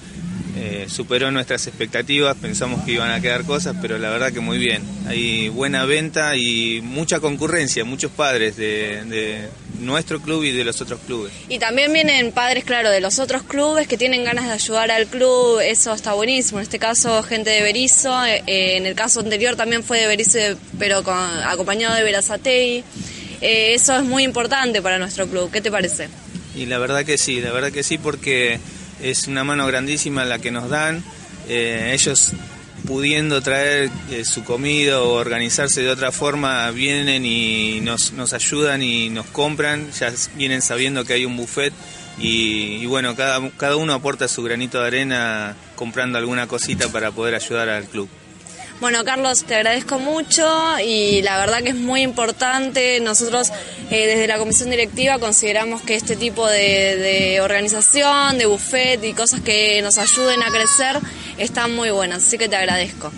eh, 0.57 0.86
superó 0.88 1.30
nuestras 1.30 1.66
expectativas, 1.66 2.36
pensamos 2.36 2.84
que 2.84 2.92
iban 2.92 3.11
a 3.11 3.20
quedar 3.20 3.44
cosas, 3.44 3.74
pero 3.80 3.96
la 3.98 4.11
verdad 4.11 4.32
que 4.32 4.40
muy 4.40 4.59
bien. 4.59 4.82
Hay 5.07 5.48
buena 5.48 5.86
venta 5.86 6.36
y 6.36 6.82
mucha 6.82 7.20
concurrencia, 7.20 7.84
muchos 7.84 8.11
padres 8.12 8.57
de- 8.57 9.48
nuestro 9.80 10.20
club 10.20 10.44
y 10.44 10.52
de 10.52 10.64
los 10.64 10.80
otros 10.80 11.00
clubes. 11.06 11.32
Y 11.48 11.58
también 11.58 11.92
vienen 11.92 12.32
padres, 12.32 12.64
claro, 12.64 12.90
de 12.90 13.00
los 13.00 13.18
otros 13.18 13.42
clubes 13.42 13.88
que 13.88 13.96
tienen 13.96 14.24
ganas 14.24 14.46
de 14.46 14.52
ayudar 14.52 14.90
al 14.90 15.06
club, 15.06 15.60
eso 15.60 15.92
está 15.92 16.12
buenísimo. 16.12 16.58
En 16.58 16.64
este 16.64 16.78
caso, 16.78 17.22
gente 17.22 17.50
de 17.50 17.62
Berizo, 17.62 18.24
eh, 18.24 18.42
eh, 18.46 18.76
en 18.76 18.86
el 18.86 18.94
caso 18.94 19.20
anterior 19.20 19.56
también 19.56 19.82
fue 19.82 20.00
de 20.00 20.06
Berizo, 20.06 20.38
pero 20.78 21.02
con, 21.02 21.16
acompañado 21.16 21.94
de 21.94 22.02
Verazatei. 22.02 22.84
Eh, 23.40 23.74
eso 23.74 23.96
es 23.96 24.04
muy 24.04 24.22
importante 24.22 24.80
para 24.80 24.98
nuestro 24.98 25.26
club. 25.26 25.50
¿Qué 25.50 25.60
te 25.60 25.70
parece? 25.70 26.08
Y 26.54 26.66
la 26.66 26.78
verdad 26.78 27.04
que 27.04 27.18
sí, 27.18 27.40
la 27.40 27.50
verdad 27.50 27.72
que 27.72 27.82
sí, 27.82 27.98
porque 27.98 28.60
es 29.02 29.26
una 29.26 29.42
mano 29.42 29.66
grandísima 29.66 30.24
la 30.24 30.38
que 30.38 30.50
nos 30.50 30.68
dan. 30.70 31.02
Eh, 31.48 31.90
ellos 31.92 32.32
pudiendo 32.93 33.40
traer 33.40 33.88
eh, 34.11 34.22
su 34.22 34.45
comida 34.45 35.01
o 35.01 35.14
organizarse 35.14 35.80
de 35.80 35.88
otra 35.88 36.12
forma, 36.12 36.70
vienen 36.72 37.24
y 37.24 37.80
nos, 37.80 38.12
nos 38.12 38.34
ayudan 38.34 38.82
y 38.82 39.09
nos 39.09 39.24
compran, 39.28 39.90
ya 39.93 40.12
vienen 40.34 40.61
sabiendo 40.61 41.03
que 41.07 41.14
hay 41.14 41.24
un 41.24 41.38
buffet 41.38 41.72
y, 42.18 42.84
bueno, 42.84 43.16
cada, 43.16 43.49
cada 43.57 43.76
uno 43.76 43.95
aporta 43.95 44.28
su 44.28 44.43
granito 44.43 44.78
de 44.78 44.88
arena 44.88 45.57
comprando 45.74 46.18
alguna 46.18 46.47
cosita 46.47 46.88
para 46.88 47.11
poder 47.12 47.34
ayudar 47.34 47.70
al 47.70 47.84
club. 47.84 48.11
Bueno, 48.78 49.05
Carlos, 49.07 49.45
te 49.45 49.55
agradezco 49.55 49.99
mucho 49.99 50.45
y 50.84 51.22
la 51.22 51.38
verdad 51.38 51.62
que 51.62 51.70
es 51.70 51.76
muy 51.76 52.03
importante. 52.03 53.01
Nosotros 53.01 53.49
eh, 53.90 54.07
desde 54.07 54.26
la 54.26 54.36
comisión 54.36 54.68
directiva 54.68 55.18
consideramos 55.18 55.80
que 55.80 55.95
este 55.95 56.14
tipo 56.14 56.47
de 56.47 57.40
organización, 57.40 58.36
de 58.36 58.45
buffet 58.45 59.03
y 59.03 59.14
cosas 59.14 59.40
que 59.40 59.80
nos 59.80 59.97
ayuden 59.97 60.43
a 60.43 60.51
crecer 60.51 61.01
están 61.39 61.74
muy 61.74 61.91
buenas, 61.91 62.18
así 62.18 62.39
que 62.39 62.49
te 62.49 62.57
agradezco. 62.57 63.11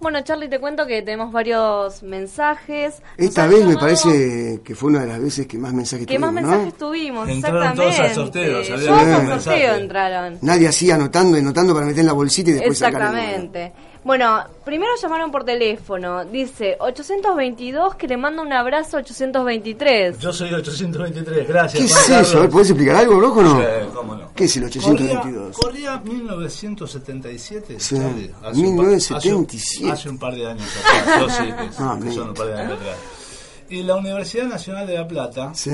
Bueno, 0.00 0.24
Charlie, 0.24 0.48
te 0.48 0.58
cuento 0.58 0.86
que 0.86 1.02
tenemos 1.02 1.30
varios 1.30 2.02
mensajes. 2.02 3.02
Esta 3.18 3.46
vez 3.46 3.66
me 3.66 3.76
parece 3.76 4.60
que 4.64 4.74
fue 4.74 4.88
una 4.90 5.02
de 5.02 5.06
las 5.06 5.20
veces 5.20 5.46
que 5.46 5.58
más 5.58 5.74
mensajes 5.74 6.06
que 6.06 6.18
más 6.18 6.30
tuvimos, 6.30 6.50
mensajes 6.50 6.72
¿no? 6.72 6.86
tuvimos, 6.86 7.28
Entraron 7.28 7.62
exactamente. 7.62 7.96
todos 7.96 8.08
al 8.08 8.14
sorteo, 8.14 8.58
había 8.58 8.88
Todos 8.88 9.30
al 9.30 9.40
sorteo 9.42 9.74
entraron. 9.74 10.38
Nadie 10.40 10.68
así 10.68 10.90
anotando 10.90 11.36
y 11.36 11.40
anotando 11.40 11.74
para 11.74 11.84
meter 11.84 12.00
en 12.00 12.06
la 12.06 12.12
bolsita 12.14 12.50
y 12.50 12.54
después 12.54 12.78
sacar 12.78 13.02
el 13.02 13.08
número. 13.08 13.28
Exactamente. 13.28 13.72
Bueno, 14.02 14.42
primero 14.64 14.92
llamaron 15.00 15.30
por 15.30 15.44
teléfono. 15.44 16.24
Dice 16.24 16.76
822 16.80 17.96
que 17.96 18.08
le 18.08 18.16
manda 18.16 18.40
un 18.42 18.52
abrazo 18.52 18.96
823. 18.96 20.18
Yo 20.18 20.32
soy 20.32 20.54
823, 20.54 21.46
gracias. 21.46 21.82
¿Qué 21.82 21.88
Juan 21.88 22.00
es 22.02 22.08
Carlos. 22.08 22.28
eso? 22.30 22.48
¿Podés 22.50 22.70
explicar 22.70 22.96
algo, 22.96 23.16
Broco, 23.18 23.40
o 23.40 23.42
no? 23.42 23.60
Sí, 23.60 23.66
cómo 23.94 24.14
no. 24.14 24.32
¿Qué 24.34 24.44
es 24.44 24.56
el 24.56 24.64
822? 24.64 25.56
Corría, 25.58 26.00
corría 26.00 26.12
1977, 26.12 27.78
Sí, 27.78 27.96
Charlie. 27.96 28.30
Hace 28.42 28.60
un 28.60 28.76
pa- 28.76 28.82
1977. 28.82 29.84
Hace, 29.84 29.92
hace 29.92 30.08
un 30.08 30.18
par 30.18 30.34
de 30.34 30.46
años 30.46 30.68
atrás. 30.78 31.20
Yo 31.20 31.28
sí, 31.28 31.42
que, 31.44 31.52
Ah, 31.82 31.98
que 32.02 32.12
son 32.12 32.28
un 32.30 32.34
par 32.34 32.46
de 32.46 32.54
años 32.60 32.72
atrás. 32.80 32.96
Y 33.68 33.82
la 33.82 33.96
Universidad 33.96 34.46
Nacional 34.46 34.86
de 34.86 34.94
La 34.94 35.06
Plata 35.06 35.52
Sí, 35.54 35.70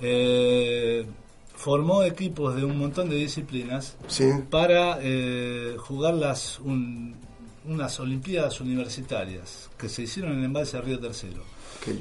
eh, 0.00 1.06
formó 1.54 2.02
equipos 2.04 2.56
de 2.56 2.64
un 2.64 2.78
montón 2.78 3.10
de 3.10 3.16
disciplinas 3.16 3.96
sí. 4.08 4.30
para 4.48 4.98
eh, 5.02 5.76
jugar 5.78 6.14
las 6.14 6.58
un- 6.60 7.14
unas 7.70 7.98
Olimpiadas 8.00 8.60
Universitarias 8.60 9.70
que 9.78 9.88
se 9.88 10.02
hicieron 10.02 10.32
en 10.32 10.38
el 10.40 10.44
embalse 10.46 10.76
de 10.76 10.82
Río 10.82 10.98
Tercero. 10.98 11.42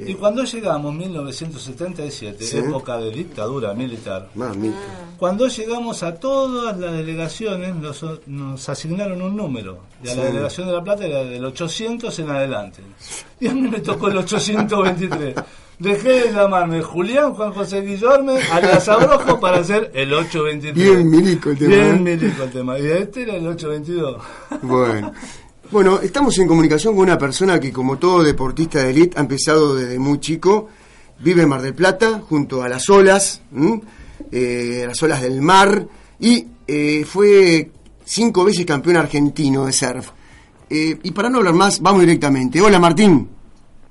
Y 0.05 0.13
cuando 0.15 0.43
llegamos, 0.43 0.93
1977, 0.93 2.43
Sí. 2.43 2.57
época 2.57 2.97
de 2.97 3.11
dictadura 3.11 3.73
militar, 3.73 4.29
Mamita. 4.35 4.75
cuando 5.17 5.47
llegamos 5.47 6.03
a 6.03 6.15
todas 6.15 6.77
las 6.77 6.91
delegaciones 6.91 7.75
nos, 7.75 8.03
nos 8.27 8.67
asignaron 8.67 9.21
un 9.21 9.37
número. 9.37 9.79
Y 10.03 10.09
a 10.09 10.15
la 10.15 10.25
delegación 10.25 10.67
de 10.67 10.73
La 10.73 10.83
Plata 10.83 11.05
era 11.05 11.23
del 11.23 11.45
800 11.45 12.17
en 12.19 12.29
adelante. 12.29 12.81
Y 13.39 13.47
a 13.47 13.53
mí 13.53 13.61
me 13.69 13.79
tocó 13.79 14.09
el 14.09 14.17
823. 14.17 15.35
Dejé 15.79 16.09
de 16.27 16.33
llamarme 16.33 16.81
Julián 16.81 17.33
Juan 17.35 17.53
José 17.53 17.79
Guillorme 17.81 18.37
alias 18.51 18.89
Abrojo 18.89 19.39
para 19.39 19.59
hacer 19.59 19.91
el 19.93 20.13
823. 20.13 20.75
Bien 20.75 21.09
milico 21.09 21.51
el 21.51 21.57
tema, 21.57 21.69
Bien 21.73 21.95
¿eh? 21.95 21.99
milico 22.17 22.43
el 22.43 22.51
tema. 22.51 22.77
Y 22.79 22.85
este 22.85 23.21
era 23.23 23.35
el 23.37 23.47
822. 23.47 24.21
Bueno. 24.63 25.13
Bueno, 25.71 25.99
estamos 26.01 26.35
en 26.39 26.47
comunicación 26.47 26.95
con 26.95 27.03
una 27.03 27.17
persona 27.17 27.59
que, 27.59 27.71
como 27.71 27.99
todo 27.99 28.23
deportista 28.23 28.83
de 28.83 28.89
élite, 28.89 29.19
ha 29.19 29.21
empezado 29.21 29.75
desde 29.75 29.99
muy 29.99 30.19
chico. 30.19 30.67
Vive 31.19 31.43
en 31.43 31.49
Mar 31.49 31.61
del 31.61 31.75
Plata, 31.75 32.21
junto 32.27 32.63
a 32.63 32.69
las 32.69 32.89
olas, 32.89 33.43
eh, 34.31 34.83
las 34.87 35.03
olas 35.03 35.21
del 35.21 35.43
mar, 35.43 35.85
y 36.19 36.47
eh, 36.65 37.05
fue 37.05 37.69
cinco 38.03 38.45
veces 38.45 38.65
campeón 38.65 38.97
argentino 38.97 39.67
de 39.67 39.71
surf. 39.71 40.09
Eh, 40.71 40.97
y 41.03 41.11
para 41.11 41.29
no 41.29 41.37
hablar 41.37 41.53
más, 41.53 41.79
vamos 41.81 42.01
directamente. 42.01 42.59
Hola, 42.59 42.79
Martín. 42.79 43.29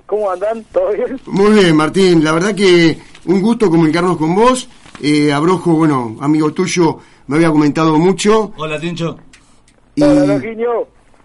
¿Cómo 0.06 0.32
andan? 0.32 0.64
¿Todo 0.72 0.90
bien? 0.90 1.20
Muy 1.26 1.52
bien, 1.52 1.76
Martín. 1.76 2.24
La 2.24 2.32
verdad 2.32 2.56
que 2.56 2.98
un 3.26 3.40
gusto 3.40 3.70
comunicarnos 3.70 4.16
con 4.16 4.34
vos. 4.34 4.68
Eh, 5.00 5.32
Abrojo, 5.32 5.74
bueno, 5.74 6.16
amigo 6.20 6.52
tuyo, 6.52 6.98
me 7.28 7.36
había 7.36 7.50
comentado 7.50 7.96
mucho. 7.98 8.52
Hola, 8.56 8.80
Tincho. 8.80 9.16
Y, 9.94 10.02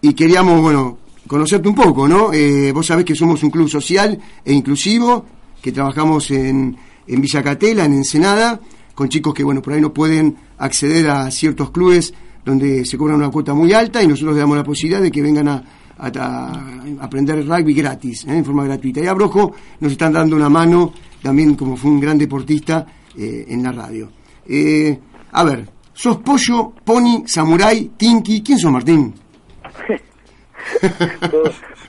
y 0.04 0.14
queríamos, 0.14 0.62
bueno, 0.62 0.98
conocerte 1.28 1.68
un 1.68 1.76
poco, 1.76 2.08
¿no? 2.08 2.32
Eh, 2.34 2.72
vos 2.72 2.86
sabés 2.86 3.06
que 3.06 3.16
somos 3.16 3.42
un 3.42 3.50
club 3.50 3.68
social 3.68 4.20
e 4.46 4.54
inclusivo, 4.54 5.26
que 5.62 5.72
trabajamos 5.72 6.30
en, 6.32 6.78
en 7.08 7.22
Villa 7.22 7.42
Catela, 7.42 7.86
en 7.86 7.94
Ensenada, 7.94 8.60
con 8.94 9.08
chicos 9.10 9.34
que, 9.34 9.44
bueno, 9.44 9.62
por 9.62 9.74
ahí 9.74 9.82
no 9.82 9.92
pueden 9.94 10.36
acceder 10.60 11.10
a 11.10 11.32
ciertos 11.32 11.72
clubes 11.72 12.14
donde 12.46 12.86
se 12.86 12.98
cobra 12.98 13.16
una 13.16 13.30
cuota 13.30 13.54
muy 13.54 13.72
alta 13.72 14.04
y 14.04 14.08
nosotros 14.08 14.36
le 14.36 14.42
damos 14.42 14.58
la 14.58 14.64
posibilidad 14.66 15.02
de 15.02 15.10
que 15.10 15.22
vengan 15.22 15.48
a, 15.48 15.64
a- 15.98 16.08
a 16.10 17.04
aprender 17.06 17.48
rugby 17.48 17.74
gratis, 17.74 18.26
¿eh? 18.26 18.36
en 18.36 18.44
forma 18.44 18.66
gratuita. 18.66 19.00
Y 19.02 19.08
a 19.08 19.14
Brojo 19.14 19.54
nos 19.80 19.94
están 19.94 20.12
dando 20.12 20.36
una 20.36 20.50
mano, 20.50 20.92
también 21.22 21.56
como 21.56 21.78
fue 21.78 21.90
un 21.90 22.02
gran 22.02 22.18
deportista 22.18 22.86
eh, 23.18 23.46
en 23.48 23.64
la 23.64 23.72
radio. 23.72 24.12
Eh, 24.46 25.00
a 25.32 25.44
ver, 25.46 25.70
sos 25.94 26.18
pollo, 26.18 26.74
pony, 26.84 27.24
samurái, 27.26 27.92
tinky, 27.96 28.44
¿quién 28.44 28.60
sos 28.60 28.72
Martín? 28.72 29.14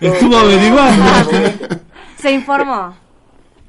Estuvo 0.01 0.37
averiguando. 0.37 1.05
Se 2.17 2.33
informó. 2.33 2.97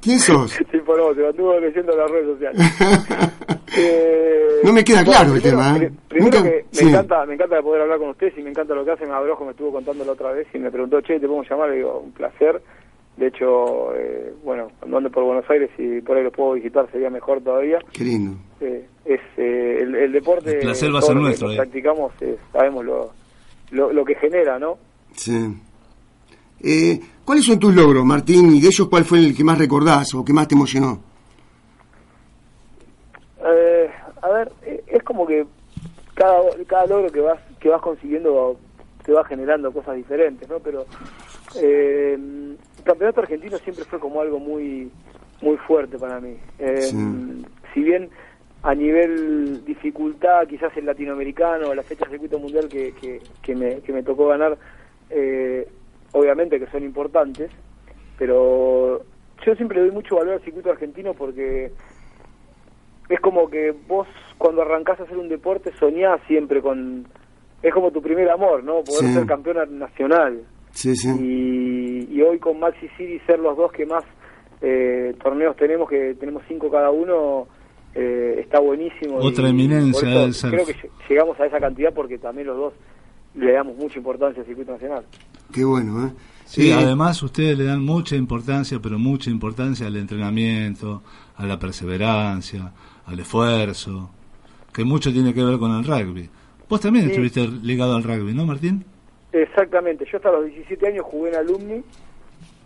¿Quién 0.00 0.18
sos? 0.20 0.52
Sí, 0.52 0.78
por 0.84 1.00
vos, 1.00 1.16
te 1.16 1.26
anduvo 1.26 1.58
leyendo 1.58 1.92
en 1.92 1.98
las 1.98 2.10
redes 2.10 2.26
sociales. 2.26 3.32
Eh, 3.78 4.60
No 4.64 4.72
me 4.72 4.82
queda 4.82 5.04
claro 5.04 5.34
el 5.34 5.40
primero- 5.42 5.58
tema, 5.62 5.76
¿eh? 5.76 5.78
pri- 5.80 5.90
Primero 6.08 6.38
Nunca- 6.38 6.50
que 6.50 6.56
me 6.64 6.64
sí. 6.78 6.88
encanta, 6.88 7.26
me 7.26 7.34
encanta 7.34 7.60
poder 7.60 7.82
hablar 7.82 7.98
con 7.98 8.08
ustedes 8.10 8.32
y 8.38 8.42
me 8.42 8.48
encanta 8.50 8.74
lo 8.74 8.84
que 8.86 8.92
hacen. 8.92 9.10
Abrojo 9.10 9.44
me 9.44 9.50
estuvo 9.50 9.70
contando 9.72 10.02
la 10.04 10.12
otra 10.12 10.32
vez 10.32 10.46
y 10.54 10.58
me 10.58 10.70
preguntó, 10.70 11.00
che, 11.02 11.20
¿te 11.20 11.26
podemos 11.26 11.46
llamar? 11.50 11.68
Le 11.70 11.76
digo, 11.76 11.98
un 11.98 12.12
placer. 12.12 12.62
De 13.18 13.26
hecho, 13.26 13.94
eh, 13.94 14.32
bueno, 14.44 14.68
cuando 14.78 14.96
ande 14.96 15.10
por 15.10 15.24
Buenos 15.24 15.44
Aires 15.50 15.68
y 15.76 16.00
por 16.00 16.16
ahí 16.16 16.22
los 16.24 16.32
puedo 16.32 16.52
visitar 16.52 16.90
sería 16.90 17.10
mejor 17.10 17.42
todavía. 17.42 17.78
Qué 17.92 18.04
lindo. 18.04 18.38
Eh, 18.60 18.86
es 19.04 19.20
eh, 19.36 19.78
el, 19.82 19.94
el 19.94 20.12
deporte, 20.12 20.52
El 20.52 20.60
placer 20.60 20.94
va 20.94 21.00
a 21.00 21.02
ser 21.02 21.14
lo 21.14 21.20
que 21.20 21.26
nuestro, 21.26 21.50
eh. 21.50 21.56
practicamos, 21.56 22.12
eh, 22.22 22.38
sabemos 22.52 22.82
lo, 22.84 23.10
lo, 23.72 23.92
lo 23.92 24.04
que 24.06 24.14
genera, 24.14 24.58
¿no? 24.58 24.78
Sí. 25.16 25.56
Eh, 26.62 27.00
¿Cuáles 27.24 27.44
son 27.44 27.58
tus 27.58 27.74
logros, 27.74 28.04
Martín? 28.04 28.54
Y 28.54 28.60
de 28.60 28.68
ellos, 28.68 28.88
¿cuál 28.88 29.04
fue 29.04 29.18
el 29.18 29.36
que 29.36 29.44
más 29.44 29.58
recordás 29.58 30.14
o 30.14 30.24
que 30.24 30.32
más 30.32 30.46
te 30.48 30.54
emocionó? 30.54 31.00
Eh, 33.44 33.90
a 34.22 34.28
ver, 34.28 34.52
eh, 34.62 34.82
es 34.86 35.02
como 35.02 35.26
que 35.26 35.46
cada, 36.14 36.40
cada 36.66 36.86
logro 36.86 37.10
que 37.10 37.20
vas 37.20 37.38
que 37.60 37.68
vas 37.68 37.80
consiguiendo 37.82 38.58
te 39.04 39.12
va 39.12 39.24
generando 39.24 39.72
cosas 39.72 39.96
diferentes, 39.96 40.48
¿no? 40.48 40.58
Pero 40.60 40.86
eh, 41.56 42.14
el 42.14 42.58
campeonato 42.84 43.20
argentino 43.20 43.58
siempre 43.58 43.84
fue 43.84 43.98
como 44.00 44.20
algo 44.20 44.38
muy 44.38 44.90
muy 45.42 45.56
fuerte 45.58 45.98
para 45.98 46.20
mí. 46.20 46.36
Eh, 46.58 46.90
Si 47.74 47.82
bien 47.82 48.08
a 48.62 48.74
nivel 48.74 49.64
dificultad, 49.64 50.46
quizás 50.48 50.76
el 50.76 50.86
latinoamericano, 50.86 51.74
la 51.74 51.82
fecha 51.82 52.04
de 52.06 52.12
circuito 52.12 52.38
mundial 52.38 52.68
que, 52.68 52.92
que, 52.94 53.20
que 53.42 53.54
me, 53.54 53.80
que 53.80 53.92
me 53.92 54.02
tocó 54.02 54.28
ganar, 54.28 54.56
eh, 55.10 55.68
obviamente 56.12 56.58
que 56.58 56.66
son 56.68 56.82
importantes, 56.84 57.50
pero 58.18 59.02
yo 59.44 59.54
siempre 59.54 59.78
le 59.78 59.86
doy 59.88 59.94
mucho 59.94 60.16
valor 60.16 60.34
al 60.34 60.42
circuito 60.42 60.70
argentino 60.70 61.14
porque 61.14 61.70
es 63.08 63.20
como 63.20 63.48
que 63.48 63.72
vos 63.86 64.08
cuando 64.38 64.62
arrancás 64.62 64.98
a 65.00 65.04
hacer 65.04 65.16
un 65.16 65.28
deporte 65.28 65.72
soñás 65.78 66.20
siempre 66.26 66.60
con... 66.60 67.06
Es 67.62 67.72
como 67.72 67.90
tu 67.90 68.02
primer 68.02 68.28
amor, 68.30 68.62
¿no? 68.62 68.82
Poder 68.84 69.04
Sí. 69.06 69.14
ser 69.14 69.26
campeón 69.26 69.78
nacional. 69.78 70.42
Sí, 70.72 70.94
sí. 70.94 71.08
Y, 71.20 72.14
y 72.16 72.22
hoy 72.22 72.38
con 72.38 72.58
Maxi 72.60 72.88
City 72.96 73.18
ser 73.26 73.38
los 73.38 73.56
dos 73.56 73.72
que 73.72 73.86
más 73.86 74.04
eh, 74.60 75.14
torneos 75.22 75.56
tenemos, 75.56 75.88
que 75.88 76.14
tenemos 76.14 76.42
cinco 76.48 76.70
cada 76.70 76.90
uno, 76.90 77.46
eh, 77.94 78.36
está 78.40 78.60
buenísimo. 78.60 79.16
Otra 79.18 79.46
y 79.46 79.50
eminencia 79.50 80.08
del 80.08 80.34
surf. 80.34 80.52
Creo 80.52 80.66
que 80.66 80.74
lle- 80.74 80.90
llegamos 81.08 81.40
a 81.40 81.46
esa 81.46 81.58
cantidad 81.60 81.92
porque 81.94 82.18
también 82.18 82.48
los 82.48 82.56
dos 82.56 82.74
le 83.36 83.52
damos 83.52 83.76
mucha 83.76 83.98
importancia 83.98 84.40
al 84.40 84.46
circuito 84.46 84.72
nacional. 84.72 85.04
Qué 85.52 85.64
bueno, 85.64 86.06
¿eh? 86.06 86.10
Sí, 86.44 86.70
Eh, 86.70 86.74
además 86.74 87.22
ustedes 87.22 87.58
le 87.58 87.64
dan 87.64 87.82
mucha 87.84 88.16
importancia, 88.16 88.78
pero 88.80 88.98
mucha 88.98 89.30
importancia 89.30 89.86
al 89.86 89.96
entrenamiento, 89.96 91.02
a 91.36 91.44
la 91.46 91.58
perseverancia, 91.58 92.72
al 93.06 93.20
esfuerzo. 93.20 94.10
que 94.72 94.84
mucho 94.84 95.10
tiene 95.10 95.32
que 95.32 95.42
ver 95.42 95.58
con 95.58 95.70
el 95.74 95.84
rugby. 95.84 96.28
Vos 96.68 96.80
también 96.82 97.06
Sí. 97.06 97.12
estuviste 97.12 97.48
ligado 97.48 97.96
al 97.96 98.02
rugby, 98.02 98.34
¿no, 98.34 98.44
Martín? 98.44 98.84
Exactamente, 99.32 100.04
yo 100.10 100.18
hasta 100.18 100.30
los 100.30 100.44
17 100.46 100.86
años 100.88 101.04
jugué 101.06 101.30
en 101.30 101.36
Alumni 101.36 101.82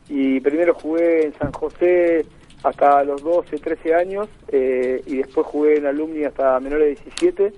y 0.09 0.41
primero 0.41 0.75
jugué 0.75 1.27
en 1.27 1.35
San 1.35 1.53
José 1.53 2.27
hasta 2.65 3.05
los 3.05 3.23
12, 3.23 3.59
13 3.59 3.95
años 3.95 4.29
eh, 4.49 5.01
y 5.07 5.19
después 5.19 5.47
jugué 5.47 5.77
en 5.79 5.87
Alumni 5.87 6.25
hasta 6.25 6.59
menores 6.59 6.99
de 6.99 7.05
17, 7.05 7.53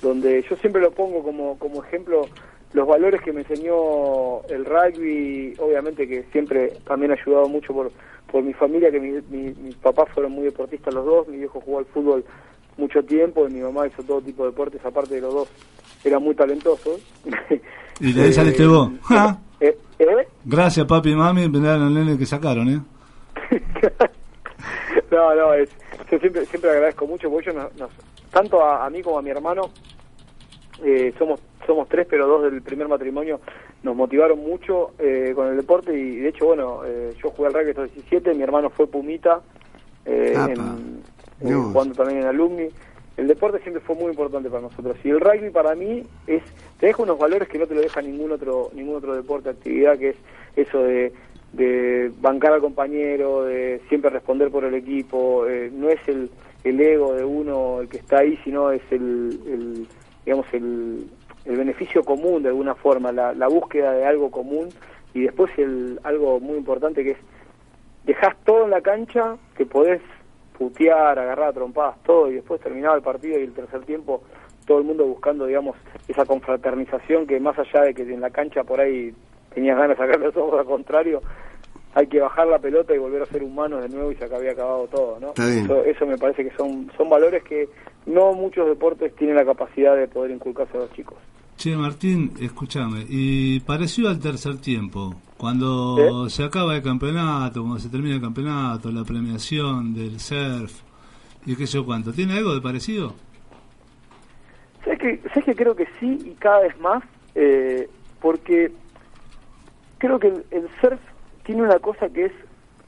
donde 0.00 0.44
yo 0.48 0.54
siempre 0.56 0.80
lo 0.80 0.92
pongo 0.92 1.22
como, 1.24 1.58
como 1.58 1.82
ejemplo 1.82 2.28
los 2.72 2.86
valores 2.86 3.20
que 3.22 3.32
me 3.32 3.40
enseñó 3.42 4.42
el 4.48 4.64
rugby, 4.64 5.54
obviamente 5.58 6.06
que 6.06 6.24
siempre 6.32 6.72
también 6.86 7.12
ha 7.12 7.14
ayudado 7.14 7.48
mucho 7.48 7.72
por, 7.72 7.90
por 8.30 8.42
mi 8.42 8.52
familia, 8.52 8.90
que 8.90 9.00
mi- 9.00 9.22
mi- 9.30 9.54
mis 9.54 9.74
papás 9.76 10.08
fueron 10.14 10.32
muy 10.32 10.44
deportistas 10.44 10.92
los 10.92 11.04
dos, 11.06 11.28
mi 11.28 11.38
viejo 11.38 11.60
jugó 11.60 11.78
al 11.78 11.86
fútbol 11.86 12.24
mucho 12.76 13.02
tiempo 13.02 13.48
y 13.48 13.52
mi 13.52 13.60
mamá 13.60 13.86
hizo 13.86 14.02
todo 14.02 14.20
tipo 14.20 14.44
de 14.44 14.50
deportes, 14.50 14.84
aparte 14.84 15.14
de 15.16 15.20
los 15.22 15.34
dos, 15.34 15.48
eran 16.04 16.22
muy 16.22 16.34
talentosos. 16.34 17.00
Y 18.00 18.12
de 18.12 18.22
ahí 18.22 18.32
saliste 18.32 18.64
vos. 18.64 18.90
Ja. 19.02 19.36
Eh, 19.58 19.76
¿eh? 19.98 20.06
Gracias, 20.44 20.86
papi 20.86 21.10
y 21.10 21.16
mami, 21.16 21.48
miraron 21.48 21.88
al 21.88 21.94
nene 21.94 22.16
que 22.16 22.26
sacaron, 22.26 22.68
¿eh? 22.68 22.80
No, 25.10 25.34
no, 25.34 25.54
es, 25.54 25.70
yo 26.10 26.18
siempre, 26.18 26.44
siempre 26.46 26.70
agradezco 26.70 27.06
mucho, 27.06 27.30
porque 27.30 27.52
nos, 27.52 27.74
nos- 27.76 27.90
tanto 28.30 28.62
a, 28.62 28.84
a 28.86 28.90
mí 28.90 29.02
como 29.02 29.18
a 29.18 29.22
mi 29.22 29.30
hermano, 29.30 29.70
eh, 30.84 31.12
somos 31.18 31.40
somos 31.66 31.86
tres, 31.88 32.06
pero 32.08 32.26
dos 32.26 32.44
del 32.50 32.62
primer 32.62 32.88
matrimonio, 32.88 33.40
nos 33.82 33.94
motivaron 33.94 34.38
mucho 34.38 34.92
eh, 34.98 35.32
con 35.34 35.48
el 35.48 35.56
deporte 35.56 35.92
y 35.92 36.16
de 36.16 36.28
hecho, 36.30 36.46
bueno, 36.46 36.80
eh, 36.86 37.12
yo 37.22 37.28
jugué 37.30 37.48
al 37.48 37.54
rugby 37.54 37.70
hasta 37.70 37.82
los 37.82 37.92
17, 37.94 38.32
mi 38.34 38.42
hermano 38.42 38.70
fue 38.70 38.86
Pumita, 38.86 39.42
eh, 40.06 40.32
en- 40.52 41.02
eh, 41.40 41.44
jugando 41.72 41.94
también 41.94 42.20
en 42.20 42.26
Alumni. 42.26 42.68
El 43.18 43.26
deporte 43.26 43.58
siempre 43.60 43.82
fue 43.82 43.96
muy 43.96 44.06
importante 44.10 44.48
para 44.48 44.62
nosotros 44.62 44.96
y 45.04 45.10
el 45.10 45.20
rugby 45.20 45.50
para 45.50 45.74
mí 45.74 46.04
es 46.26 46.42
te 46.80 46.86
deja 46.86 47.02
unos 47.02 47.18
valores 47.18 47.48
que 47.48 47.58
no 47.58 47.66
te 47.66 47.74
lo 47.74 47.82
deja 47.82 48.00
ningún 48.00 48.30
otro 48.32 48.70
ningún 48.72 48.96
otro 48.96 49.14
deporte, 49.14 49.50
actividad 49.50 49.98
que 49.98 50.10
es 50.10 50.16
eso 50.56 50.82
de, 50.84 51.12
de 51.52 52.10
bancar 52.20 52.52
al 52.54 52.60
compañero, 52.62 53.42
de 53.44 53.80
siempre 53.88 54.08
responder 54.10 54.50
por 54.50 54.64
el 54.64 54.74
equipo, 54.74 55.46
eh, 55.46 55.70
no 55.72 55.90
es 55.90 55.98
el, 56.06 56.30
el 56.64 56.80
ego 56.80 57.12
de 57.14 57.24
uno 57.24 57.80
el 57.82 57.88
que 57.88 57.98
está 57.98 58.18
ahí, 58.20 58.38
sino 58.44 58.70
es 58.70 58.82
el, 58.90 59.38
el 59.46 59.88
digamos 60.28 60.52
el, 60.52 61.08
el 61.46 61.56
beneficio 61.56 62.04
común 62.04 62.42
de 62.42 62.50
alguna 62.50 62.74
forma, 62.74 63.12
la, 63.12 63.32
la 63.32 63.48
búsqueda 63.48 63.92
de 63.92 64.04
algo 64.04 64.30
común 64.30 64.68
y 65.14 65.22
después 65.22 65.50
el 65.56 65.98
algo 66.04 66.38
muy 66.38 66.58
importante 66.58 67.02
que 67.02 67.12
es 67.12 67.18
dejás 68.04 68.36
todo 68.44 68.64
en 68.64 68.70
la 68.70 68.82
cancha, 68.82 69.38
que 69.56 69.64
podés 69.64 70.02
putear, 70.58 71.18
agarrar 71.18 71.54
trompadas, 71.54 71.96
todo, 72.02 72.30
y 72.30 72.34
después 72.34 72.60
terminaba 72.60 72.94
el 72.96 73.00
partido 73.00 73.38
y 73.38 73.44
el 73.44 73.54
tercer 73.54 73.86
tiempo, 73.86 74.22
todo 74.66 74.78
el 74.78 74.84
mundo 74.84 75.06
buscando, 75.06 75.46
digamos, 75.46 75.76
esa 76.08 76.26
confraternización 76.26 77.26
que 77.26 77.40
más 77.40 77.58
allá 77.58 77.84
de 77.84 77.94
que 77.94 78.02
en 78.02 78.20
la 78.20 78.28
cancha 78.28 78.64
por 78.64 78.80
ahí 78.80 79.14
tenías 79.54 79.78
ganas 79.78 79.96
de 79.96 80.04
sacar 80.04 80.20
los 80.20 80.36
ojos 80.36 80.60
al 80.60 80.66
contrario, 80.66 81.22
hay 81.98 82.06
que 82.06 82.20
bajar 82.20 82.46
la 82.46 82.60
pelota 82.60 82.94
y 82.94 82.98
volver 82.98 83.22
a 83.22 83.26
ser 83.26 83.42
humanos 83.42 83.82
de 83.82 83.88
nuevo 83.88 84.12
y 84.12 84.14
se 84.14 84.24
había 84.24 84.52
acabado 84.52 84.86
todo, 84.86 85.18
¿no? 85.18 85.28
Está 85.30 85.46
bien. 85.46 85.64
Eso, 85.64 85.84
eso 85.84 86.06
me 86.06 86.16
parece 86.16 86.44
que 86.44 86.56
son, 86.56 86.88
son 86.96 87.10
valores 87.10 87.42
que 87.42 87.68
no 88.06 88.34
muchos 88.34 88.68
deportes 88.68 89.16
tienen 89.16 89.34
la 89.34 89.44
capacidad 89.44 89.96
de 89.96 90.06
poder 90.06 90.30
inculcarse 90.30 90.76
a 90.76 90.82
los 90.82 90.92
chicos. 90.92 91.18
Che, 91.56 91.76
Martín, 91.76 92.34
escúchame, 92.40 93.04
y 93.08 93.58
parecido 93.60 94.10
al 94.10 94.20
tercer 94.20 94.58
tiempo, 94.58 95.16
cuando 95.36 96.28
se 96.28 96.44
acaba 96.44 96.76
el 96.76 96.84
campeonato, 96.84 97.62
cuando 97.62 97.80
se 97.80 97.88
termina 97.88 98.14
el 98.14 98.20
campeonato, 98.20 98.92
la 98.92 99.02
premiación 99.02 99.92
del 99.92 100.20
surf 100.20 100.82
y 101.46 101.56
qué 101.56 101.66
sé 101.66 101.78
yo 101.78 101.84
cuánto, 101.84 102.12
¿tiene 102.12 102.34
algo 102.34 102.54
de 102.54 102.60
parecido? 102.60 103.14
¿Sabes 104.84 105.00
que, 105.00 105.20
¿Sabes 105.30 105.46
que 105.46 105.54
creo 105.56 105.74
que 105.74 105.88
sí 105.98 106.16
y 106.24 106.30
cada 106.34 106.60
vez 106.60 106.78
más? 106.78 107.02
Eh, 107.34 107.88
porque 108.20 108.70
creo 109.98 110.20
que 110.20 110.28
el, 110.28 110.44
el 110.52 110.68
surf 110.80 111.00
tiene 111.48 111.62
una 111.62 111.78
cosa 111.78 112.10
que 112.10 112.26
es 112.26 112.32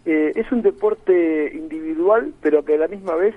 eh, 0.04 0.32
es 0.36 0.52
un 0.52 0.60
deporte 0.60 1.50
individual, 1.54 2.34
pero 2.42 2.62
que 2.62 2.74
a 2.74 2.78
la 2.78 2.88
misma 2.88 3.14
vez, 3.14 3.34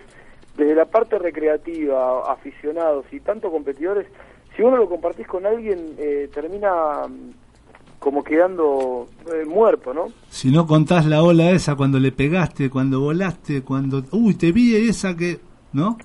desde 0.58 0.76
la 0.76 0.84
parte 0.84 1.18
recreativa, 1.18 2.30
aficionados 2.30 3.06
y 3.10 3.22
tanto 3.22 3.50
competidores, 3.50 4.06
si 4.54 4.64
uno 4.64 4.76
lo 4.76 4.90
compartís 4.90 5.26
con 5.26 5.46
alguien, 5.46 5.96
eh, 5.98 6.30
termina 6.34 7.08
mm, 7.08 8.00
como 8.00 8.22
quedando 8.22 9.08
eh, 9.34 9.46
muerto, 9.46 9.94
¿no? 9.94 10.08
Si 10.28 10.52
no 10.52 10.68
contás 10.68 11.06
la 11.06 11.24
ola 11.24 11.52
esa 11.52 11.76
cuando 11.76 12.00
le 12.00 12.12
pegaste, 12.12 12.70
cuando 12.70 13.00
volaste, 13.00 13.62
cuando... 13.62 14.04
Uy, 14.12 14.36
te 14.36 14.52
vi 14.52 14.76
esa 14.76 15.16
que... 15.16 15.40
¿No? 15.72 15.98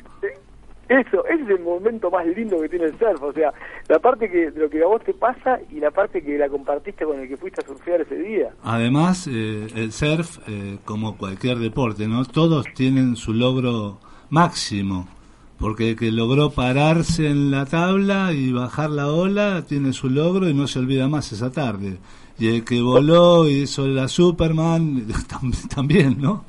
Eso, 0.89 1.25
ese 1.27 1.43
es 1.43 1.51
el 1.51 1.61
momento 1.61 2.11
más 2.11 2.27
lindo 2.27 2.59
que 2.61 2.69
tiene 2.69 2.87
el 2.87 2.99
surf, 2.99 3.23
o 3.23 3.33
sea, 3.33 3.53
la 3.89 3.99
parte 3.99 4.31
que 4.31 4.51
de 4.51 4.61
lo 4.61 4.71
que 4.71 4.83
a 4.83 4.87
vos 4.87 5.03
te 5.05 5.13
pasa 5.13 5.59
y 5.71 5.81
la 5.81 5.91
parte 5.91 6.23
que 6.23 6.39
la 6.39 6.49
compartiste 6.49 7.05
con 7.05 7.21
el 7.21 7.29
que 7.29 7.37
fuiste 7.37 7.61
a 7.61 7.67
surfear 7.67 8.01
ese 8.01 8.17
día. 8.17 8.49
Además, 8.63 9.27
eh, 9.31 9.67
el 9.75 9.93
surf, 9.93 10.39
eh, 10.49 10.79
como 10.87 11.19
cualquier 11.19 11.59
deporte, 11.59 12.09
¿no? 12.09 12.25
Todos 12.25 12.65
tienen 12.75 13.17
su 13.17 13.35
logro 13.35 13.99
máximo, 14.31 15.07
porque 15.59 15.91
el 15.91 15.97
que 15.97 16.11
logró 16.11 16.51
pararse 16.51 17.27
en 17.29 17.51
la 17.51 17.67
tabla 17.67 18.33
y 18.33 18.53
bajar 18.53 18.89
la 18.91 19.09
ola 19.09 19.65
tiene 19.69 19.93
su 19.93 20.09
logro 20.09 20.49
y 20.49 20.55
no 20.55 20.67
se 20.67 20.79
olvida 20.79 21.07
más 21.09 21.33
esa 21.33 21.51
tarde. 21.53 21.99
Y 22.39 22.49
el 22.55 22.65
que 22.65 22.81
voló 22.81 23.47
y 23.49 23.63
hizo 23.63 23.87
la 23.89 24.07
Superman 24.09 25.07
tam- 25.29 25.69
también, 25.75 26.17
¿no? 26.21 26.45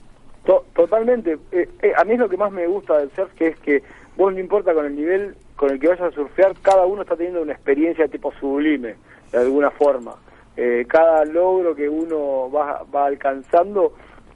To- 0.45 0.63
totalmente. 0.75 1.37
Eh, 1.51 1.67
eh, 1.81 1.91
a 1.97 2.03
mí 2.05 2.13
es 2.13 2.19
lo 2.19 2.29
que 2.29 2.37
más 2.37 2.51
me 2.51 2.67
gusta 2.67 2.97
del 2.99 3.09
surf, 3.15 3.33
que 3.33 3.47
es 3.47 3.59
que 3.59 3.83
vos 4.20 4.34
no 4.34 4.39
importa 4.41 4.74
con 4.74 4.86
el 4.86 4.97
nivel 4.97 5.36
con 5.55 5.72
el 5.72 5.80
que 5.80 5.88
vayas 5.88 6.11
a 6.11 6.11
surfear, 6.11 6.53
cada 6.61 6.86
uno 6.86 7.03
está 7.03 7.15
teniendo 7.15 7.41
una 7.41 7.53
experiencia 7.53 8.05
tipo 8.09 8.34
sublime, 8.34 8.95
de 9.32 9.38
alguna 9.38 9.72
forma. 9.72 10.15
Eh, 10.57 10.86
cada 10.89 11.24
logro 11.24 11.74
que 11.74 11.88
uno 11.88 12.51
va, 12.51 12.84
va 12.93 13.05
alcanzando, 13.05 13.93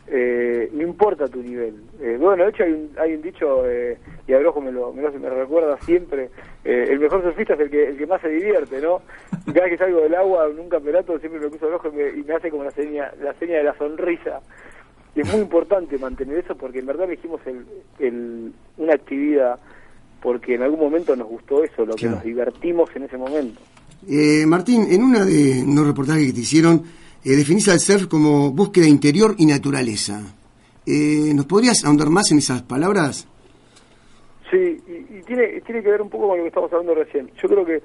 eh, 0.07 0.69
no 0.71 0.83
importa 0.83 1.27
tu 1.27 1.43
nivel. 1.43 1.83
Eh, 1.99 2.15
bueno, 2.17 2.45
de 2.45 2.51
hecho 2.51 2.63
hay 2.63 2.71
un, 2.71 2.91
hay 2.97 3.13
un 3.15 3.21
dicho, 3.21 3.69
eh, 3.69 3.97
y 4.25 4.31
Abrojo 4.31 4.61
me 4.61 4.71
me 4.71 4.79
lo 4.79 4.93
me 4.93 5.01
lo 5.01 5.35
recuerda 5.35 5.77
siempre, 5.81 6.29
eh, 6.63 6.87
el 6.89 6.99
mejor 6.99 7.21
surfista 7.21 7.55
es 7.55 7.59
el 7.59 7.69
que, 7.69 7.89
el 7.89 7.97
que 7.97 8.07
más 8.07 8.21
se 8.21 8.29
divierte, 8.29 8.79
¿no? 8.79 9.01
Cada 9.47 9.65
vez 9.65 9.71
que 9.71 9.77
salgo 9.79 9.99
del 9.99 10.15
agua 10.15 10.47
en 10.49 10.59
un 10.61 10.69
campeonato 10.69 11.19
siempre 11.19 11.41
me 11.41 11.49
cruzo 11.49 11.65
Abrojo 11.65 11.89
y 11.89 11.91
me, 11.91 12.09
y 12.09 12.23
me 12.23 12.35
hace 12.35 12.49
como 12.49 12.63
la 12.63 12.71
seña, 12.71 13.11
la 13.21 13.33
seña 13.33 13.57
de 13.57 13.63
la 13.63 13.77
sonrisa. 13.77 14.39
Y 15.15 15.21
es 15.21 15.31
muy 15.31 15.41
importante 15.41 15.97
mantener 15.97 16.39
eso 16.39 16.55
porque 16.55 16.79
en 16.79 16.87
verdad 16.87 17.05
elegimos 17.05 17.39
el, 17.45 17.65
el, 17.99 18.53
una 18.77 18.93
actividad 18.93 19.59
porque 20.21 20.55
en 20.55 20.63
algún 20.63 20.79
momento 20.79 21.15
nos 21.15 21.27
gustó 21.27 21.63
eso, 21.63 21.85
lo 21.85 21.95
que 21.95 22.07
nos 22.07 22.23
divertimos 22.23 22.89
en 22.95 23.03
ese 23.03 23.17
momento. 23.17 23.59
Eh, 24.09 24.45
Martín, 24.47 24.87
en 24.89 25.03
una 25.03 25.25
de 25.25 25.63
unos 25.63 25.85
reportajes 25.85 26.27
que 26.27 26.33
te 26.33 26.39
hicieron, 26.39 26.83
eh, 27.23 27.35
definís 27.35 27.67
al 27.67 27.79
surf 27.79 28.07
como 28.07 28.51
búsqueda 28.51 28.87
interior 28.87 29.35
y 29.37 29.45
naturaleza. 29.45 30.21
Eh, 30.85 31.31
¿Nos 31.35 31.45
podrías 31.45 31.83
ahondar 31.83 32.09
más 32.09 32.31
en 32.31 32.37
esas 32.37 32.61
palabras? 32.61 33.27
Sí, 34.49 34.57
y, 34.87 35.17
y 35.17 35.21
tiene, 35.23 35.61
tiene 35.61 35.83
que 35.83 35.89
ver 35.89 36.01
un 36.01 36.09
poco 36.09 36.29
con 36.29 36.37
lo 36.37 36.43
que 36.43 36.47
estamos 36.47 36.71
hablando 36.71 36.95
recién. 36.95 37.29
Yo 37.41 37.49
creo 37.49 37.65
que 37.65 37.81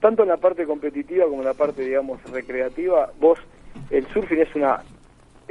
tanto 0.00 0.22
en 0.22 0.30
la 0.30 0.36
parte 0.36 0.66
competitiva 0.66 1.26
como 1.26 1.42
en 1.42 1.46
la 1.46 1.54
parte, 1.54 1.82
digamos, 1.82 2.22
recreativa, 2.30 3.12
vos, 3.20 3.38
el 3.90 4.06
surfing 4.08 4.40
es 4.40 4.54
una 4.54 4.82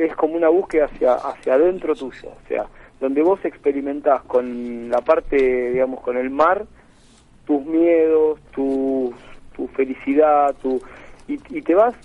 es 0.06 0.16
como 0.16 0.36
una 0.36 0.50
búsqueda 0.50 0.86
hacia 0.86 1.14
hacia 1.16 1.56
adentro 1.56 1.96
tuyo, 1.96 2.30
o 2.30 2.48
sea, 2.48 2.66
donde 3.00 3.22
vos 3.22 3.44
experimentás 3.44 4.22
con 4.24 4.90
la 4.90 5.02
parte, 5.02 5.72
digamos, 5.72 6.02
con 6.02 6.18
el 6.18 6.30
mar, 6.30 6.66
tus 7.46 7.66
miedos, 7.66 8.40
tu, 8.52 9.14
tu 9.56 9.68
felicidad, 9.70 10.56
tu 10.62 10.82
y, 11.28 11.40
y 11.50 11.62
te 11.62 11.76
vas 11.76 11.96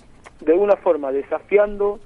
de 0.41 0.53
alguna 0.53 0.75
forma 0.75 1.11
desafiando 1.11 1.99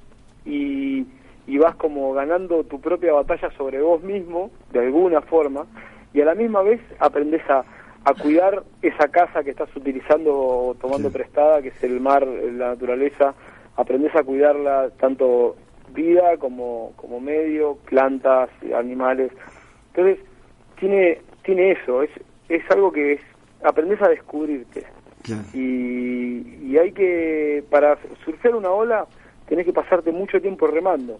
y, 0.46 1.06
y 1.48 1.58
vas 1.58 1.76
como 1.76 2.14
ganando 2.14 2.64
tu 2.64 2.80
propia 2.80 3.14
batalla 3.14 3.50
sobre 3.58 3.82
vos 3.82 4.02
mismo, 4.04 4.52
de 4.72 4.80
alguna 4.80 5.22
forma, 5.22 5.66
y 6.14 6.22
a 6.22 6.26
la 6.26 6.36
misma 6.36 6.62
vez 6.62 6.82
aprendes 7.00 7.42
a, 7.50 7.64
a 8.04 8.14
cuidar 8.14 8.64
esa 8.82 9.08
casa 9.10 9.44
que 9.44 9.52
estás 9.52 9.74
utilizando 9.76 10.36
o 10.36 10.76
tomando 10.76 11.12
prestada, 11.12 11.62
que 11.62 11.70
es 11.70 11.84
el 11.84 12.00
mar, 12.00 12.26
la 12.26 12.70
naturaleza, 12.70 13.34
aprendes 13.76 14.16
a 14.16 14.24
cuidarla 14.24 14.89
tanto 15.00 15.56
vida 15.94 16.38
como, 16.38 16.94
como 16.96 17.20
medio, 17.20 17.78
plantas, 17.86 18.50
animales. 18.76 19.32
Entonces, 19.94 20.20
tiene, 20.80 21.20
tiene 21.44 21.72
eso, 21.72 22.04
es, 22.04 22.10
es 22.50 22.64
algo 22.72 22.92
que 22.92 23.14
es, 23.14 23.22
aprendes 23.64 24.02
a 24.02 24.10
descubrirte. 24.10 24.86
Y, 25.54 26.72
y 26.72 26.78
hay 26.78 26.92
que, 26.92 27.64
para 27.70 27.98
surfear 28.26 28.56
una 28.56 28.72
ola, 28.72 29.06
tenés 29.48 29.66
que 29.66 29.74
pasarte 29.74 30.12
mucho 30.12 30.42
tiempo 30.42 30.68
remando. 30.68 31.20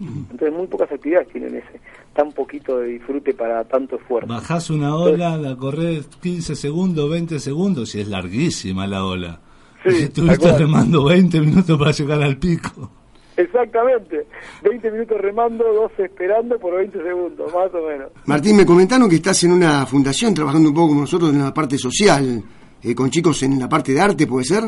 Entonces, 0.00 0.52
muy 0.52 0.66
pocas 0.66 0.92
actividades 0.92 1.28
tienen 1.28 1.56
ese, 1.56 1.80
tan 2.14 2.30
poquito 2.32 2.78
de 2.78 2.88
disfrute 2.88 3.32
para 3.32 3.64
tanto 3.64 3.96
esfuerzo. 3.96 4.28
Bajás 4.28 4.70
una 4.70 4.94
ola, 4.94 5.36
la 5.36 5.56
corres 5.56 6.06
15 6.20 6.54
segundos, 6.54 7.10
20 7.10 7.38
segundos 7.38 7.94
y 7.94 8.00
es 8.00 8.08
larguísima 8.08 8.86
la 8.86 9.04
ola. 9.04 9.40
Sí, 9.84 9.96
y 10.00 10.02
estuviste 10.04 10.56
remando 10.58 11.04
20 11.04 11.40
minutos 11.40 11.78
para 11.78 11.92
llegar 11.92 12.22
al 12.22 12.36
pico. 12.36 12.90
Exactamente. 13.36 14.26
20 14.62 14.90
minutos 14.90 15.20
remando, 15.20 15.64
12 15.72 16.04
esperando 16.04 16.58
por 16.58 16.74
20 16.76 17.02
segundos, 17.02 17.52
más 17.52 17.72
o 17.74 17.86
menos. 17.86 18.10
Martín, 18.26 18.56
me 18.56 18.64
comentaron 18.66 19.08
que 19.08 19.16
estás 19.16 19.42
en 19.44 19.52
una 19.52 19.84
fundación 19.86 20.34
trabajando 20.34 20.70
un 20.70 20.74
poco 20.74 20.88
con 20.88 21.00
nosotros 21.00 21.32
en 21.32 21.42
la 21.42 21.52
parte 21.52 21.76
social, 21.76 22.42
eh, 22.82 22.94
con 22.94 23.10
chicos 23.10 23.42
en 23.42 23.58
la 23.58 23.68
parte 23.68 23.92
de 23.92 24.00
arte, 24.00 24.26
¿puede 24.26 24.44
ser? 24.44 24.62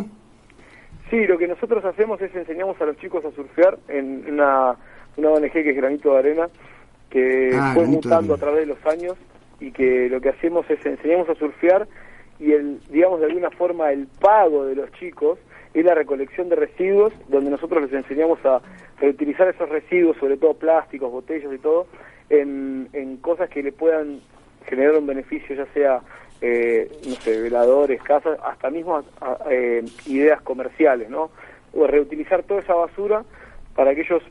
Sí, 1.11 1.27
lo 1.27 1.39
que 1.39 1.49
nosotros 1.49 1.83
hacemos 1.85 2.21
es 2.21 2.35
enseñamos 2.35 2.79
a 2.81 2.85
los 2.85 2.97
chicos 2.99 3.25
a 3.25 3.31
surfear 3.31 3.79
en 3.89 4.25
una, 4.31 4.77
una 5.17 5.31
ONG 5.31 5.53
que 5.53 5.71
es 5.71 5.77
Granito 5.77 6.13
de 6.13 6.19
Arena, 6.19 6.49
que 7.09 7.51
Ah, 7.55 7.73
fue 7.75 7.87
mutando 7.87 8.35
a 8.35 8.37
través 8.37 8.61
de 8.61 8.75
los 8.75 8.87
años 8.87 9.15
y 9.61 9.73
que 9.73 10.09
lo 10.11 10.21
que 10.21 10.29
hacemos 10.29 10.69
es 10.69 10.85
enseñamos 10.85 11.29
a 11.31 11.35
surfear 11.35 11.89
y 12.39 12.53
el, 12.53 12.81
digamos 12.91 13.21
de 13.21 13.27
alguna 13.27 13.51
forma 13.51 13.91
el 13.91 14.07
pago 14.21 14.67
de 14.67 14.75
los 14.75 14.93
chicos 14.93 15.39
es 15.75 15.85
la 15.85 15.95
recolección 15.95 16.49
de 16.49 16.57
residuos, 16.57 17.13
donde 17.29 17.51
nosotros 17.51 17.83
les 17.83 17.93
enseñamos 17.93 18.45
a 18.45 18.61
reutilizar 19.01 19.49
esos 19.49 19.69
residuos, 19.69 20.17
sobre 20.19 20.37
todo 20.37 20.55
plásticos, 20.55 21.11
botellas 21.11 21.53
y 21.53 21.59
todo, 21.59 21.87
en, 22.31 22.89
en 22.93 23.17
cosas 23.19 23.49
que 23.49 23.63
le 23.63 23.73
puedan 23.73 24.21
generar 24.67 24.97
un 24.97 25.07
beneficio, 25.07 25.55
ya 25.55 25.67
sea, 25.73 26.01
eh, 26.41 26.91
no 27.07 27.15
sé, 27.17 27.41
veladores, 27.41 28.03
casas, 28.03 28.39
hasta 28.45 28.71
mismo 28.71 29.03
eh, 29.51 29.85
ideas 30.07 30.41
comerciales, 30.43 31.09
¿no? 31.09 31.31
O 31.75 31.87
reutilizar 31.87 32.43
toda 32.43 32.61
esa 32.61 32.75
basura 32.75 33.25
para 33.75 33.95
que 33.95 34.03
ellos 34.03 34.23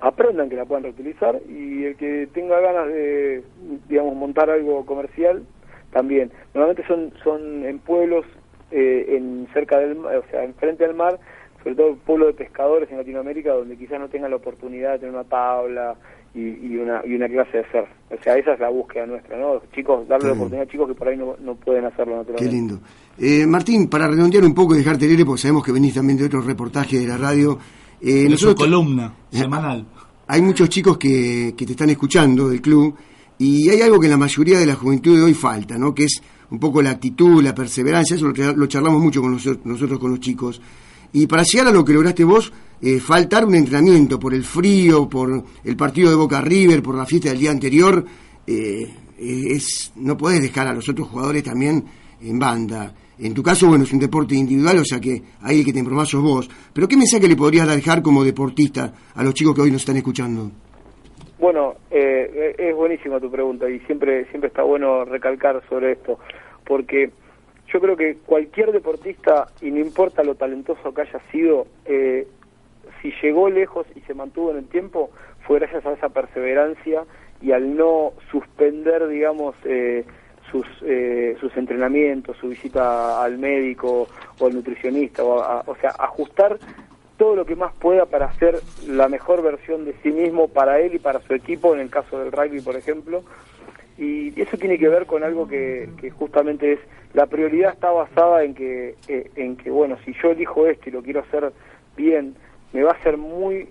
aprendan 0.00 0.48
que 0.48 0.56
la 0.56 0.64
puedan 0.64 0.84
reutilizar 0.84 1.38
y 1.48 1.84
el 1.84 1.96
que 1.96 2.28
tenga 2.32 2.58
ganas 2.60 2.88
de, 2.88 3.42
digamos, 3.88 4.16
montar 4.16 4.50
algo 4.50 4.84
comercial, 4.84 5.44
también. 5.92 6.32
Normalmente 6.54 6.86
son, 6.86 7.12
son 7.22 7.64
en 7.64 7.78
pueblos, 7.78 8.26
eh, 8.72 9.16
en 9.16 9.46
cerca 9.52 9.78
del 9.78 9.96
mar, 9.96 10.16
o 10.16 10.24
sea, 10.30 10.42
enfrente 10.44 10.84
del 10.86 10.96
mar, 10.96 11.18
sobre 11.62 11.76
todo 11.76 11.94
pueblos 12.04 12.28
de 12.28 12.34
pescadores 12.44 12.90
en 12.90 12.96
Latinoamérica, 12.98 13.52
donde 13.52 13.76
quizás 13.76 14.00
no 14.00 14.08
tengan 14.08 14.30
la 14.30 14.36
oportunidad 14.36 14.92
de 14.92 14.98
tener 15.00 15.14
una 15.14 15.24
tabla 15.24 15.94
y, 16.34 16.40
y 16.40 16.76
una, 16.78 17.02
y 17.06 17.14
una 17.14 17.28
clase 17.28 17.58
de 17.58 17.64
surf. 17.70 17.88
O 18.10 18.22
sea, 18.22 18.36
esa 18.36 18.54
es 18.54 18.60
la 18.60 18.68
búsqueda 18.70 19.06
nuestra, 19.06 19.38
¿no? 19.38 19.62
Chicos, 19.74 20.08
darle 20.08 20.28
la 20.28 20.32
oportunidad 20.34 20.66
a 20.66 20.70
chicos 20.70 20.88
que 20.88 20.94
por 20.94 21.08
ahí 21.08 21.16
no, 21.16 21.36
no 21.40 21.54
pueden 21.54 21.84
hacerlo 21.84 22.14
Qué 22.14 22.18
naturalmente. 22.32 22.52
lindo. 22.56 22.78
Eh, 23.18 23.46
Martín, 23.46 23.88
para 23.88 24.08
redondear 24.08 24.42
un 24.44 24.54
poco 24.54 24.74
y 24.74 24.78
dejarte 24.78 25.06
libre, 25.06 25.24
porque 25.24 25.42
sabemos 25.42 25.62
que 25.64 25.72
venís 25.72 25.94
también 25.94 26.18
de 26.18 26.24
otro 26.24 26.40
reportaje 26.40 26.98
de 26.98 27.06
la 27.06 27.16
radio. 27.18 27.58
eh, 28.00 28.26
nosotros- 28.28 28.66
columna 28.66 29.14
Eh, 29.30 29.36
semanal. 29.36 29.86
Hay 30.26 30.40
muchos 30.42 30.68
chicos 30.68 30.96
que, 30.98 31.54
que 31.56 31.66
te 31.66 31.72
están 31.72 31.90
escuchando 31.90 32.48
del 32.48 32.60
club 32.62 32.96
y 33.38 33.68
hay 33.70 33.80
algo 33.82 34.00
que 34.00 34.06
en 34.06 34.12
la 34.12 34.16
mayoría 34.16 34.58
de 34.58 34.66
la 34.66 34.74
juventud 34.74 35.16
de 35.16 35.22
hoy 35.22 35.34
falta, 35.34 35.76
¿no? 35.78 35.94
Que 35.94 36.04
es 36.04 36.22
un 36.52 36.58
poco 36.60 36.82
la 36.82 36.90
actitud, 36.90 37.42
la 37.42 37.54
perseverancia, 37.54 38.14
eso 38.14 38.26
lo, 38.28 38.66
charlamos 38.66 39.00
mucho 39.00 39.22
con 39.22 39.32
nosotros, 39.32 39.64
nosotros 39.64 39.98
con 39.98 40.10
los 40.10 40.20
chicos. 40.20 40.60
Y 41.14 41.26
para 41.26 41.44
llegar 41.44 41.68
a 41.68 41.72
lo 41.72 41.82
que 41.82 41.94
lograste 41.94 42.24
vos, 42.24 42.52
eh, 42.82 43.00
faltar 43.00 43.46
un 43.46 43.54
entrenamiento 43.54 44.18
por 44.18 44.34
el 44.34 44.44
frío, 44.44 45.08
por 45.08 45.42
el 45.64 45.76
partido 45.76 46.10
de 46.10 46.16
Boca 46.16 46.42
River, 46.42 46.82
por 46.82 46.94
la 46.94 47.06
fiesta 47.06 47.30
del 47.30 47.38
día 47.38 47.50
anterior, 47.50 48.04
eh, 48.46 48.82
eh, 49.18 49.42
es 49.50 49.92
no 49.96 50.14
podés 50.14 50.42
dejar 50.42 50.66
a 50.66 50.74
los 50.74 50.86
otros 50.90 51.08
jugadores 51.08 51.42
también 51.42 51.84
en 52.20 52.38
banda. 52.38 52.94
En 53.18 53.32
tu 53.32 53.42
caso, 53.42 53.68
bueno, 53.68 53.84
es 53.84 53.92
un 53.94 54.00
deporte 54.00 54.34
individual, 54.34 54.78
o 54.78 54.84
sea 54.84 55.00
que 55.00 55.22
ahí 55.40 55.60
el 55.60 55.64
que 55.64 55.72
te 55.72 55.78
informás 55.78 56.10
sos 56.10 56.22
vos. 56.22 56.50
Pero 56.74 56.86
¿qué 56.86 56.98
mensaje 56.98 57.26
le 57.28 57.36
podrías 57.36 57.66
dejar 57.66 58.02
como 58.02 58.22
deportista 58.22 58.92
a 59.14 59.24
los 59.24 59.32
chicos 59.32 59.54
que 59.54 59.62
hoy 59.62 59.70
nos 59.70 59.80
están 59.80 59.96
escuchando? 59.96 60.50
Bueno, 61.42 61.74
eh, 61.90 62.54
es 62.56 62.76
buenísima 62.76 63.18
tu 63.18 63.28
pregunta 63.28 63.68
y 63.68 63.80
siempre 63.80 64.26
siempre 64.26 64.46
está 64.46 64.62
bueno 64.62 65.04
recalcar 65.04 65.60
sobre 65.68 65.92
esto, 65.92 66.20
porque 66.66 67.10
yo 67.68 67.80
creo 67.80 67.96
que 67.96 68.16
cualquier 68.26 68.72
deportista, 68.72 69.48
y 69.60 69.70
no 69.70 69.78
importa 69.80 70.22
lo 70.22 70.34
talentoso 70.34 70.92
que 70.92 71.02
haya 71.02 71.20
sido, 71.30 71.66
eh, 71.86 72.26
si 73.00 73.12
llegó 73.22 73.48
lejos 73.48 73.86
y 73.96 74.00
se 74.00 74.14
mantuvo 74.14 74.50
en 74.50 74.58
el 74.58 74.66
tiempo, 74.68 75.10
fue 75.46 75.58
gracias 75.58 75.84
a 75.86 75.92
esa 75.92 76.08
perseverancia 76.10 77.04
y 77.40 77.52
al 77.52 77.76
no 77.76 78.12
suspender, 78.30 79.08
digamos, 79.08 79.54
eh, 79.64 80.04
sus, 80.50 80.66
eh, 80.82 81.36
sus 81.40 81.56
entrenamientos, 81.56 82.36
su 82.36 82.48
visita 82.48 83.22
al 83.22 83.38
médico 83.38 84.06
o 84.38 84.46
al 84.46 84.54
nutricionista, 84.54 85.24
o, 85.24 85.40
a- 85.40 85.64
o 85.66 85.74
sea, 85.76 85.90
ajustar 85.98 86.58
todo 87.16 87.36
lo 87.36 87.44
que 87.46 87.56
más 87.56 87.72
pueda 87.74 88.06
para 88.06 88.26
hacer 88.26 88.60
la 88.86 89.08
mejor 89.08 89.42
versión 89.42 89.84
de 89.84 89.94
sí 90.02 90.10
mismo 90.10 90.48
para 90.48 90.80
él 90.80 90.94
y 90.94 90.98
para 90.98 91.20
su 91.20 91.34
equipo, 91.34 91.72
en 91.74 91.80
el 91.80 91.90
caso 91.90 92.18
del 92.18 92.32
rugby, 92.32 92.60
por 92.60 92.76
ejemplo. 92.76 93.22
Y 94.02 94.32
eso 94.40 94.56
tiene 94.56 94.78
que 94.78 94.88
ver 94.88 95.06
con 95.06 95.22
algo 95.22 95.46
que, 95.46 95.88
justamente 96.18 96.72
es, 96.72 96.80
la 97.14 97.26
prioridad 97.26 97.72
está 97.72 97.92
basada 97.92 98.42
en 98.42 98.52
que, 98.52 98.96
eh, 99.06 99.30
en 99.36 99.56
que, 99.56 99.70
bueno, 99.70 99.96
si 100.04 100.12
yo 100.20 100.32
elijo 100.32 100.66
esto 100.66 100.88
y 100.88 100.92
lo 100.92 101.04
quiero 101.04 101.20
hacer 101.20 101.52
bien, 101.96 102.34
me 102.72 102.82
va 102.82 102.90
a 102.90 103.02
ser 103.04 103.16
muy, 103.16 103.68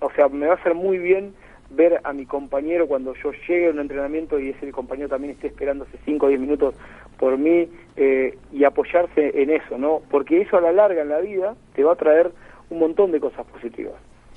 o 0.00 0.12
sea, 0.12 0.28
me 0.28 0.46
va 0.46 0.52
a 0.52 0.56
hacer 0.56 0.74
muy 0.74 0.98
bien 0.98 1.34
ver 1.70 2.00
a 2.04 2.12
mi 2.12 2.24
compañero 2.24 2.86
cuando 2.86 3.14
yo 3.14 3.32
llegue 3.48 3.66
a 3.66 3.70
un 3.70 3.80
entrenamiento 3.80 4.38
y 4.38 4.50
ese 4.50 4.70
compañero 4.70 5.08
también 5.08 5.32
esté 5.32 5.48
esperando 5.48 5.84
hace 5.84 5.98
5 6.04 6.24
o 6.24 6.28
10 6.28 6.40
minutos 6.40 6.76
por 7.18 7.36
mí 7.36 7.68
eh, 7.96 8.38
y 8.52 8.62
apoyarse 8.62 9.42
en 9.42 9.50
eso, 9.50 9.76
¿no? 9.76 10.02
Porque 10.08 10.40
eso 10.40 10.56
a 10.56 10.60
la 10.60 10.70
larga 10.70 11.02
en 11.02 11.08
la 11.08 11.18
vida 11.18 11.56
te 11.74 11.82
va 11.82 11.94
a 11.94 11.96
traer 11.96 12.30
un 12.70 12.78
montón 12.78 13.10
de 13.10 13.18
cosas 13.18 13.44
positivas. 13.46 13.94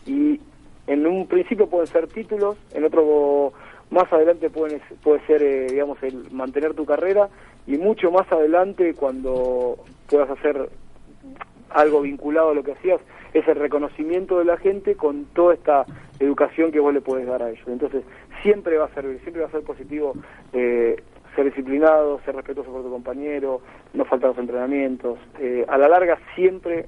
Y 0.07 0.39
en 0.87 1.05
un 1.05 1.27
principio 1.27 1.67
pueden 1.67 1.85
ser 1.85 2.07
títulos, 2.07 2.57
en 2.73 2.85
otro 2.85 3.53
más 3.89 4.11
adelante 4.11 4.49
pueden, 4.49 4.81
puede 5.03 5.25
ser, 5.25 5.41
eh, 5.41 5.67
digamos, 5.69 6.01
el 6.03 6.31
mantener 6.31 6.73
tu 6.73 6.85
carrera 6.85 7.29
y 7.65 7.77
mucho 7.77 8.11
más 8.11 8.31
adelante 8.31 8.93
cuando 8.93 9.77
puedas 10.09 10.29
hacer 10.29 10.69
algo 11.69 12.01
vinculado 12.01 12.51
a 12.51 12.53
lo 12.53 12.63
que 12.63 12.73
hacías, 12.73 13.01
es 13.33 13.47
el 13.47 13.55
reconocimiento 13.55 14.39
de 14.39 14.45
la 14.45 14.57
gente 14.57 14.95
con 14.95 15.25
toda 15.25 15.53
esta 15.53 15.85
educación 16.19 16.71
que 16.71 16.79
vos 16.79 16.93
le 16.93 17.01
podés 17.01 17.27
dar 17.27 17.43
a 17.43 17.49
ellos. 17.49 17.67
Entonces, 17.67 18.03
siempre 18.41 18.77
va 18.77 18.85
a 18.85 18.93
servir, 18.93 19.19
siempre 19.21 19.41
va 19.41 19.49
a 19.49 19.51
ser 19.51 19.63
positivo 19.63 20.13
eh, 20.53 20.95
ser 21.35 21.45
disciplinado, 21.45 22.19
ser 22.25 22.35
respetuoso 22.35 22.71
por 22.71 22.83
tu 22.83 22.89
compañero, 22.89 23.61
no 23.93 24.05
faltar 24.05 24.31
los 24.31 24.39
entrenamientos. 24.39 25.19
Eh, 25.39 25.65
a 25.69 25.77
la 25.77 25.87
larga 25.87 26.17
siempre, 26.35 26.87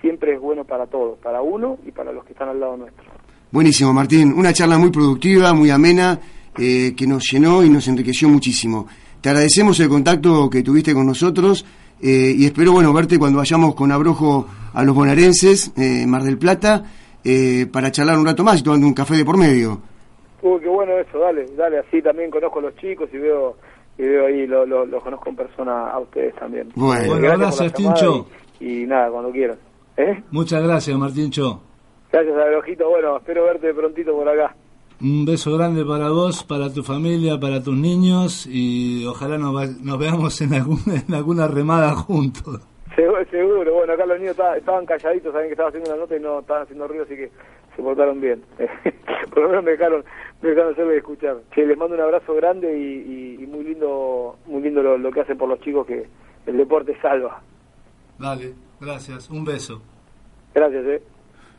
siempre 0.00 0.34
es 0.34 0.40
bueno 0.40 0.64
para 0.64 0.86
todos, 0.86 1.18
para 1.18 1.42
uno 1.42 1.78
y 1.84 1.90
para 1.90 2.12
los 2.12 2.24
que 2.24 2.32
están 2.32 2.48
al 2.48 2.60
lado 2.60 2.76
nuestro. 2.76 3.04
Buenísimo, 3.50 3.92
Martín. 3.92 4.32
Una 4.36 4.52
charla 4.52 4.78
muy 4.78 4.90
productiva, 4.90 5.52
muy 5.52 5.70
amena, 5.70 6.18
eh, 6.58 6.94
que 6.96 7.06
nos 7.06 7.24
llenó 7.30 7.62
y 7.64 7.70
nos 7.70 7.86
enriqueció 7.88 8.28
muchísimo. 8.28 8.86
Te 9.20 9.30
agradecemos 9.30 9.78
el 9.80 9.88
contacto 9.88 10.48
que 10.50 10.62
tuviste 10.62 10.94
con 10.94 11.06
nosotros 11.06 11.64
eh, 12.00 12.32
y 12.36 12.46
espero 12.46 12.72
bueno 12.72 12.92
verte 12.92 13.18
cuando 13.18 13.38
vayamos 13.38 13.74
con 13.74 13.90
Abrojo 13.92 14.46
a 14.74 14.84
los 14.84 14.94
bonaerenses, 14.94 15.72
eh, 15.76 16.06
Mar 16.06 16.22
del 16.22 16.38
Plata, 16.38 16.84
eh, 17.24 17.66
para 17.72 17.90
charlar 17.90 18.18
un 18.18 18.26
rato 18.26 18.44
más 18.44 18.60
y 18.60 18.62
tomando 18.62 18.86
un 18.86 18.94
café 18.94 19.16
de 19.16 19.24
por 19.24 19.36
medio. 19.36 19.80
Uy, 20.42 20.60
qué 20.60 20.68
bueno 20.68 20.92
eso, 20.98 21.18
dale, 21.18 21.46
dale, 21.56 21.78
así 21.78 22.00
también 22.00 22.30
conozco 22.30 22.60
a 22.60 22.62
los 22.62 22.76
chicos 22.76 23.08
y 23.12 23.18
veo 23.18 23.56
y 23.98 24.02
veo 24.02 24.26
ahí, 24.26 24.46
lo- 24.46 24.64
lo- 24.64 24.86
los 24.86 25.02
conozco 25.02 25.28
en 25.30 25.34
persona 25.34 25.90
a 25.90 25.98
ustedes 25.98 26.32
también. 26.36 26.68
Bueno. 26.76 27.16
Gracias, 27.18 27.72
Tincho. 27.72 28.28
Y, 28.60 28.82
y 28.82 28.86
nada, 28.86 29.10
cuando 29.10 29.32
quieran. 29.32 29.58
¿Eh? 29.96 30.22
Muchas 30.30 30.62
gracias, 30.62 30.96
Martín 30.96 31.30
Cho. 31.32 31.60
Gracias, 32.12 32.32
Abrojito. 32.36 32.88
Bueno, 32.88 33.16
espero 33.16 33.42
verte 33.46 33.74
prontito 33.74 34.12
por 34.12 34.28
acá. 34.28 34.54
Un 35.00 35.24
beso 35.24 35.56
grande 35.56 35.84
para 35.84 36.10
vos, 36.10 36.42
para 36.42 36.72
tu 36.72 36.82
familia, 36.82 37.38
para 37.38 37.62
tus 37.62 37.76
niños 37.76 38.46
y 38.50 39.06
ojalá 39.06 39.38
nos, 39.38 39.54
va- 39.54 39.66
nos 39.80 39.98
veamos 39.98 40.40
en 40.40 40.54
alguna, 40.54 40.96
en 41.06 41.14
alguna 41.14 41.46
remada 41.46 41.94
juntos. 41.94 42.60
Seguro, 42.96 43.24
seguro. 43.30 43.74
bueno, 43.74 43.92
acá 43.92 44.06
los 44.06 44.18
niños 44.18 44.32
esta- 44.32 44.56
estaban 44.56 44.84
calladitos, 44.86 45.32
saben 45.32 45.46
que 45.46 45.52
estaba 45.52 45.68
haciendo 45.68 45.90
una 45.90 46.00
nota 46.00 46.16
y 46.16 46.20
no 46.20 46.40
estaban 46.40 46.62
haciendo 46.64 46.88
ruido, 46.88 47.04
así 47.04 47.14
que 47.14 47.30
se 47.76 47.82
portaron 47.82 48.20
bien. 48.20 48.42
Por 49.30 49.42
lo 49.44 49.48
menos 49.50 49.62
me 49.64 49.70
dejaron, 49.72 50.04
me 50.42 50.48
dejaron 50.48 50.72
hacerlo 50.72 50.94
y 50.94 50.98
escuchar. 50.98 51.36
Che, 51.54 51.64
les 51.64 51.78
mando 51.78 51.94
un 51.94 52.00
abrazo 52.00 52.34
grande 52.34 52.76
y, 52.76 52.82
y- 53.38 53.44
y 53.44 53.46
muy 53.46 53.62
lindo, 53.62 54.36
muy 54.46 54.62
lindo 54.62 54.82
lo, 54.82 54.98
lo 54.98 55.12
que 55.12 55.20
hacen 55.20 55.38
por 55.38 55.48
los 55.48 55.60
chicos 55.60 55.86
que 55.86 56.08
el 56.46 56.56
deporte 56.56 56.96
salva. 57.00 57.40
Dale, 58.18 58.52
gracias. 58.80 59.30
Un 59.30 59.44
beso. 59.44 59.80
Gracias, 60.54 60.84
eh. 60.86 61.02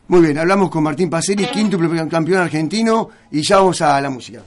Muy 0.10 0.22
bien, 0.22 0.40
hablamos 0.40 0.72
con 0.72 0.82
Martín 0.82 1.08
Paceri, 1.08 1.46
quinto 1.46 1.78
campeón 2.10 2.42
argentino, 2.42 3.10
y 3.30 3.44
ya 3.44 3.58
vamos 3.58 3.80
a 3.84 4.02
la 4.02 4.10
música. 4.10 4.42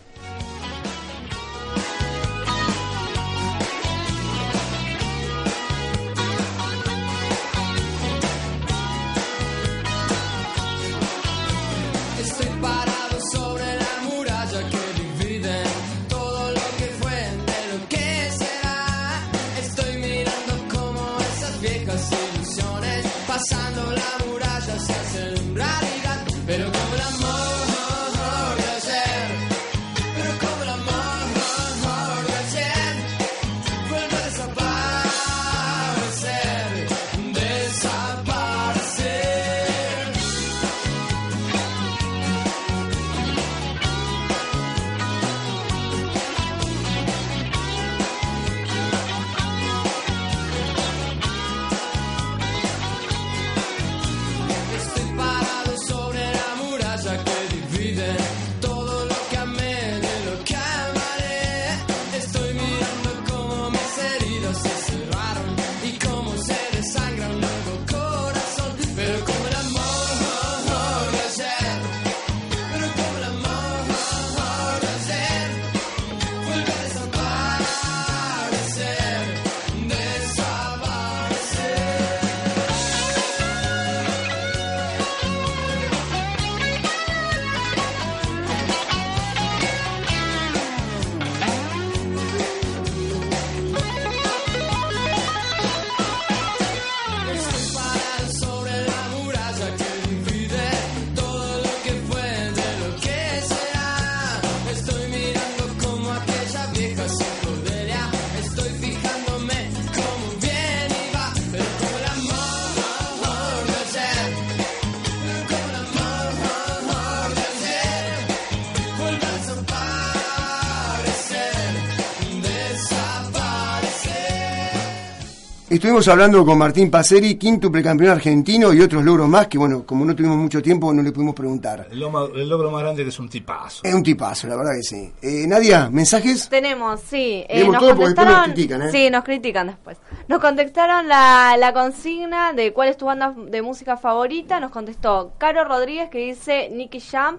Estuvimos 125.83 126.07
hablando 126.07 126.47
con 126.47 126.57
Martín 126.59 126.93
Paceri, 126.93 127.35
quíntuple 127.35 127.83
campeón 127.83 128.13
argentino 128.13 128.73
y 128.73 128.81
otros 128.81 129.03
logros 129.05 129.29
más 129.29 129.49
que, 129.49 129.59
bueno, 129.59 129.85
como 129.85 130.05
no 130.05 130.15
tuvimos 130.15 130.37
mucho 130.37 130.63
tiempo, 130.63 130.93
no 130.95 131.03
le 131.03 131.11
pudimos 131.11 131.35
preguntar. 131.35 131.89
El, 131.91 131.99
logro- 132.01 132.33
el 132.37 132.49
logro 132.49 132.71
más 132.71 132.83
grande 132.85 133.03
que 133.03 133.09
es 133.09 133.19
un 133.19 133.29
tipazo. 133.29 133.81
Es 133.83 133.93
un 133.93 134.05
tipazo, 134.05 134.47
la 134.47 134.55
verdad 134.55 134.71
que 134.77 134.85
sí. 134.85 135.13
Eh, 135.21 135.45
Nadia, 135.49 135.91
¿mensajes? 135.91 136.49
Tenemos, 136.49 137.01
sí. 137.01 137.45
eh, 137.49 137.65
nos 137.67 137.79
todo 137.81 137.97
porque 137.97 138.05
después 138.05 138.15
nos 138.15 138.15
contestaron. 138.37 138.45
critican, 138.53 138.83
¿eh? 138.83 138.91
Sí, 138.93 139.11
nos 139.11 139.25
critican 139.25 139.67
después. 139.67 139.99
Nos 140.29 140.39
contestaron 140.39 141.09
la, 141.09 141.57
la 141.59 141.73
consigna 141.73 142.53
de 142.53 142.73
cuál 142.73 142.89
es 142.89 142.97
tu 142.97 143.07
banda 143.07 143.35
de 143.37 143.61
música 143.63 143.97
favorita. 143.97 144.61
Nos 144.61 144.71
contestó 144.71 145.33
Caro 145.37 145.65
Rodríguez 145.65 146.11
que 146.11 146.19
dice 146.19 146.69
Nicky 146.71 147.01
Jam 147.01 147.39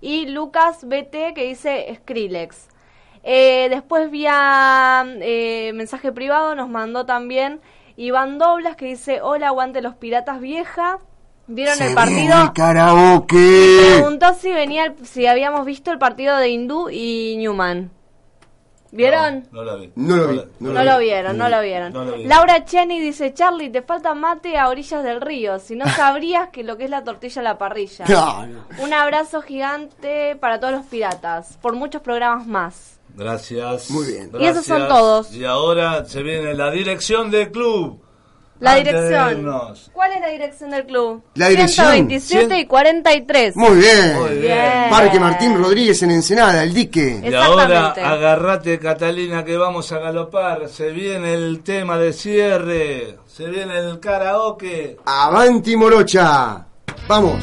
y 0.00 0.26
Lucas 0.26 0.78
BT 0.82 1.34
que 1.36 1.44
dice 1.46 1.86
Skrillex. 2.02 2.66
Eh, 3.22 3.68
después 3.70 4.10
vía 4.10 5.04
eh, 5.20 5.70
mensaje 5.72 6.10
privado 6.10 6.56
nos 6.56 6.68
mandó 6.68 7.06
también 7.06 7.60
Iván 7.96 8.38
Doblas 8.38 8.76
que 8.76 8.86
dice 8.86 9.20
hola 9.22 9.48
aguante 9.48 9.80
los 9.82 9.94
piratas 9.94 10.40
vieja. 10.40 10.98
¿Vieron 11.48 11.76
Se 11.76 11.88
el 11.88 11.94
partido? 11.94 12.16
viene 12.18 12.42
el 12.42 12.52
karaoke. 12.52 13.78
Preguntó 13.94 14.34
si 14.34 14.52
venía 14.52 14.86
el- 14.86 15.06
si 15.06 15.26
habíamos 15.26 15.64
visto 15.64 15.92
el 15.92 15.98
partido 15.98 16.36
de 16.36 16.48
Hindú 16.48 16.88
y 16.90 17.36
Newman. 17.38 17.90
¿Vieron? 18.92 19.46
No 19.52 19.62
la 19.62 19.74
vi. 19.74 19.92
No 19.96 20.16
lo 20.16 20.28
vi. 20.28 20.40
No, 20.60 20.82
lo 20.84 20.98
vieron, 20.98 21.36
no 21.36 21.48
lo 21.48 21.60
vieron. 21.60 21.92
No 21.92 22.04
lo 22.04 22.16
vi. 22.16 22.24
Laura 22.24 22.64
Cheni 22.64 22.98
dice, 23.00 23.34
Charlie, 23.34 23.68
te 23.68 23.82
falta 23.82 24.14
mate 24.14 24.56
a 24.56 24.68
orillas 24.68 25.02
del 25.04 25.20
río, 25.20 25.58
si 25.58 25.76
no 25.76 25.84
sabrías 25.90 26.48
que 26.48 26.64
lo 26.64 26.76
que 26.78 26.84
es 26.84 26.90
la 26.90 27.04
tortilla 27.04 27.40
a 27.40 27.44
la 27.44 27.58
parrilla. 27.58 28.06
No, 28.08 28.46
no. 28.46 28.60
Un 28.78 28.92
abrazo 28.94 29.42
gigante 29.42 30.36
para 30.36 30.60
todos 30.60 30.72
los 30.72 30.86
piratas, 30.86 31.58
por 31.60 31.74
muchos 31.74 32.00
programas 32.00 32.46
más. 32.46 32.95
Gracias. 33.16 33.90
Muy 33.90 34.06
bien. 34.06 34.30
Y 34.38 34.46
esos 34.46 34.66
son 34.66 34.86
todos. 34.88 35.32
Y 35.32 35.44
ahora 35.44 36.04
se 36.04 36.22
viene 36.22 36.54
la 36.54 36.70
dirección 36.70 37.30
del 37.30 37.50
club. 37.50 38.02
La 38.58 38.72
Antes 38.72 38.94
dirección. 38.94 39.52
¿Cuál 39.92 40.12
es 40.12 40.20
la 40.20 40.28
dirección 40.28 40.70
del 40.70 40.86
club? 40.86 41.22
La 41.34 41.48
dirección. 41.48 41.88
127 41.88 42.58
y 42.58 42.66
43. 42.66 43.56
Muy 43.56 43.76
bien. 43.76 44.18
Muy 44.18 44.38
bien. 44.38 44.88
Parque 44.88 45.20
Martín 45.20 45.62
Rodríguez 45.62 46.02
en 46.02 46.10
Ensenada, 46.10 46.62
el 46.62 46.72
dique. 46.72 47.20
Y 47.22 47.34
ahora 47.34 47.90
agarrate 47.90 48.78
Catalina 48.78 49.44
que 49.44 49.56
vamos 49.58 49.92
a 49.92 49.98
galopar. 49.98 50.68
Se 50.68 50.90
viene 50.90 51.34
el 51.34 51.62
tema 51.62 51.98
de 51.98 52.14
cierre. 52.14 53.18
Se 53.26 53.46
viene 53.46 53.78
el 53.78 54.00
karaoke. 54.00 54.96
Avanti 55.04 55.76
Morocha. 55.76 56.66
Vamos. 57.08 57.42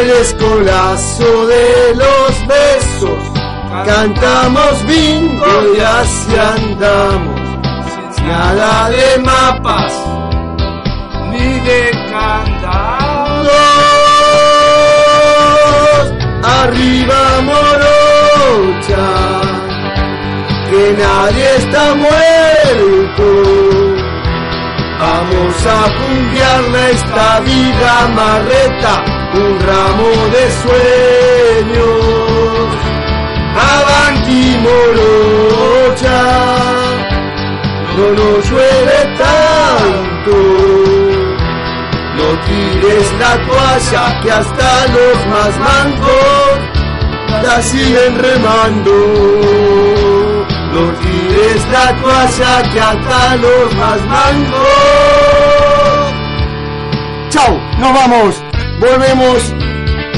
El 0.00 0.10
escolazo 0.10 1.46
de 1.46 1.94
los 1.94 2.46
besos 2.46 3.22
cantamos 3.84 4.86
bingo 4.86 5.46
y 5.76 5.80
así 5.80 6.34
andamos. 6.36 7.40
Nada 8.26 8.88
de 8.90 9.18
mapas 9.22 9.92
ni 11.30 11.60
de 11.60 11.90
candados. 12.10 13.52
Arriba 16.42 17.40
morocha, 17.42 19.08
que 20.70 20.96
nadie 20.98 21.56
está 21.56 21.94
muerto. 21.94 23.26
Vamos 24.98 25.66
a 25.66 25.82
cumbiarle 25.98 26.90
esta 26.92 27.40
vida 27.40 28.08
marreta, 28.14 29.04
un 29.34 29.58
ramo 29.60 30.10
de 30.34 30.44
sueños. 30.62 31.92
Avanti 33.54 34.58
morocha, 34.66 36.22
no 37.96 38.06
nos 38.12 38.50
llueve 38.50 38.98
tanto. 39.18 40.36
No 42.16 42.28
tires 42.46 43.12
la 43.18 43.32
toalla 43.46 44.20
que 44.20 44.30
hasta 44.30 44.86
los 44.88 45.26
más 45.26 45.58
mancos 45.58 46.54
la 47.42 47.62
siguen 47.62 48.18
remando. 48.18 48.92
No 50.72 50.92
tires 51.00 51.62
la 51.70 51.86
toalla 52.00 52.62
que 52.70 52.80
hasta 52.80 53.36
los 53.36 53.74
más 53.76 54.00
mancos. 54.06 55.32
Chau, 57.30 57.58
nos 57.78 57.92
vamos, 57.94 58.42
volvemos 58.82 59.54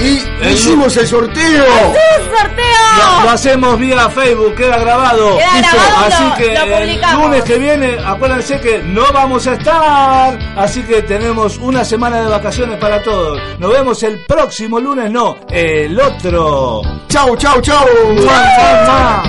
y 0.02 0.48
hicimos 0.48 0.96
el 0.96 1.06
sorteo. 1.06 1.64
sorteo! 1.64 2.64
Lo, 2.98 3.24
lo 3.24 3.30
hacemos 3.30 3.78
vía 3.78 4.08
Facebook, 4.10 4.54
queda 4.54 4.78
grabado. 4.78 5.36
Queda 5.38 5.60
grabado, 5.72 6.06
Así 6.06 6.24
lo- 6.24 6.34
que 6.36 6.54
lo 6.54 6.76
el 6.76 7.00
lunes 7.22 7.44
que 7.44 7.58
viene, 7.58 7.96
acuérdense 8.04 8.60
que 8.60 8.78
no 8.82 9.04
vamos 9.12 9.46
a 9.46 9.54
estar. 9.54 10.38
Así 10.56 10.82
que 10.82 11.02
tenemos 11.02 11.58
una 11.58 11.84
semana 11.84 12.20
de 12.22 12.28
vacaciones 12.28 12.78
para 12.78 13.02
todos. 13.02 13.40
Nos 13.58 13.72
vemos 13.72 14.02
el 14.02 14.24
próximo 14.26 14.78
lunes, 14.80 15.10
no, 15.10 15.36
el 15.50 15.98
otro. 16.00 16.82
Chau, 17.08 17.36
chau, 17.36 17.60
chau. 17.60 17.86
Mua. 18.14 19.22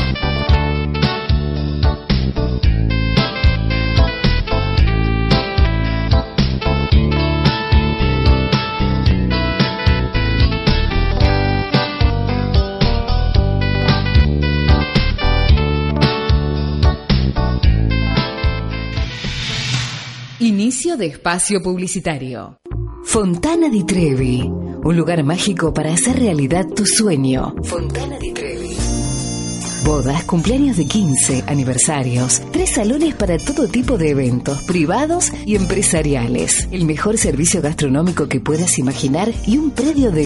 Inicio 20.76 20.98
de 20.98 21.06
espacio 21.06 21.64
publicitario. 21.64 22.60
Fontana 23.06 23.70
di 23.70 23.86
Trevi, 23.86 24.42
un 24.42 24.98
lugar 24.98 25.24
mágico 25.24 25.74
para 25.74 25.94
hacer 25.94 26.20
realidad 26.20 26.66
tu 26.68 26.86
sueño. 26.86 27.56
Fontana 27.64 28.20
di 28.20 28.34
Trevi. 28.34 28.76
Bodas, 29.86 30.24
cumpleaños 30.26 30.76
de 30.78 30.86
15, 30.86 31.44
aniversarios, 31.48 32.42
tres 32.52 32.72
salones 32.72 33.14
para 33.14 33.38
todo 33.38 33.68
tipo 33.68 34.00
de 34.00 34.10
eventos, 34.10 34.64
privados 34.64 35.32
y 35.46 35.56
empresariales. 35.56 36.68
El 36.72 36.86
mejor 36.86 37.20
servicio 37.20 37.62
gastronómico 37.62 38.28
que 38.28 38.42
puedas 38.42 38.80
imaginar 38.80 39.32
y 39.46 39.60
un 39.60 39.70
predio 39.70 40.12
de 40.12 40.24